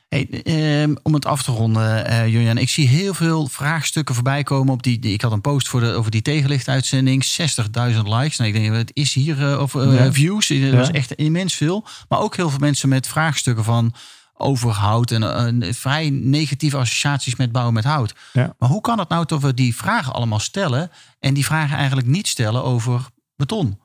Hey, 0.08 0.42
ehm, 0.44 0.94
om 1.02 1.14
het 1.14 1.26
af 1.26 1.42
te 1.42 1.52
ronden, 1.52 2.06
eh 2.06 2.28
Julian. 2.28 2.58
Ik 2.58 2.68
zie 2.68 2.88
heel 2.88 3.14
veel 3.14 3.46
vraagstukken 3.46 4.14
voorbij 4.14 4.42
komen. 4.42 4.72
Op 4.72 4.82
die, 4.82 4.98
die- 4.98 5.12
ik 5.12 5.20
had 5.20 5.32
een 5.32 5.40
post 5.40 5.68
voor 5.68 5.80
de, 5.80 5.92
over 5.92 6.10
die 6.10 6.22
tegenlichtuitzending. 6.22 7.24
60.000 7.24 8.08
likes. 8.08 8.36
Nou, 8.36 8.50
ik 8.50 8.56
denk, 8.62 8.74
het 8.74 8.90
is 8.94 9.14
hier, 9.14 9.50
eh, 9.52 9.60
of 9.60 9.72
Ja. 9.72 10.12
views. 10.12 10.48
Dat 10.48 10.58
Ja. 10.58 10.70
was 10.76 10.90
echt 10.90 11.12
immens 11.12 11.54
veel. 11.54 11.86
Maar 12.08 12.18
ook 12.20 12.36
heel 12.36 12.50
veel 12.50 12.58
mensen 12.58 12.88
met 12.88 13.06
vraagstukken 13.06 13.64
van 13.64 13.92
over 14.40 14.70
hout. 14.70 15.10
En 15.10 15.22
eh, 15.62 15.72
vrij 15.72 16.10
negatieve 16.10 16.76
associaties 16.76 17.36
met 17.36 17.52
bouwen 17.52 17.74
met 17.74 17.84
hout. 17.84 18.14
Ja. 18.32 18.54
Maar 18.58 18.68
hoe 18.68 18.80
kan 18.80 18.98
het 18.98 19.08
nou 19.08 19.26
dat 19.26 19.40
we 19.40 19.54
die 19.54 19.76
vragen 19.76 20.12
allemaal 20.12 20.38
stellen... 20.38 20.90
en 21.18 21.34
die 21.34 21.44
vragen 21.44 21.76
eigenlijk 21.76 22.06
niet 22.06 22.28
stellen 22.28 22.64
over 22.64 23.08
beton? 23.36 23.78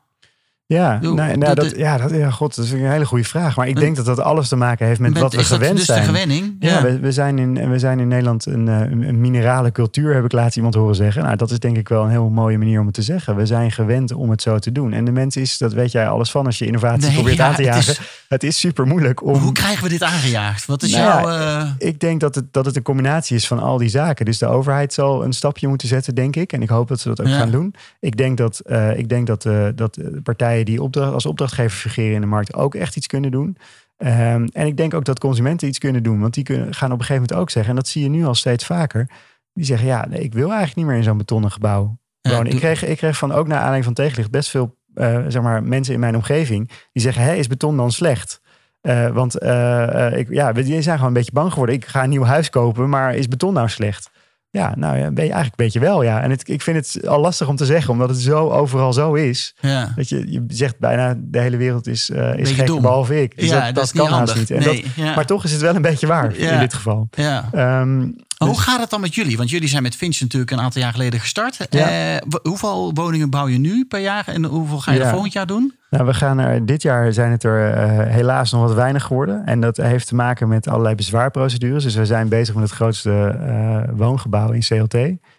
Ja, 0.68 1.00
nou, 1.02 1.16
nou, 1.38 1.56
dat- 1.56 1.76
ja, 1.78 1.98
dat, 1.98 2.10
ja, 2.12 2.30
god, 2.30 2.56
dat 2.56 2.66
is 2.66 2.72
een 2.72 2.90
hele 2.90 3.06
goede 3.06 3.24
vraag. 3.24 3.56
Maar 3.56 3.68
ik 3.68 3.76
denk 3.80 3.96
dat 3.96 4.06
dat 4.06 4.20
alles 4.20 4.48
te 4.48 4.56
maken 4.56 4.86
heeft 4.88 5.00
met, 5.00 5.12
Met- 5.14 5.22
wat 5.22 5.34
we 5.34 5.44
gewend 5.44 5.76
dus 5.78 5.86
zijn. 5.86 6.00
de 6.00 6.06
gewenning? 6.06 6.56
Ja, 6.60 6.82
we, 6.82 7.00
we, 7.00 7.12
zijn 7.12 7.40
in, 7.40 7.70
we 7.70 7.80
zijn 7.80 8.00
in 8.00 8.08
Nederland 8.08 8.46
een, 8.46 8.68
eh, 8.68 8.80
een, 8.80 9.20
minerale 9.22 9.72
cultuur, 9.72 10.14
heb 10.14 10.26
ik 10.26 10.32
laatst 10.32 10.56
iemand 10.58 10.76
horen 10.76 10.96
zeggen. 10.96 11.24
Nou, 11.24 11.36
dat 11.36 11.52
is 11.52 11.60
denk 11.60 11.78
ik 11.78 11.88
wel 11.90 12.04
een 12.04 12.10
heel 12.10 12.30
mooie 12.30 12.58
manier 12.58 12.80
om 12.80 12.86
het 12.86 12.96
te 12.96 13.02
zeggen. 13.02 13.36
We 13.36 13.46
zijn 13.46 13.72
gewend 13.72 14.14
om 14.14 14.30
het 14.30 14.42
zo 14.42 14.60
te 14.60 14.72
doen. 14.72 14.94
En 14.94 15.06
de 15.06 15.12
mens 15.12 15.36
is, 15.36 15.58
dat 15.58 15.74
weet 15.74 15.92
jij 15.92 16.08
alles 16.08 16.32
van 16.32 16.46
als 16.46 16.58
je 16.58 16.66
innovatie 16.66 17.06
Nee, 17.06 17.14
probeert 17.14 17.36
ja, 17.38 17.48
aan 17.48 17.56
te 17.56 17.62
het 17.62 17.74
jagen. 17.76 17.92
is- 17.92 18.00
Het 18.28 18.44
is 18.44 18.60
super 18.60 18.86
moeilijk 18.88 19.24
om. 19.24 19.36
Hoe 19.40 19.52
krijgen 19.52 19.84
we 19.84 19.90
dit 19.90 20.04
aangejaagd? 20.04 20.66
Wat 20.66 20.84
is 20.84 20.92
Nou 20.92 21.04
jouw... 21.30 21.38
eh, 21.38 21.70
Ik 21.78 22.00
denk 22.00 22.20
dat 22.20 22.36
het, 22.36 22.46
dat 22.54 22.66
het 22.66 22.76
een 22.76 22.82
combinatie 22.82 23.36
is 23.36 23.48
van 23.48 23.60
al 23.60 23.78
die 23.78 23.90
zaken. 23.90 24.26
Dus 24.26 24.38
de 24.38 24.46
overheid 24.48 24.94
zal 24.94 25.24
een 25.24 25.34
stapje 25.34 25.68
moeten 25.68 25.88
zetten, 25.88 26.16
denk 26.16 26.36
ik. 26.36 26.54
En 26.54 26.62
ik 26.62 26.70
hoop 26.70 26.88
dat 26.88 27.00
ze 27.00 27.08
dat 27.08 27.22
ook 27.22 27.28
Ja. 27.28 27.38
gaan 27.38 27.52
doen. 27.52 27.74
Ik 28.00 28.18
denk 28.18 28.38
dat, 28.38 28.60
eh, 28.60 28.98
ik 28.98 29.10
denk 29.10 29.28
dat, 29.28 29.46
eh, 29.46 29.66
dat 29.76 29.94
de 29.94 30.20
partijen 30.56 30.66
die 30.66 30.82
opdracht, 30.82 31.14
als 31.14 31.26
opdrachtgever 31.26 31.78
fungeren 31.78 32.16
in 32.16 32.22
de 32.22 32.28
markt 32.28 32.54
ook 32.54 32.76
echt 32.76 32.96
iets 32.96 33.08
kunnen 33.08 33.32
doen. 33.32 33.58
Ehm, 33.98 34.48
en 34.52 34.68
ik 34.68 34.78
denk 34.78 34.94
ook 34.94 35.06
dat 35.06 35.20
consumenten 35.20 35.68
iets 35.68 35.78
kunnen 35.78 36.04
doen. 36.04 36.20
Want 36.20 36.34
die 36.34 36.44
kunnen, 36.44 36.74
gaan 36.74 36.92
op 36.92 37.00
een 37.00 37.06
gegeven 37.06 37.22
moment 37.22 37.34
ook 37.42 37.50
zeggen, 37.50 37.72
en 37.72 37.78
dat 37.78 37.88
zie 37.88 38.04
je 38.04 38.10
nu 38.10 38.26
al 38.26 38.36
steeds 38.36 38.66
vaker. 38.66 39.10
Die 39.54 39.66
zeggen, 39.66 39.88
ja, 39.88 40.06
nee, 40.10 40.20
ik 40.20 40.34
wil 40.34 40.48
eigenlijk 40.48 40.76
niet 40.76 40.86
meer 40.86 40.96
in 40.96 41.04
zo'n 41.04 41.18
betonnen 41.18 41.52
gebouw 41.52 41.98
Ja, 42.22 42.44
ik, 42.44 42.56
kreeg, 42.56 42.86
ik 42.86 42.98
kreeg 42.98 43.18
van 43.18 43.32
ook 43.32 43.48
naar 43.48 43.58
aanleiding 43.58 43.84
van 43.86 43.94
tegenlicht 43.94 44.32
best 44.32 44.50
veel 44.50 44.78
eh, 44.94 45.24
zeg 45.28 45.42
maar, 45.42 45.64
mensen 45.64 45.94
in 45.94 46.00
mijn 46.00 46.16
omgeving. 46.16 46.72
Die 46.92 47.02
zeggen, 47.02 47.24
hé, 47.24 47.34
is 47.34 47.48
beton 47.48 47.78
dan 47.78 47.92
slecht? 47.92 48.42
Eh, 48.82 49.10
want 49.10 49.40
eh, 49.40 50.18
ik, 50.18 50.30
ja, 50.30 50.52
die 50.52 50.82
zijn 50.82 50.96
gewoon 50.96 51.08
een 51.08 51.14
beetje 51.14 51.32
bang 51.32 51.52
geworden. 51.52 51.76
Ik 51.76 51.86
ga 51.86 52.04
een 52.04 52.10
nieuw 52.10 52.24
huis 52.24 52.50
kopen, 52.50 52.90
maar 52.90 53.16
is 53.16 53.28
beton 53.28 53.54
nou 53.54 53.70
slecht? 53.70 54.10
Ja, 54.56 54.74
nou 54.76 54.98
ja, 54.98 55.12
ben 55.12 55.26
je 55.26 55.32
eigenlijk 55.32 55.60
een 55.60 55.66
beetje 55.66 55.80
wel, 55.80 56.04
ja. 56.04 56.22
En 56.22 56.30
het, 56.30 56.50
ik 56.50 56.62
vind 56.62 56.78
het 56.78 57.08
al 57.08 57.20
lastig 57.20 57.48
om 57.48 57.56
te 57.56 57.66
zeggen, 57.66 57.94
omdat 57.94 58.10
het 58.10 58.18
zo 58.18 58.50
overal 58.50 58.94
zo 58.94 59.14
is. 59.14 59.56
ja. 59.60 59.94
Dat 59.96 60.10
je, 60.10 60.32
je 60.32 60.44
zegt 60.48 60.80
bijna, 60.80 61.16
de 61.18 61.40
hele 61.40 61.58
wereld 61.58 61.88
is, 61.88 62.10
eh 62.10 62.38
is 62.38 62.52
gek, 62.52 62.82
behalve 62.82 63.22
ik. 63.22 63.38
Dus 63.38 63.50
ja, 63.50 63.66
dat, 63.66 63.76
dat, 63.76 63.92
kan 63.92 64.06
niet 64.06 64.16
haast 64.16 64.36
niet. 64.36 64.52
En 64.52 64.60
nee, 64.60 64.86
dat. 64.96 65.16
Maar 65.16 65.26
toch 65.26 65.44
is 65.44 65.52
het 65.52 65.62
wel 65.62 65.76
een 65.76 65.82
beetje 65.82 66.08
waar 66.08 66.36
in 66.36 66.60
dit 66.60 66.74
geval. 66.74 67.08
ja. 67.12 67.50
Ehm, 67.52 68.08
Maar 68.46 68.56
dus- 68.56 68.64
Hoe 68.64 68.72
gaat 68.74 68.82
het 68.82 68.90
dan 68.90 69.02
met 69.02 69.16
jullie? 69.16 69.38
Want 69.38 69.50
jullie 69.50 69.68
zijn 69.68 69.84
met 69.84 69.96
Finch 69.96 70.20
natuurlijk 70.20 70.52
een 70.52 70.60
aantal 70.62 70.82
jaar 70.82 70.92
geleden 70.92 71.20
gestart. 71.20 71.68
Ja. 71.70 71.90
Eh, 72.16 72.22
hoeveel 72.44 72.94
woningen 72.94 73.30
bouw 73.30 73.48
je 73.48 73.58
nu 73.58 73.86
per 73.86 74.00
jaar 74.00 74.28
en 74.28 74.46
hoeveel 74.46 74.80
ga 74.80 74.92
je 74.92 75.00
Ja. 75.00 75.10
volgend 75.12 75.34
jaar 75.34 75.48
doen? 75.48 75.74
Nou, 75.90 76.06
we 76.06 76.14
gaan 76.14 76.38
er, 76.40 76.66
dit 76.66 76.82
jaar 76.82 77.14
zijn 77.14 77.32
het 77.32 77.44
er 77.44 77.74
eh, 77.74 78.14
helaas 78.14 78.52
nog 78.52 78.62
wat 78.62 78.74
weinig 78.74 79.04
geworden. 79.04 79.46
En 79.46 79.60
dat 79.62 79.78
heeft 79.78 80.08
te 80.08 80.16
maken 80.16 80.48
met 80.48 80.68
allerlei 80.68 80.96
bezwaarprocedures. 80.96 81.84
Dus 81.84 81.96
we 81.96 82.06
zijn 82.06 82.28
bezig 82.30 82.56
met 82.56 82.64
het 82.64 82.74
grootste 82.74 83.12
eh, 83.40 83.90
woongebouw 83.96 84.52
in 84.52 84.60
CLT 84.62 84.94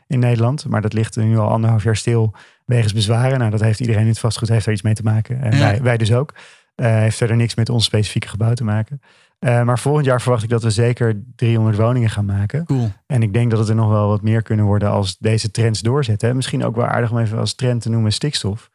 in 0.06 0.18
Nederland. 0.18 0.68
Maar 0.68 0.80
dat 0.80 0.92
ligt 0.92 1.16
nu 1.16 1.38
al 1.38 1.48
anderhalf 1.50 1.82
jaar 1.82 1.96
stil 1.96 2.34
wegens 2.64 2.92
bezwaren. 2.92 3.38
Nou, 3.38 3.50
dat 3.50 3.60
heeft 3.60 3.80
iedereen 3.80 4.02
in 4.02 4.08
het 4.08 4.18
vastgoed 4.18 4.48
heeft 4.48 4.66
er 4.66 4.72
iets 4.72 4.82
mee 4.82 4.94
te 4.94 5.02
maken. 5.02 5.40
En 5.42 5.52
Ja. 5.52 5.58
wij, 5.58 5.82
wij 5.82 5.96
dus 5.96 6.12
ook. 6.12 6.34
Heeft 6.76 7.16
verder 7.16 7.36
niks 7.36 7.54
met 7.54 7.68
ons 7.68 7.84
specifieke 7.84 8.28
gebouw 8.28 8.52
te 8.52 8.64
maken. 8.64 9.00
Eh, 9.46 9.62
maar 9.62 9.78
volgend 9.78 10.06
jaar 10.06 10.20
verwacht 10.20 10.42
ik 10.42 10.48
dat 10.48 10.62
we 10.62 10.70
zeker 10.70 11.22
300 11.36 11.76
woningen 11.76 12.10
gaan 12.10 12.24
maken. 12.24 12.64
Cool. 12.64 12.92
En 13.06 13.22
ik 13.22 13.32
denk 13.32 13.50
dat 13.50 13.58
het 13.58 13.68
er 13.68 13.74
nog 13.74 13.88
wel 13.88 14.08
wat 14.08 14.22
meer 14.22 14.42
kunnen 14.42 14.64
worden 14.64 14.90
als 14.90 15.18
deze 15.18 15.50
trends 15.50 15.80
doorzetten. 15.80 16.36
Misschien 16.36 16.64
ook 16.64 16.76
wel 16.76 16.86
aardig 16.86 17.10
om 17.10 17.18
even 17.18 17.38
als 17.38 17.54
trend 17.54 17.82
te 17.82 17.90
noemen 17.90 18.12
stikstof. 18.12 18.70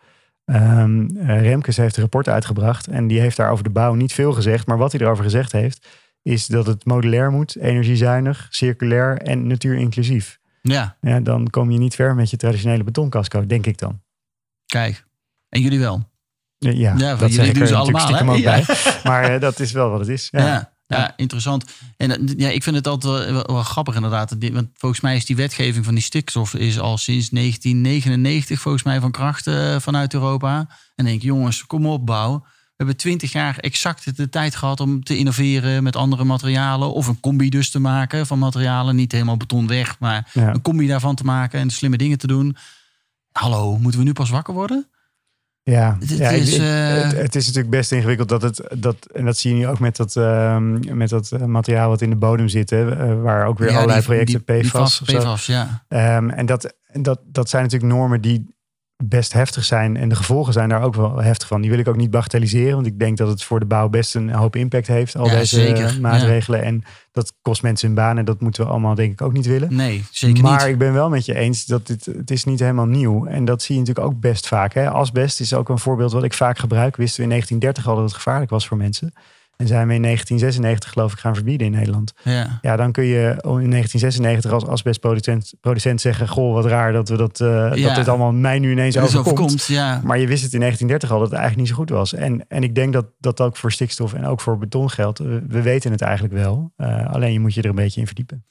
Ehm 0.46 1.18
eh, 1.18 1.42
Remkes 1.42 1.78
heeft 1.78 1.96
een 1.96 2.02
rapport 2.02 2.30
uitgebracht 2.30 2.88
en 2.88 3.08
die 3.08 3.20
heeft 3.20 3.38
daar 3.38 3.52
over 3.52 3.64
de 3.64 3.70
bouw 3.70 3.94
niet 3.94 4.14
veel 4.14 4.34
gezegd. 4.34 4.68
Maar 4.68 4.78
wat 4.78 4.92
hij 4.92 5.02
erover 5.02 5.24
gezegd 5.24 5.52
heeft, 5.52 5.88
is 6.22 6.48
dat 6.48 6.66
het 6.66 6.86
modulair 6.86 7.32
moet, 7.32 7.56
energiezuinig, 7.56 8.48
circulair 8.50 9.18
en 9.18 9.48
natuurinclusief. 9.48 10.40
Ja, 10.62 10.98
Ja, 11.02 11.20
dan 11.20 11.50
kom 11.50 11.72
je 11.72 11.78
niet 11.78 11.96
ver 11.96 12.16
met 12.16 12.30
je 12.30 12.38
traditionele 12.38 12.84
betoncasco, 12.84 13.46
denk 13.46 13.66
ik 13.66 13.78
dan. 13.78 14.02
kijk. 14.66 15.06
En 15.50 15.62
jullie 15.62 15.80
wel. 15.80 16.11
Ja, 16.69 16.93
Ja, 16.97 17.15
dat 17.15 17.34
jullie 17.34 17.54
doen 17.54 17.62
er 17.62 17.67
ze 17.67 17.76
allemaal, 17.76 18.02
stiekem 18.02 18.28
hè? 18.28 18.34
ook 18.34 18.39
Ja. 18.39 18.63
bij. 18.65 18.76
Maar 19.04 19.24
eh, 19.24 19.41
dat 19.41 19.60
is 19.60 19.71
wel 19.71 19.89
wat 19.89 20.00
het 20.00 20.10
is. 20.10 20.28
Ja. 20.32 20.45
Ja. 20.45 20.74
Ja, 20.97 21.13
interessant. 21.15 21.65
En 21.97 22.12
eh, 22.12 22.34
ja, 22.38 22.50
ik 22.50 22.63
vind 22.63 22.76
het 22.76 22.88
altijd 22.88 23.30
wel, 23.30 23.43
wel, 23.45 23.63
grappig 23.63 23.95
inderdaad. 23.95 24.36
Want 24.52 24.69
volgens 24.74 25.02
mij 25.02 25.15
is 25.15 25.26
die 25.26 25.36
wetgeving 25.36 25.86
van 25.86 25.93
die 25.93 26.04
stikstof 26.04 26.54
is 26.54 26.80
al 26.80 26.97
sinds 26.97 27.30
1999 27.30 28.60
volgens 28.60 28.84
mij 28.84 29.00
van 29.00 29.12
kracht 29.12 29.47
uh, 29.47 29.80
vanuit 29.80 30.13
Europa. 30.13 30.67
En 30.95 31.06
denk 31.06 31.21
jongens, 31.21 31.65
kom 31.65 31.86
op 31.86 32.06
bouw. 32.06 32.39
We 32.39 32.88
hebben 32.88 32.97
twintig 32.97 33.32
jaar 33.32 33.58
exact 33.58 34.17
de 34.17 34.30
tijd 34.30 34.56
gehad 34.56 34.80
om 34.80 35.04
te 35.04 35.17
innoveren 35.17 35.84
met 35.84 35.95
andere 35.95 36.24
materialen. 36.24 36.93
Of 36.93 37.08
een 37.08 37.19
combi 37.19 37.50
dus 37.50 37.69
te 37.71 37.80
maken 37.80 38.28
van 38.28 38.39
materialen. 38.39 38.95
Niet 38.95 39.12
helemaal 39.12 39.38
beton 39.38 39.67
weg, 39.67 40.00
maar 40.00 40.32
een 40.34 40.62
combi 40.62 40.88
daarvan 40.88 41.15
te 41.15 41.24
maken 41.24 41.60
en 41.60 41.69
slimme 41.69 41.97
dingen 41.97 42.17
te 42.17 42.28
doen. 42.28 42.58
Hallo, 43.32 43.78
moeten 43.78 44.00
we 44.00 44.06
nu 44.06 44.13
pas 44.13 44.30
wakker 44.30 44.54
worden? 44.54 44.89
Ja, 45.63 45.97
het, 46.00 46.10
ja, 46.10 46.30
is, 46.30 46.58
uh... 46.58 47.12
het, 47.12 47.36
is 47.36 47.45
natuurlijk 47.45 47.76
best 47.76 47.91
ingewikkeld 47.91 48.30
dat 48.30 48.41
het 48.41 48.63
dat 48.78 48.95
en 49.13 49.26
dat 49.26 49.38
zie 49.38 49.52
je 49.52 49.58
nu 49.58 49.67
ook 49.67 49.80
met 49.80 49.95
dat 49.95 50.15
uh, 50.15 50.58
met 50.93 51.10
dat 51.10 51.32
eh, 51.32 51.43
materiaal 51.43 51.89
wat 51.89 52.02
in 52.02 52.10
de 52.10 52.15
bodem 52.15 52.47
zit, 52.47 52.69
hè, 52.69 52.91
eh, 52.91 53.21
waar 53.21 53.45
ook 53.45 53.60
weer 53.60 53.71
allerlei 53.76 54.02
projecten 54.02 54.43
die, 54.45 54.62
PFAS, 54.62 55.02
die 55.06 55.17
PFAS, 55.17 55.45
ja. 55.45 55.84
Um, 55.88 56.30
en 56.30 56.45
dat 56.45 56.74
dat 56.91 57.19
dat 57.26 57.50
zijn 57.50 57.63
natuurlijk 57.63 57.93
normen 57.93 58.21
die 58.21 58.56
best 59.04 59.34
heftig 59.34 59.64
zijn. 59.64 59.98
En 59.98 60.10
de 60.10 60.16
gevolgen 60.16 60.54
zijn 60.54 60.70
daar 60.70 60.82
ook 60.82 60.96
wel 60.96 61.22
heftig 61.22 61.48
van. 61.48 61.62
Die 61.62 61.70
wil 61.70 61.80
ik 61.80 61.88
ook 61.88 61.96
niet 61.96 62.12
bagatelliseren. 62.12 62.74
Want 62.74 62.86
ik 62.86 63.00
denk 63.00 63.18
dat 63.18 63.28
het 63.28 63.44
voor 63.44 63.60
de 63.60 63.66
bouw 63.66 63.90
best 63.90 64.16
een 64.16 64.30
hoop 64.30 64.56
impact 64.56 64.88
heeft. 64.88 65.16
Al 65.16 65.30
deze 65.30 65.56
zeker. 65.56 66.02
maatregelen. 66.02 66.64
En 66.64 66.84
dat 67.12 67.34
kost 67.42 67.62
mensen 67.62 67.88
hun 67.88 67.96
baan. 67.96 68.18
En 68.18 68.26
dat 68.26 68.42
moeten 68.42 68.64
we 68.64 68.70
allemaal 68.70 68.96
denk 68.96 69.12
ik 69.12 69.22
ook 69.22 69.34
niet 69.34 69.46
willen. 69.46 69.76
Nee, 69.76 70.04
zeker 70.12 70.44
maar 70.44 70.60
niet. 70.60 70.68
ik 70.68 70.78
ben 70.78 70.94
wel 70.94 71.10
met 71.10 71.26
je 71.26 71.36
eens 71.36 71.66
dat 71.66 71.88
dit, 71.88 72.06
het 72.06 72.32
is 72.32 72.44
niet 72.44 72.60
helemaal 72.60 72.86
nieuw. 72.86 73.26
En 73.26 73.46
dat 73.46 73.62
zie 73.62 73.76
je 73.76 73.82
natuurlijk 73.82 74.08
ook 74.08 74.20
best 74.20 74.48
vaak. 74.48 74.74
Hè. 74.74 74.90
Asbest 74.90 75.40
is 75.40 75.54
ook 75.54 75.70
een 75.70 75.80
voorbeeld 75.80 76.12
wat 76.12 76.24
ik 76.24 76.34
vaak 76.34 76.58
gebruik. 76.58 76.96
Wisten 76.96 77.18
we 77.18 77.24
in 77.24 77.30
1930 77.30 77.88
al 77.88 77.96
dat 77.96 78.04
het 78.04 78.14
gevaarlijk 78.14 78.52
was 78.52 78.68
voor 78.68 78.78
mensen. 78.78 79.14
En 79.62 79.67
zijn 79.67 79.88
we 79.88 79.93
in 79.93 80.02
1996 80.02 80.91
geloof 80.91 81.12
ik 81.12 81.19
gaan 81.19 81.36
verbieden 81.36 81.67
in 81.67 81.74
Nederland. 81.74 82.13
Ja, 82.24 82.60
ja 82.62 82.76
dan 82.76 82.91
kun 82.91 83.04
je 83.04 83.21
in 83.43 83.69
1996 83.69 84.52
als 84.52 84.65
asbestproducent 84.65 85.54
producent 85.62 86.02
zeggen... 86.02 86.28
goh, 86.28 86.54
wat 86.54 86.65
raar 86.65 86.93
dat, 86.93 87.10
we 87.10 87.17
dat, 87.17 87.39
uh, 87.39 87.47
ja. 87.74 87.88
dat 87.88 87.95
dit 87.95 88.08
allemaal 88.08 88.32
mij 88.32 88.60
nu 88.60 88.71
ineens 88.71 88.97
overkomt. 88.97 89.28
overkomt 89.28 89.65
ja. 89.65 90.02
Maar 90.04 90.19
je 90.19 90.28
wist 90.28 90.43
het 90.43 90.54
in 90.54 90.60
1930 90.60 91.12
al 91.12 91.19
dat 91.19 91.30
het 91.30 91.39
eigenlijk 91.39 91.67
niet 91.67 91.78
zo 91.78 91.82
goed 91.82 91.89
was. 91.89 92.13
En, 92.13 92.47
en 92.47 92.63
ik 92.63 92.76
denk 92.76 92.93
dat 92.93 93.06
dat 93.19 93.41
ook 93.41 93.58
voor 93.58 93.71
stikstof 93.71 94.13
en 94.13 94.26
ook 94.26 94.41
voor 94.41 94.58
beton 94.58 94.89
geldt. 94.89 95.19
We, 95.19 95.62
weten 95.62 95.91
het 95.91 96.02
eigenlijk 96.02 96.34
wel. 96.34 96.74
Uh, 96.78 97.13
alleen 97.13 97.34
je 97.34 97.39
moet 97.39 97.54
je 97.54 97.62
er 97.62 97.69
een 97.69 97.76
beetje 97.76 98.00
in 98.00 98.06
verdiepen. 98.06 98.45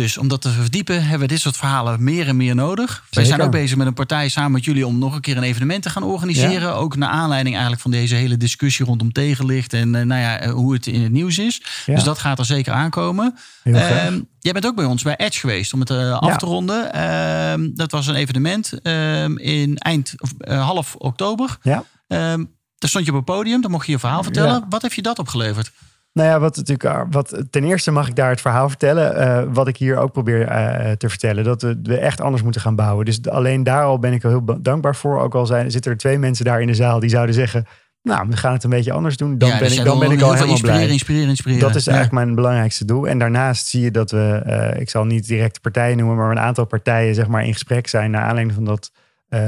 Dus 0.00 0.18
om 0.18 0.28
dat 0.28 0.40
te 0.40 0.50
verdiepen 0.50 1.02
hebben 1.02 1.20
we 1.20 1.26
dit 1.26 1.40
soort 1.40 1.56
verhalen 1.56 2.04
meer 2.04 2.28
en 2.28 2.36
meer 2.36 2.54
nodig. 2.54 3.04
Wij 3.10 3.24
zijn 3.24 3.40
ook 3.40 3.50
bezig 3.50 3.76
met 3.76 3.86
een 3.86 3.94
partij 3.94 4.28
samen 4.28 4.52
met 4.52 4.64
jullie 4.64 4.86
om 4.86 4.98
nog 4.98 5.14
een 5.14 5.20
keer 5.20 5.36
een 5.36 5.42
evenement 5.42 5.82
te 5.82 5.90
gaan 5.90 6.02
organiseren. 6.02 6.74
Ook 6.74 6.96
naar 6.96 7.08
aanleiding 7.08 7.54
eigenlijk 7.54 7.82
van 7.82 7.90
deze 7.90 8.14
hele 8.14 8.36
discussie 8.36 8.84
rondom 8.84 9.12
tegenlicht 9.12 9.72
en 9.72 9.94
uh, 9.94 10.02
nou 10.02 10.20
ja, 10.20 10.50
hoe 10.50 10.72
het 10.72 10.86
in 10.86 11.02
het 11.02 11.12
nieuws 11.12 11.38
is. 11.38 11.62
Dus 11.86 12.04
dat 12.04 12.18
gaat 12.18 12.38
er 12.38 12.44
zeker 12.44 12.72
aankomen. 12.72 13.34
Uh, 13.64 14.06
jij 14.38 14.52
bent 14.52 14.66
ook 14.66 14.76
bij 14.76 14.84
ons 14.84 15.02
bij 15.02 15.16
Edge 15.16 15.40
geweest 15.40 15.72
om 15.72 15.80
het 15.80 15.90
uh, 15.90 16.18
af 16.18 16.36
te 16.36 16.46
ronden. 16.46 16.92
Ehm, 16.92 17.68
dat 17.74 17.90
was 17.90 18.06
een 18.06 18.14
evenement 18.14 18.72
ehm, 18.82 19.36
in 19.36 19.76
eind 19.76 20.14
of, 20.16 20.32
half 20.48 20.94
oktober. 20.94 21.56
Ja. 21.62 21.84
Ehm, 22.08 22.44
daar 22.78 22.90
stond 22.90 23.04
je 23.04 23.10
op 23.10 23.16
het 23.16 23.26
podium, 23.26 23.60
dan 23.60 23.70
mocht 23.70 23.86
je 23.86 23.92
je 23.92 23.98
verhaal 23.98 24.22
vertellen. 24.22 24.64
Wat 24.68 24.82
heeft 24.82 24.94
je 24.94 25.02
dat 25.02 25.18
opgeleverd? 25.18 25.72
Nou 26.16 26.28
ja, 26.28 26.40
wat 26.40 26.56
natuurlijk, 26.56 26.96
eh, 26.96 27.02
wat, 27.10 27.42
ten 27.50 27.64
eerste 27.64 27.90
mag 27.90 28.08
ik 28.08 28.16
daar 28.16 28.30
het 28.30 28.40
verhaal 28.40 28.68
vertellen. 28.68 29.16
Uh, 29.16 29.54
wat 29.54 29.68
ik 29.68 29.76
hier 29.76 29.96
ook 29.96 30.12
probeer 30.12 30.40
uh, 30.40 30.90
te 30.90 31.08
vertellen. 31.08 31.44
Dat 31.44 31.62
we, 31.62 31.78
we, 31.82 31.98
echt 31.98 32.20
anders 32.20 32.42
moeten 32.42 32.60
gaan 32.60 32.74
bouwen. 32.74 33.04
Dus 33.04 33.28
alleen 33.28 33.62
daar 33.62 33.84
al 33.84 33.98
ben 33.98 34.12
ik 34.12 34.22
er 34.22 34.28
heel 34.28 34.60
dankbaar 34.60 34.96
voor. 34.96 35.20
Ook 35.20 35.34
al 35.34 35.46
zijn, 35.46 35.70
zitten 35.70 35.90
er 35.90 35.96
twee 35.96 36.18
mensen 36.18 36.44
daar 36.44 36.60
in 36.60 36.66
de 36.66 36.74
zaal 36.74 37.00
die 37.00 37.10
zouden 37.10 37.34
zeggen. 37.34 37.66
Nou, 38.02 38.28
we 38.28 38.36
gaan 38.36 38.52
het 38.52 38.64
een 38.64 38.70
beetje 38.70 38.92
anders 38.92 39.16
doen. 39.16 39.38
Dan 39.38 39.48
ja, 39.48 39.58
ben 39.58 39.68
dus 39.68 39.78
ik, 39.78 39.84
dan 39.84 39.98
ben 39.98 40.10
ik 40.10 40.20
al 40.20 40.32
helemaal 40.32 40.50
inspireren, 40.50 40.82
blij. 40.82 40.92
Inspireren, 40.92 41.28
inspireren. 41.28 41.66
Dat 41.66 41.76
is 41.76 41.86
eigenlijk 41.86 42.24
mijn 42.24 42.34
belangrijkste 42.34 42.84
doel. 42.84 43.08
En 43.08 43.18
daarnaast 43.18 43.66
zie 43.66 43.82
je 43.82 43.90
dat 43.90 44.10
we, 44.10 44.42
uh, 44.46 44.80
ik 44.80 44.90
zal 44.90 45.04
niet 45.04 45.26
direct 45.26 45.54
de 45.54 45.60
partijen 45.60 45.96
noemen, 45.96 46.16
maar 46.16 46.30
een 46.30 46.38
aantal 46.38 46.64
partijen 46.64 47.14
zeg 47.14 47.26
maar 47.26 47.44
in 47.44 47.52
gesprek 47.52 47.88
zijn 47.88 48.10
naar 48.10 48.22
aanleiding 48.22 48.54
van 48.54 48.64
dat 48.64 48.90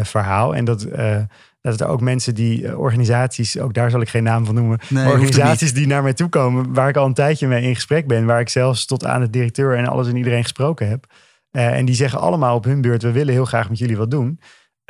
verhaal. 0.02 0.54
En 0.54 0.64
dat 0.64 0.86
dat 1.60 1.80
er 1.80 1.86
ook 1.86 2.00
mensen 2.00 2.34
die, 2.34 2.62
uh, 2.62 2.78
organisaties, 2.78 3.58
ook 3.58 3.74
daar 3.74 3.90
zal 3.90 4.00
ik 4.00 4.08
geen 4.08 4.22
naam 4.22 4.44
van 4.44 4.54
noemen, 4.54 4.78
nee, 4.88 5.06
organisaties 5.06 5.72
die 5.74 5.86
naar 5.86 6.02
mij 6.02 6.12
toe 6.12 6.28
komen, 6.28 6.74
waar 6.74 6.88
ik 6.88 6.96
al 6.96 7.06
een 7.06 7.14
tijdje 7.14 7.46
mee 7.46 7.62
in 7.62 7.74
gesprek 7.74 8.06
ben, 8.06 8.26
waar 8.26 8.40
ik 8.40 8.48
zelfs 8.48 8.86
tot 8.86 9.04
aan 9.04 9.20
de 9.20 9.30
directeur 9.30 9.76
en 9.76 9.86
alles 9.86 10.08
en 10.08 10.16
iedereen 10.16 10.42
gesproken 10.42 10.88
heb. 10.88 11.06
Uh, 11.52 11.76
en 11.76 11.84
die 11.84 11.94
zeggen 11.94 12.20
allemaal 12.20 12.56
op 12.56 12.64
hun 12.64 12.80
beurt, 12.80 13.02
we 13.02 13.12
willen 13.12 13.32
heel 13.32 13.44
graag 13.44 13.68
met 13.68 13.78
jullie 13.78 13.96
wat 13.96 14.10
doen. 14.10 14.40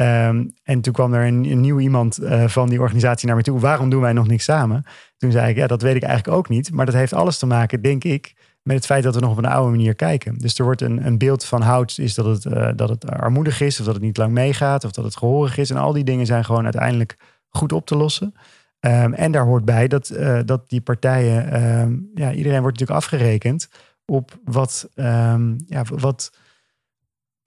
Um, 0.00 0.52
en 0.62 0.80
toen 0.80 0.92
kwam 0.92 1.14
er 1.14 1.26
een, 1.26 1.44
een 1.44 1.60
nieuw 1.60 1.78
iemand 1.78 2.22
uh, 2.22 2.48
van 2.48 2.68
die 2.68 2.80
organisatie 2.80 3.26
naar 3.26 3.36
me 3.36 3.42
toe. 3.42 3.60
Waarom 3.60 3.90
doen 3.90 4.00
wij 4.00 4.12
nog 4.12 4.26
niks 4.26 4.44
samen? 4.44 4.84
Toen 5.16 5.32
zei 5.32 5.50
ik, 5.50 5.56
ja, 5.56 5.66
dat 5.66 5.82
weet 5.82 5.96
ik 5.96 6.02
eigenlijk 6.02 6.38
ook 6.38 6.48
niet. 6.48 6.72
Maar 6.72 6.86
dat 6.86 6.94
heeft 6.94 7.12
alles 7.12 7.38
te 7.38 7.46
maken, 7.46 7.82
denk 7.82 8.04
ik, 8.04 8.34
met 8.68 8.76
het 8.76 8.86
feit 8.86 9.02
dat 9.02 9.14
we 9.14 9.20
nog 9.20 9.30
op 9.30 9.38
een 9.38 9.44
oude 9.44 9.70
manier 9.70 9.94
kijken. 9.94 10.38
Dus 10.38 10.58
er 10.58 10.64
wordt 10.64 10.80
een, 10.80 11.06
een 11.06 11.18
beeld 11.18 11.44
van 11.44 11.62
hout, 11.62 11.98
is 11.98 12.14
dat 12.14 12.24
het, 12.24 12.44
uh, 12.44 12.68
dat 12.76 12.88
het 12.88 13.10
armoedig 13.10 13.60
is, 13.60 13.78
of 13.78 13.84
dat 13.84 13.94
het 13.94 14.02
niet 14.04 14.16
lang 14.16 14.32
meegaat, 14.32 14.84
of 14.84 14.90
dat 14.90 15.04
het 15.04 15.16
gehoorig 15.16 15.56
is. 15.56 15.70
En 15.70 15.76
al 15.76 15.92
die 15.92 16.04
dingen 16.04 16.26
zijn 16.26 16.44
gewoon 16.44 16.64
uiteindelijk 16.64 17.16
goed 17.48 17.72
op 17.72 17.86
te 17.86 17.96
lossen. 17.96 18.34
Um, 18.80 19.14
en 19.14 19.32
daar 19.32 19.44
hoort 19.44 19.64
bij 19.64 19.88
dat, 19.88 20.10
uh, 20.10 20.40
dat 20.44 20.68
die 20.68 20.80
partijen, 20.80 21.62
um, 21.80 22.10
ja, 22.14 22.32
iedereen 22.32 22.60
wordt 22.60 22.78
natuurlijk 22.78 23.06
afgerekend 23.06 23.68
op 24.04 24.38
wat, 24.44 24.88
um, 24.94 25.56
ja, 25.66 25.82
wat 25.88 26.32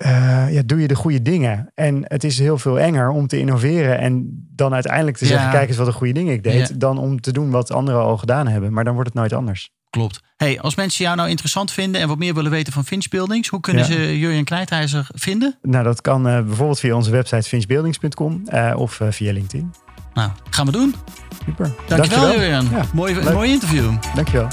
uh, 0.05 0.53
ja, 0.53 0.61
doe 0.65 0.81
je 0.81 0.87
de 0.87 0.95
goede 0.95 1.21
dingen. 1.21 1.71
En 1.75 2.03
het 2.03 2.23
is 2.23 2.39
heel 2.39 2.57
veel 2.57 2.79
enger 2.79 3.09
om 3.09 3.27
te 3.27 3.39
innoveren 3.39 3.97
en 3.97 4.45
dan 4.55 4.73
uiteindelijk 4.73 5.17
te 5.17 5.25
zeggen, 5.25 5.51
kijk 5.51 5.67
eens 5.67 5.77
wat 5.77 5.87
een 5.87 5.93
goede 5.93 6.13
dingen 6.13 6.33
ik 6.33 6.43
deed, 6.43 6.67
ja. 6.67 6.75
dan 6.77 6.97
om 6.97 7.21
te 7.21 7.31
doen 7.31 7.49
wat 7.51 7.71
anderen 7.71 8.01
al 8.01 8.17
gedaan 8.17 8.47
hebben. 8.47 8.73
Maar 8.73 8.83
dan 8.83 8.93
wordt 8.93 9.09
het 9.09 9.17
nooit 9.17 9.33
anders. 9.33 9.71
Klopt. 9.91 10.21
Hey, 10.37 10.59
als 10.59 10.75
mensen 10.75 11.03
jou 11.03 11.15
nou 11.15 11.29
interessant 11.29 11.71
vinden 11.71 12.01
en 12.01 12.07
wat 12.07 12.17
meer 12.17 12.33
willen 12.33 12.51
weten 12.51 12.73
van 12.73 12.85
Finch 12.85 13.07
Buildings, 13.07 13.47
hoe 13.47 13.59
kunnen 13.59 13.87
ja. 13.87 13.93
ze 13.93 14.19
Jurjen 14.19 14.43
Kleitheiser 14.43 15.07
vinden? 15.13 15.57
Nou, 15.61 15.83
dat 15.83 16.01
kan 16.01 16.27
uh, 16.27 16.41
bijvoorbeeld 16.41 16.79
via 16.79 16.95
onze 16.95 17.11
website 17.11 17.49
finchbuildings.com 17.49 18.43
uh, 18.53 18.73
of 18.75 18.99
uh, 18.99 19.07
via 19.11 19.31
LinkedIn. 19.31 19.73
Nou, 20.13 20.31
gaan 20.49 20.65
we 20.65 20.71
doen. 20.71 20.95
Super. 21.45 21.65
Dankjewel, 21.87 21.97
Dankjewel. 21.97 22.33
Jurjen. 22.33 22.69
Ja, 22.71 22.85
mooi, 22.93 23.31
mooi 23.33 23.51
interview. 23.51 23.93
Dankjewel. 24.15 24.47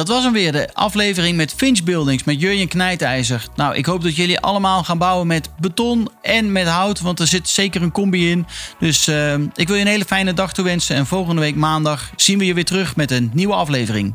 Dat 0.00 0.08
was 0.08 0.24
hem 0.24 0.32
weer, 0.32 0.52
de 0.52 0.68
aflevering 0.72 1.36
met 1.36 1.54
Finch 1.56 1.82
Buildings 1.82 2.24
met 2.24 2.40
Jurjen 2.40 2.68
Knijtijzer. 2.68 3.46
Nou, 3.56 3.74
ik 3.74 3.86
hoop 3.86 4.02
dat 4.02 4.16
jullie 4.16 4.40
allemaal 4.40 4.84
gaan 4.84 4.98
bouwen 4.98 5.26
met 5.26 5.50
beton 5.58 6.08
en 6.22 6.52
met 6.52 6.66
hout, 6.66 7.00
want 7.00 7.20
er 7.20 7.26
zit 7.26 7.48
zeker 7.48 7.82
een 7.82 7.92
combi 7.92 8.30
in. 8.30 8.46
Dus 8.78 9.08
uh, 9.08 9.34
ik 9.54 9.66
wil 9.66 9.76
je 9.76 9.82
een 9.82 9.86
hele 9.86 10.04
fijne 10.04 10.34
dag 10.34 10.52
toewensen 10.52 10.96
en 10.96 11.06
volgende 11.06 11.40
week 11.40 11.54
maandag 11.54 12.10
zien 12.16 12.38
we 12.38 12.46
je 12.46 12.54
weer 12.54 12.64
terug 12.64 12.96
met 12.96 13.10
een 13.10 13.30
nieuwe 13.32 13.54
aflevering. 13.54 14.14